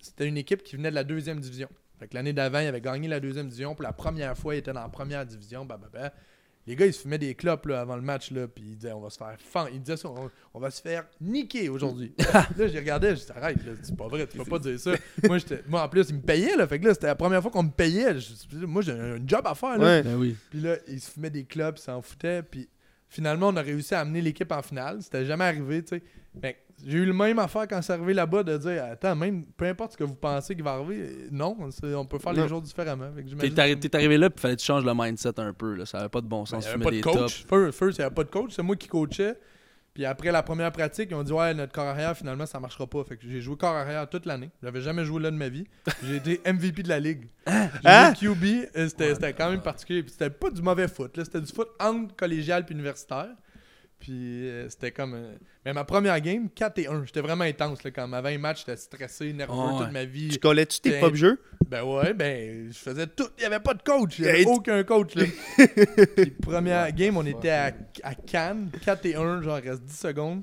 [0.00, 1.68] c'était une équipe qui venait de la deuxième division.
[1.98, 3.74] Fait que l'année d'avant, il avait gagné la deuxième division.
[3.74, 5.64] Pour la première fois, il était dans la première division.
[5.64, 6.12] Bah, bah, bah.
[6.66, 8.30] Les gars, ils se fumaient des clopes là, avant le match.
[8.30, 9.68] Là, puis ils disaient, on va se faire fan.
[9.72, 12.12] Ils disaient ça, on, on va se faire niquer aujourd'hui.
[12.18, 14.78] là, je les regardais, je disais, arrête, là, c'est pas vrai, tu peux pas dire
[14.78, 14.92] ça.
[15.26, 16.56] moi, j'étais- moi, en plus, ils me payaient.
[16.56, 18.18] Là, fait que là, c'était la première fois qu'on me payait.
[18.20, 19.78] Je- moi, j'ai un job à faire.
[19.78, 19.84] Là.
[19.84, 20.02] Ouais.
[20.02, 20.36] Ben oui.
[20.50, 22.42] Puis là, ils se fumaient des clubs, ils s'en foutaient.
[22.42, 22.68] Puis
[23.10, 25.02] finalement, on a réussi à amener l'équipe en finale.
[25.02, 26.00] C'était jamais arrivé, tu
[26.42, 26.56] sais.
[26.86, 29.92] J'ai eu le même affaire quand c'est arrivé là-bas de dire Attends, même peu importe
[29.92, 31.54] ce que vous pensez qui va arriver, non,
[31.94, 33.10] on peut faire les choses différemment.
[33.38, 35.74] T'es arri- arrivé là, puis fallait que tu changes le mindset un peu.
[35.74, 35.84] Là.
[35.84, 36.64] Ça avait pas de bon Ben, sens.
[36.64, 37.44] il y tu avait mets pas de des coach.
[37.46, 38.52] First, first, il n'y avait pas de coach.
[38.54, 39.34] C'est moi qui coachais.
[39.92, 42.86] Puis après la première pratique, ils ont dit Ouais, notre corps arrière, finalement, ça marchera
[42.86, 43.02] pas.
[43.04, 44.50] Fait que j'ai joué corps arrière toute l'année.
[44.62, 45.64] J'avais jamais joué là de ma vie.
[46.04, 47.28] J'ai été MVP de la ligue.
[47.46, 47.52] J'ai
[47.84, 48.14] Hein?
[48.14, 48.44] joué QB.
[48.74, 50.02] et C'était c'était quand même particulier.
[50.02, 51.16] Puis c'était pas du mauvais foot.
[51.16, 51.24] là.
[51.24, 53.28] C'était du foot entre collégial puis universitaire.
[54.00, 55.12] Puis euh, c'était comme.
[55.14, 55.34] euh,
[55.66, 57.04] Mais ma première game, 4 et 1.
[57.04, 57.82] J'étais vraiment intense.
[57.84, 59.84] Là, quand ma 20 match, j'étais stressé, nerveux ouais.
[59.84, 60.28] toute ma vie.
[60.30, 61.38] Tu collais-tu tes pop jeux?
[61.68, 63.28] Ben ouais, ben, je faisais tout.
[63.36, 64.18] Il n'y avait pas de coach.
[64.18, 65.14] Il n'y avait Hey, aucun coach.
[65.14, 65.24] Là.
[66.16, 67.72] Puis première game, on était à,
[68.02, 70.42] à Cannes, 4 et 1, genre, il reste 10 secondes.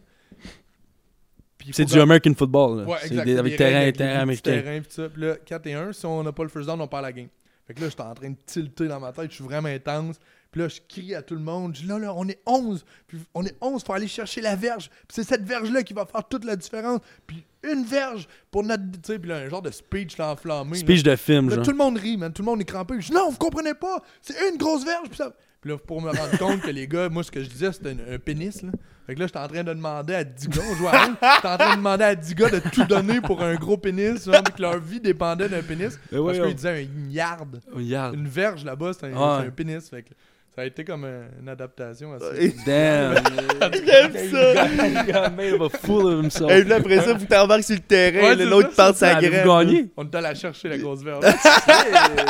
[1.72, 2.80] C'est du American football.
[2.82, 2.86] là.
[2.86, 3.38] Ouais, c'est exact.
[3.40, 4.52] avec terrain, terrain avec les américain.
[4.52, 5.10] terrains, pis ça.
[5.10, 7.12] Puis là, 4 et 1, si on n'a pas le first down, on perd la
[7.12, 7.28] game.
[7.66, 10.18] Fait que là, j'étais en train de tilter dans ma tête, je suis vraiment intense.
[10.52, 12.86] Puis là, je crie à tout le monde, je dis là, là, on est 11.
[13.08, 14.90] Puis on est 11, faut aller chercher la verge.
[14.90, 17.02] Puis c'est cette verge-là qui va faire toute la différence.
[17.26, 18.84] Puis une verge pour notre.
[18.92, 20.72] Tu sais, puis là, un genre de speech là, enflammé.
[20.72, 20.78] là.
[20.78, 21.66] Speech de film, Là, genre.
[21.66, 22.32] tout le monde rit, man.
[22.32, 22.96] Tout le monde est crampé.
[23.00, 24.02] Je dis non, vous comprenez pas.
[24.22, 25.08] C'est une grosse verge.
[25.10, 25.34] Puis, ça...
[25.62, 27.90] puis là, pour me rendre compte que les gars, moi, ce que je disais, c'était
[27.92, 28.62] un, un pénis.
[28.62, 28.72] Là.
[29.06, 31.16] Fait que là, j'étais en train de demander à 10 gars, on jouait à 11,
[31.36, 34.26] J'étais en train de demander à 10 gars de tout donner pour un gros pénis.
[34.26, 35.98] Genre, puis que leur vie dépendait d'un pénis.
[36.12, 36.46] Mais parce voyons.
[36.46, 37.62] qu'ils disaient un yard.
[37.72, 38.16] Regarde.
[38.16, 39.42] Une verge là-bas, c'est un, Ouais.
[39.42, 39.90] c'est un pénis.
[39.90, 40.10] Fait que
[40.58, 42.26] ça a été comme un- une adaptation à ça.
[42.66, 43.16] Damn.
[43.86, 45.30] J'aime ça!
[45.30, 46.50] Made of a fool of himself.
[46.52, 49.22] Et puis là, après ça, vous t'embarques sur le terrain, c'est l'autre ça, part sa
[49.22, 49.48] graine.
[49.96, 51.24] On était allé la chercher, la grosse verge.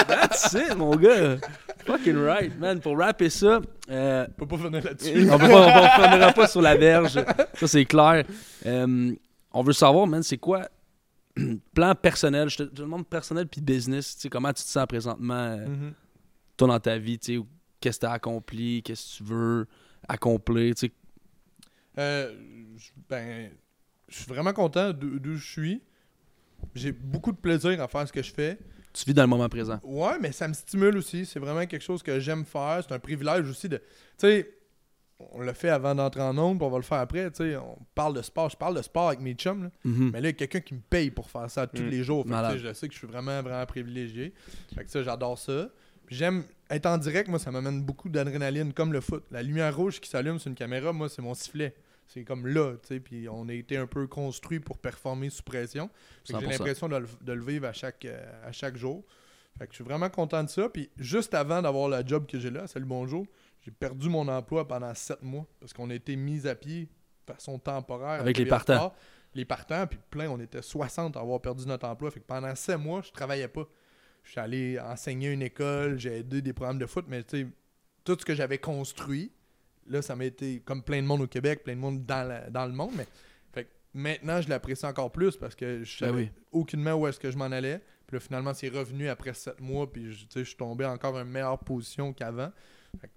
[0.08, 1.38] That's it, mon gars.
[1.86, 2.82] Fucking right, man.
[2.82, 5.12] Pour rapper ça, euh, On peut pas venir là-dessus.
[5.30, 5.44] on ne
[6.04, 7.14] reviendra pas sur la verge.
[7.54, 8.26] Ça, c'est clair.
[8.66, 9.14] Euh,
[9.54, 10.68] on veut savoir, man, c'est quoi
[11.74, 14.68] plan personnel, je te, je te demande personnel puis business, tu sais, comment tu te
[14.70, 15.94] sens présentement, euh, Mhm.
[16.58, 17.44] toi, dans ta vie, tu sais,
[17.88, 19.68] qu'est-ce que tu as accompli, qu'est-ce que tu veux
[20.08, 20.92] accomplir, tu sais.
[21.98, 22.34] Euh,
[22.78, 23.52] je- ben,
[24.08, 25.82] je suis vraiment content d'où je suis.
[26.76, 28.58] J'ai beaucoup de plaisir à faire ce que je fais.
[28.94, 29.80] Tu vis dans le moment présent.
[29.84, 31.26] Ouais, mais ça me stimule aussi.
[31.26, 32.82] C'est vraiment quelque chose que j'aime faire.
[32.88, 33.78] C'est un privilège aussi de.
[33.78, 33.84] Tu
[34.18, 34.54] sais,
[35.20, 37.30] on l'a fait avant d'entrer en nombre, on va le faire après.
[37.32, 38.50] Tu sais, on parle de sport.
[38.50, 39.64] Je parle de sport avec mes chums.
[39.66, 39.70] là.
[39.84, 40.12] Mhm.
[40.14, 41.90] Mais là, il y a quelqu'un qui me paye pour faire ça tous Mm.
[41.90, 42.26] les jours.
[42.28, 44.34] Fait que, je sais que je suis vraiment, vraiment privilégié.
[44.76, 45.70] Fait que ça, j'adore ça.
[46.10, 49.24] J'aime être en direct, moi, ça m'amène beaucoup d'adrénaline, comme le foot.
[49.32, 51.76] La lumière rouge qui s'allume sur une caméra, moi, c'est mon sifflet.
[52.08, 53.00] C'est comme là, tu sais.
[53.00, 55.90] Puis on a été un peu construit pour performer sous pression.
[56.24, 56.42] J'ai 100%.
[56.52, 59.04] l'impression de, le- de le vivre à chaque, euh, à chaque jour.
[59.58, 60.70] Fait que je suis vraiment content de ça.
[60.70, 63.26] Puis juste avant d'avoir le job que j'ai là, salut bonjour,
[63.62, 66.84] j'ai perdu mon emploi pendant sept mois parce qu'on a été mis à pied
[67.28, 68.22] de façon temporaire.
[68.22, 68.76] Avec les partants.
[68.76, 68.96] Sport.
[69.36, 72.10] Les partants, puis plein, on était 60 à avoir perdu notre emploi.
[72.10, 73.68] Fait que pendant sept mois, je travaillais pas.
[74.28, 77.44] Je suis allé enseigner à une école, j'ai aidé des programmes de foot, mais tu
[77.44, 77.48] sais,
[78.04, 79.32] tout ce que j'avais construit,
[79.88, 82.50] là, ça m'a été comme plein de monde au Québec, plein de monde dans, la-
[82.50, 82.92] dans le monde.
[82.98, 83.08] Mais
[83.54, 86.30] fait maintenant, je l'apprécie encore plus parce que je Ben savais oui.
[86.52, 87.80] aucunement où est-ce que je m'en allais.
[88.06, 91.60] Puis là, finalement, c'est revenu après sept mois, puis je suis tombé encore en meilleure
[91.60, 92.52] position qu'avant.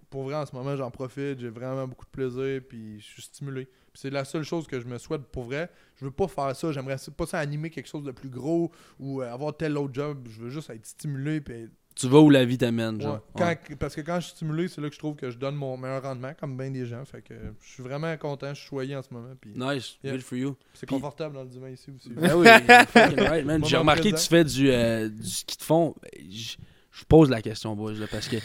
[0.09, 3.21] Pour vrai, en ce moment, j'en profite, j'ai vraiment beaucoup de plaisir, puis je suis
[3.21, 3.65] stimulé.
[3.65, 5.69] Puis c'est la seule chose que je me souhaite pour vrai.
[5.97, 9.21] Je veux pas faire ça, j'aimerais pas ça animer quelque chose de plus gros ou
[9.21, 10.27] euh, avoir tel autre job.
[10.29, 13.01] Je veux juste être stimulé, puis Tu vas où la vie t'amène, Ouais.
[13.03, 13.19] genre.
[13.37, 13.57] Quand-.
[13.77, 15.75] Parce que quand je suis stimulé, c'est là que je trouve que je donne mon
[15.75, 17.03] meilleur rendement, comme bien des gens.
[17.03, 19.33] Fait que je suis vraiment content, je suis choyé en ce moment.
[19.39, 20.13] Puis Nice, Yeah.
[20.13, 20.55] good for you.
[20.73, 22.09] c'est confortable dans le divan ici aussi.
[22.13, 23.63] Ben oui, right, man.
[23.65, 25.95] J'ai remarqué que tu fais du, euh, du ski de fond.
[26.29, 26.55] Je
[26.91, 28.37] je pose la question, boys, là, parce que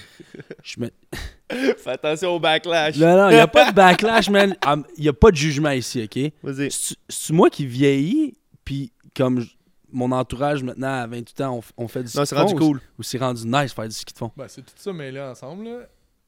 [0.63, 0.91] je me...
[1.79, 2.97] Fais attention au backlash.
[2.97, 4.55] Non, non, il n'y a pas de backlash, man.
[4.97, 6.33] Il n'y a pas de jugement ici, OK?
[6.43, 6.71] Vas-y.
[6.71, 9.51] C'est- moi qui vieillis, puis comme je-
[9.93, 12.81] mon entourage maintenant à 28 ans, on, fait du ski Non, c'est rendu cool.
[12.99, 14.31] Ou c'est rendu nice faire du ski de fond.
[14.37, 15.65] Ben, c'est tout ça, mais là, ensemble.
[15.65, 15.79] Là.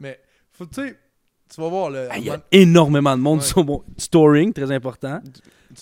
[0.01, 0.21] Mais,
[0.53, 0.99] faut, tu sais,
[1.53, 1.91] tu vas voir.
[2.17, 3.45] Il y a énormément de monde Ouais.
[3.45, 5.21] sur mon du touring, très important.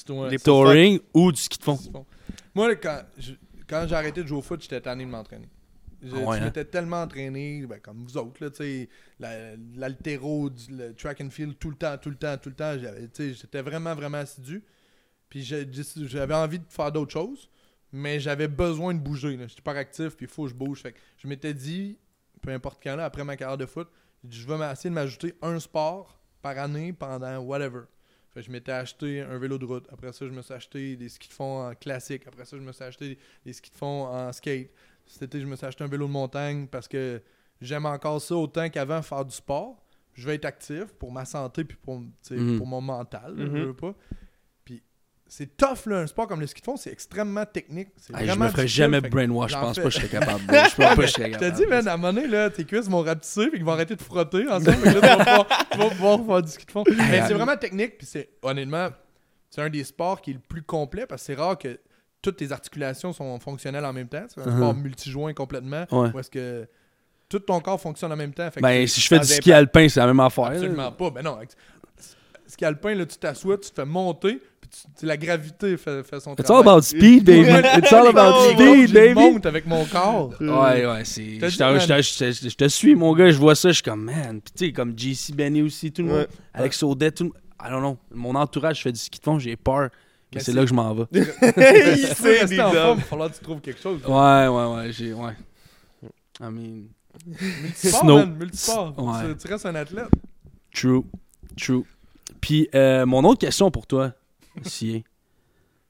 [0.07, 1.79] dois- Les ça, Touring ou du ski de fond.
[2.55, 3.33] Moi, là, quand je-
[3.69, 5.49] quand j'ai arrêté de jouer au foot, j'étais tanné de m'entraîner.
[6.07, 6.45] Je, Ah ouais, hein?
[6.45, 8.45] m'étais tellement entraîné, ben, comme vous autres,
[9.19, 12.77] la- l'altéro, le track and field, tout le temps, tout le temps, tout le temps.
[12.79, 14.63] J'étais vraiment, vraiment assidu.
[15.29, 17.51] Puis j'avais envie de faire d'autres choses,
[17.93, 19.37] mais j'avais besoin de bouger.
[19.49, 20.81] J'étais pas actif, puis il faut que je bouge.
[20.83, 21.99] Fait que je m'étais dit,
[22.41, 23.89] peu importe quand, là, après ma carrière de foot,
[24.29, 27.83] je vais essayer de m'ajouter un sport par année pendant whatever.
[28.33, 29.87] Fait que je m'étais acheté un vélo de route.
[29.91, 32.27] Après ça, je me suis acheté des skis de fond en classique.
[32.27, 34.71] Après ça, je me suis acheté des skis de fond en skate.
[35.07, 37.23] Cet été, je me suis acheté un vélo de montagne parce que
[37.61, 39.83] j'aime encore ça autant qu'avant faire du sport.
[40.15, 42.01] Je vais être actif pour ma santé puis pour,
[42.31, 42.59] Mhm.
[42.59, 43.35] pour mon mental.
[43.37, 43.57] là, Mhm.
[43.57, 43.95] je veux pas.
[44.65, 44.83] Puis
[45.27, 47.89] c'est tough, là, un sport comme le ski de fond, c'est extrêmement technique.
[48.09, 50.41] Je me ferais jamais fait brainwash, je pense pas que je serais capable.
[50.41, 52.49] Je pense pas que je serais je te dis, man, à un moment donné, là,
[52.51, 54.85] tes cuisses vont rapetisser puis qu'ils vont arrêter de frotter ensemble.
[54.85, 56.85] Là, tu, vas pouvoir, tu vas pouvoir faire du ski de fond.
[56.89, 57.99] Mais c'est vraiment technique.
[57.99, 58.89] Puis c'est, honnêtement,
[59.51, 61.79] c'est un des sports qui est le plus complet parce que c'est rare que
[62.23, 64.25] toutes tes articulations sont fonctionnelles en même temps.
[64.29, 64.57] C'est un Mhm.
[64.57, 65.85] sport multijoint complètement.
[65.93, 66.11] Ouais.
[66.15, 66.67] Où est-ce que
[67.29, 68.51] tout ton corps fonctionne en même temps.
[68.51, 70.45] Fait Ben, si je fais du ski alpin, c'est la même affaire.
[70.45, 70.51] là.
[70.57, 71.11] Absolument pas.
[71.11, 71.39] Ben non.
[72.49, 76.21] Ski alpin, là, tu t'assois, tu te fais monter, puis tu- la gravité fait, fait
[76.21, 76.69] son It's all travail.
[76.75, 77.51] about speed, baby.
[77.79, 79.15] It's all about speed, côtes, je baby.
[79.15, 80.33] monte avec mon corps.
[80.41, 81.25] Ouais, ouais, c'est.
[81.41, 81.81] Je dit, te- man.
[81.81, 84.05] je te- je te- je te suis, mon gars, je vois ça, je suis comme,
[84.05, 84.41] man.
[84.41, 86.19] Puis tu sais, comme JC Benny aussi, tout le monde.
[86.19, 86.29] Ouais.
[86.55, 87.39] Alex Audet, tout le monde.
[87.61, 87.97] I don't know.
[88.15, 89.89] Mon entourage, je fais du ski de fond, j'ai peur.
[90.39, 91.05] C'est là que je m'en vais.
[91.13, 91.25] Il
[92.17, 94.01] sait, rester en forme, il va falloir que tu trouves quelque chose.
[94.05, 95.13] Ouais, ouais, ouais, j'ai.
[95.13, 95.33] Ouais.
[96.41, 96.89] I mean.
[97.27, 98.17] Multisport, Snow.
[98.19, 98.95] man, multisport.
[98.99, 99.33] Ouais.
[99.35, 100.09] Tu, tu restes un athlète.
[100.75, 101.05] True.
[101.57, 101.85] True.
[102.41, 104.13] Puis, euh, mon autre question pour toi,
[104.63, 105.03] si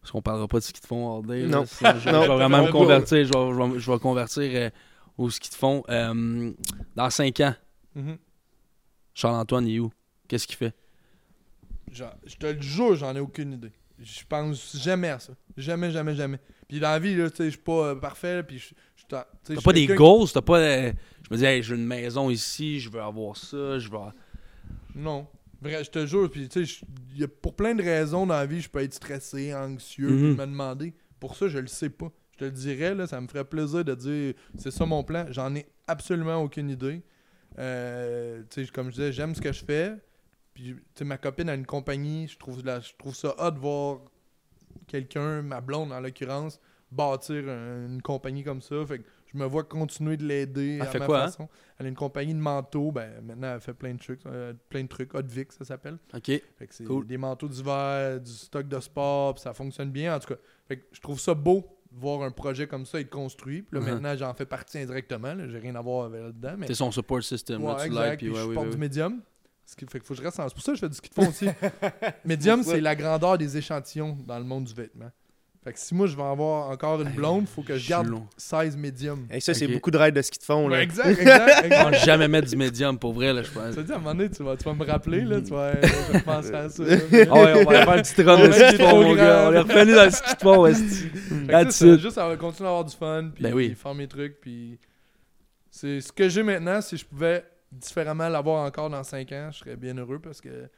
[0.00, 1.46] Parce qu'on parlera pas de ski de fond all day.
[1.46, 1.64] Non.
[1.64, 1.98] je, Non.
[1.98, 3.24] je vais vraiment me convertir.
[3.24, 4.70] Je vais, je vais- je vais convertir euh,
[5.18, 5.82] au ski de fond.
[5.88, 6.52] Euh,
[6.94, 7.54] dans 5 ans,
[7.96, 8.18] Mhm.
[9.14, 9.90] Charles-Antoine, il est où?
[10.28, 10.74] Qu'est-ce qu'il fait?
[11.90, 13.72] Genre, je te le jure, j'en ai aucune idée.
[13.98, 15.32] Je pense jamais à ça.
[15.56, 16.38] Jamais, jamais, jamais.
[16.68, 18.42] Puis dans la vie, là, tu sais, je suis pas euh, parfait.
[18.42, 18.74] Puis je,
[19.08, 19.24] T'as
[19.62, 20.58] pas des goals, t'as pas.
[20.58, 20.92] euh,
[21.28, 23.98] je me dis, hey, je veux une maison ici, je veux avoir ça, je veux.
[24.94, 25.26] Non.
[25.62, 26.28] Vrai, je te jure.
[26.30, 26.84] Puis tu sais, je-
[27.14, 30.08] il y a- pour plein de raisons dans la vie, je peux être stressé, anxieux,
[30.10, 30.18] Mhm.
[30.36, 30.94] puis me demander.
[31.20, 32.10] Pour ça, je le sais pas.
[32.32, 35.24] Je te le dirais, là, ça me ferait plaisir de dire c'est ça mon plan.
[35.30, 37.00] J'en ai absolument aucune idée.
[37.58, 39.92] Euh, tu sais, comme je disais, j'aime ce que je fais.
[40.56, 42.28] Puis, tu sais, ma copine a une compagnie.
[42.28, 43.98] Je trouve, la- je trouve ça hot de voir
[44.86, 48.76] quelqu'un, ma blonde en l'occurrence, bâtir un- une compagnie comme ça.
[48.86, 51.26] Fait que je me vois continuer de l'aider Elle à fait ma quoi, hein?
[51.26, 51.48] façon.
[51.78, 52.90] Elle a une compagnie de manteaux.
[52.90, 54.24] Ben, maintenant, elle fait plein de trucs.
[54.24, 55.14] euh, plein de trucs.
[55.14, 55.98] Hot Vic, ça s'appelle.
[56.14, 56.24] Ok.
[56.24, 57.06] Fait que c'est Cool.
[57.06, 60.16] des manteaux d'hiver, du stock de sport, puis ça fonctionne bien.
[60.16, 62.98] En tout cas, fait que je trouve ça beau de voir un projet comme ça
[63.00, 63.62] être construit.
[63.62, 63.92] Puis là, Mhm.
[63.92, 65.34] maintenant, j'en fais partie indirectement.
[65.34, 65.48] là.
[65.48, 66.54] J'ai rien à voir avec là-dedans.
[66.56, 68.76] Mais C'est son support system, Ouais, là, tu exact, puis puis ouais, je porte du
[68.78, 69.20] médium.
[69.66, 70.48] Ce qui fait qu'il faut que je reste en...
[70.48, 71.46] C'est pour ça que je fais du ski de fond aussi.
[72.40, 72.62] ça.
[72.62, 75.10] c'est la grandeur des échantillons dans le monde du vêtement.
[75.64, 78.06] Fait que si moi, je vais avoir encore une blonde, il faut que je garde
[78.06, 78.28] long.
[78.36, 79.26] 16 médium.
[79.32, 79.72] Et ça, c'est Ok.
[79.72, 80.68] beaucoup de raids de ski de fond.
[80.68, 80.76] Là.
[80.76, 81.90] Ouais, exact, exact, Je exact.
[81.90, 83.74] vais jamais mettre du médium pour vrai, là, je pense.
[83.74, 85.72] Ça dit, à un moment donné, tu vas, tu vas me rappeler, là, tu vas,
[85.82, 86.84] je penser à ça.
[86.84, 86.96] là.
[86.96, 89.48] Ah ouais, on va aller faire un petit run de ski de fond, mon gars.
[89.48, 90.94] On est revenu dans le ski de fond, esti.
[91.08, 91.98] Fait que That's it.
[91.98, 93.66] juste continuer à avoir du fun, puis Ben oui.
[93.70, 94.78] puis faire mes trucs, puis
[95.68, 96.80] c'est ce que j'ai maintenant.
[96.80, 97.44] Si je pouvais
[97.76, 100.68] différemment l'avoir encore dans 5 ans, je serais bien heureux parce que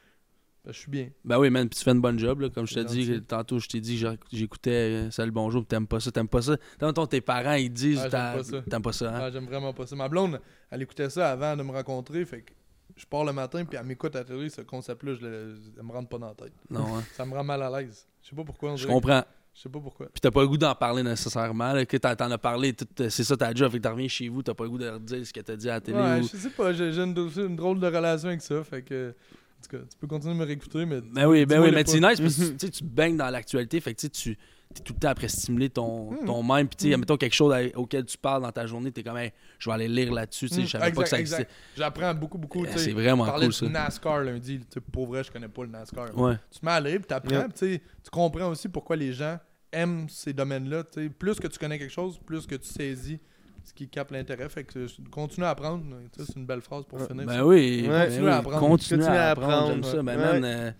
[0.65, 1.09] ben, je suis bien.
[1.23, 2.49] Ben oui, man, puis tu fais une bonne job, là.
[2.49, 3.23] Comme je te dis, gentil.
[3.23, 6.57] tantôt, je t'ai dit, j'écoutais euh, Salut Bonjour, t'aimes pas ça, t'aimes pas ça.
[6.77, 8.35] Tantôt, tes parents, ils disent, Ah,
[8.69, 9.19] t'aimes pas ça, hein?
[9.21, 9.95] Ah, J'aime vraiment pas ça.
[9.95, 12.51] Ma blonde, elle écoutait ça avant de me rencontrer, fait que
[12.97, 15.81] je pars le matin, puis elle m'écoute à la télé, ce concept-là, je le, ça
[15.81, 16.53] me rentre pas dans la tête.
[16.69, 17.03] Non, hein?
[17.13, 18.05] Ça me rend mal à l'aise.
[18.21, 18.71] Je sais pas pourquoi.
[18.71, 19.21] on Je comprends.
[19.21, 20.07] que- Je sais pas pourquoi.
[20.07, 21.85] Puis t'as pas le goût d'en parler nécessairement, là.
[21.85, 24.41] Que t'en as parlé, euh, c'est ça ta job, fait que t'en reviens chez vous,
[24.41, 26.19] t'as pas le goût de leur dire ce que t'as dit à la télé Ouais,
[26.19, 26.23] ou...
[26.23, 29.13] je sais pas, j'ai une, une drôle de relation avec ça, fait que
[29.61, 31.01] tout cas, tu peux continuer de me réécouter, mais.
[31.01, 33.79] Ben oui, ben oui, mais c'est nice parce que tu baignes dans l'actualité.
[33.79, 34.37] Fait que tu
[34.75, 36.25] sais, tu es tout le temps après stimuler ton, Mm.
[36.25, 36.67] ton mind.
[36.69, 39.17] Puis tu sais, mettons quelque chose à- auquel tu parles dans ta journée, t'es comme,
[39.17, 40.47] Hey, je vais aller lire là-dessus.
[40.49, 41.47] Tu sais, Mm, je savais pas que ça existait.
[41.75, 42.65] J'apprends beaucoup, beaucoup.
[42.65, 43.65] Eh, c'est vraiment cool, ça.
[43.65, 44.59] de NASCAR lundi.
[44.59, 46.15] tu sais, Pour vrai, je connais pas le NASCAR.
[46.17, 46.35] Ouais.
[46.51, 47.43] Tu te mets à lire, puis t'apprends, Yeah.
[47.45, 49.37] puis tu sais, tu comprends aussi pourquoi les gens
[49.71, 50.83] aiment ces domaines-là.
[50.83, 51.09] tu sais.
[51.09, 53.19] Plus que tu connais quelque chose, plus que tu saisis
[53.63, 54.49] ce qui capte l'intérêt.
[54.49, 55.83] Fait que continue à apprendre.
[56.13, 57.25] tu sais, C'est une belle phrase pour finir.
[57.25, 57.45] Ben ça.
[57.45, 57.87] oui, Ouais.
[57.87, 58.59] ben Continue oui, à apprendre.
[58.59, 59.53] Continue Continue à à apprendre.
[59.53, 59.73] apprendre.
[59.73, 60.01] J'aime ça.
[60.03, 60.39] Ben, Ouais.
[60.39, 60.71] man, euh,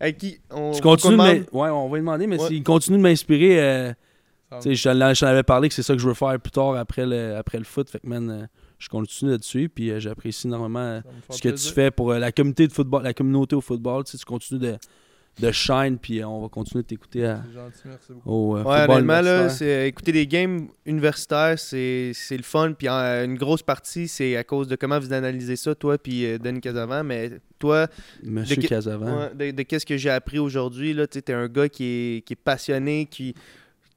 [0.00, 2.48] Avec qui on, tu continues de m'in- Ouais, on va lui demander, mais Ouais.
[2.48, 3.92] s'il continue de m'inspirer, euh,
[4.60, 6.74] tu sais, je t'en- avais parlé que c'est ça que je veux faire plus tard
[6.76, 7.88] après le, après le foot.
[7.88, 8.46] Fait que, man, euh,
[8.78, 9.68] je continue là-dessus.
[9.68, 11.72] Puis euh, j'apprécie énormément euh, ce que tu plaisir.
[11.74, 14.04] fais pour euh, la communauté de football, la communauté au football.
[14.04, 14.76] Tu tu continues de,
[15.40, 18.30] de shine, puis euh, on va continuer de t'écouter à- C'est gentil, merci beaucoup.
[18.30, 22.72] au euh, Ouais, football honnêtement, là, c'est, écouter des games universitaires, c'est, c'est le fun.
[22.72, 26.26] Puis euh, une grosse partie, c'est à cause de comment vous analysez ça, toi puis
[26.26, 27.02] euh, Denis Casavant.
[27.02, 27.86] Mais toi,
[28.22, 29.30] Monsieur de Casavant.
[29.34, 32.34] de, de qu'est-ce que j'ai appris aujourd'hui, là, tu es un gars qui est, qui
[32.34, 33.34] est passionné, qui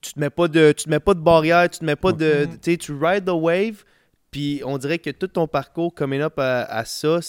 [0.01, 2.11] tu te mets pas de tu te mets pas de barrière, tu te mets pas
[2.13, 3.83] de, tu sais, tu ride the wave.
[4.31, 7.19] Puis on dirait que tout ton parcours coming up à, à ça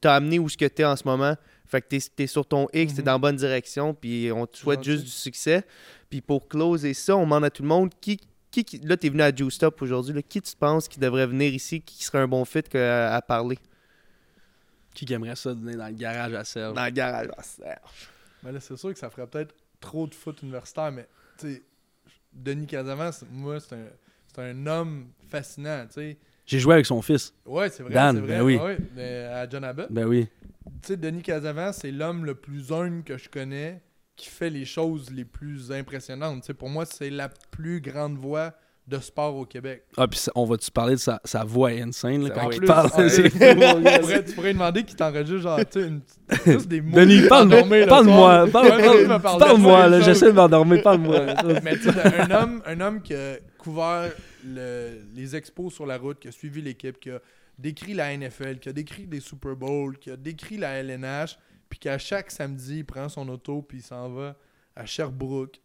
[0.00, 1.34] t'a amené où ce que t'es en ce moment.
[1.68, 3.04] Fait que t'es, t'es sur ton X, t'es Mhm.
[3.06, 5.64] dans la bonne direction, puis on te souhaite juste du succès.
[6.08, 8.18] Puis pour closer ça, on demande à tout le monde qui,
[8.50, 11.26] qui, qui- là t'es venu à Juice Up aujourd'hui, là, qui tu penses qui devrait
[11.26, 13.58] venir ici, qui serait un bon fit que- à, à parler?
[14.94, 16.74] Qui aimerait ça venir dans le garage à Serge?
[16.74, 17.28] dans le garage.
[17.36, 18.08] Ah, Serge.
[18.42, 21.06] Mais là, c'est sûr que ça ferait peut-être trop de foot universitaire, mais
[21.38, 21.62] tu sais,
[22.32, 23.86] Denis Casavant, c'est- moi, c'est un,
[24.34, 26.18] c'est un homme fascinant, tu sais.
[26.48, 27.34] J'ai joué avec son fils.
[27.44, 28.26] Ouais, c'est vrai, Dan, vrai.
[28.26, 28.56] ben oui.
[28.56, 29.86] ouais, mais à John Abbott.
[29.90, 30.26] Ben oui.
[30.82, 33.82] Tu sais, Denis Casavant, c'est l'homme le plus humble que je connais
[34.16, 36.40] qui fait les choses les plus impressionnantes.
[36.40, 38.54] Tu sais, pour moi, c'est la plus grande voix
[38.86, 39.84] de sport au Québec.
[39.98, 42.88] Ah, puis on va-tu parler de sa, sa voix insane là, quand il parle?
[42.94, 46.00] Ah, C'est tu pourrais, tu pourrais lui demander qu'il t'enregistre genre, tu sais, une-
[46.46, 46.96] juste des mots.
[46.96, 48.46] Denis, parle-moi.
[48.50, 50.82] parle-moi, les J'essaie de m'endormir.
[50.82, 51.20] Parle-moi.
[51.62, 54.10] Mais tu sais, un homme, un homme qui a couvert
[54.44, 57.20] le- les expos sur la route, qui a suivi l'équipe, qui a
[57.58, 61.78] décrit la NFL, qui a décrit des Super Bowls, qui a décrit la LNH, puis
[61.78, 64.36] qu'à chaque samedi, il prend son auto puis il s'en va
[64.76, 65.60] à Sherbrooke,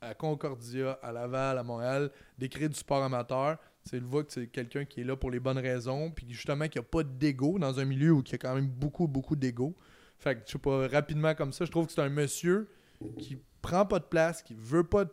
[0.00, 3.56] à Concordia, à Laval, à Montréal, décrire du sport amateur.
[3.84, 6.68] C'est le voit que c'est quelqu'un qui est là pour les bonnes raisons, puis justement
[6.68, 9.36] qui a pas d'ego dans un milieu où il y a quand même beaucoup, beaucoup
[9.36, 9.74] d'ego.
[10.18, 12.68] Fait que, je sais pas, rapidement comme ça, je trouve que c'est un monsieur
[13.18, 15.04] qui prend pas de place, qui veut pas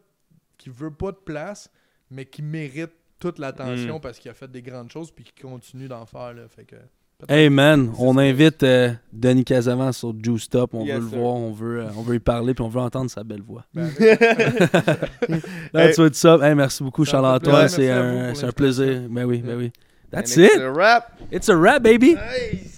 [0.58, 1.72] qui veut pas de place,
[2.12, 4.02] mais qui mérite toute l'attention Hmm.
[4.02, 6.34] parce qu'il a fait des grandes choses puis qui continue d'en faire.
[6.34, 6.44] Là.
[6.56, 6.76] Fait que,
[7.30, 10.74] Hey man, on invite euh, Denis Casavant sur Juice Top.
[10.74, 12.80] On Yes, veut le voir, on veut, euh, on veut y parler, puis on veut
[12.80, 13.64] entendre sa belle voix.
[13.76, 16.42] ben, avec- That's what's up.
[16.42, 17.70] Hey, merci beaucoup, Charles-Antoine.
[17.70, 19.02] C'est un, plaisir.
[19.10, 19.72] Ben oui, ben oui.
[20.10, 20.62] That's And it's it.
[20.62, 21.12] a wrap.
[21.32, 22.16] It's a wrap, baby.
[22.16, 22.71] Nice.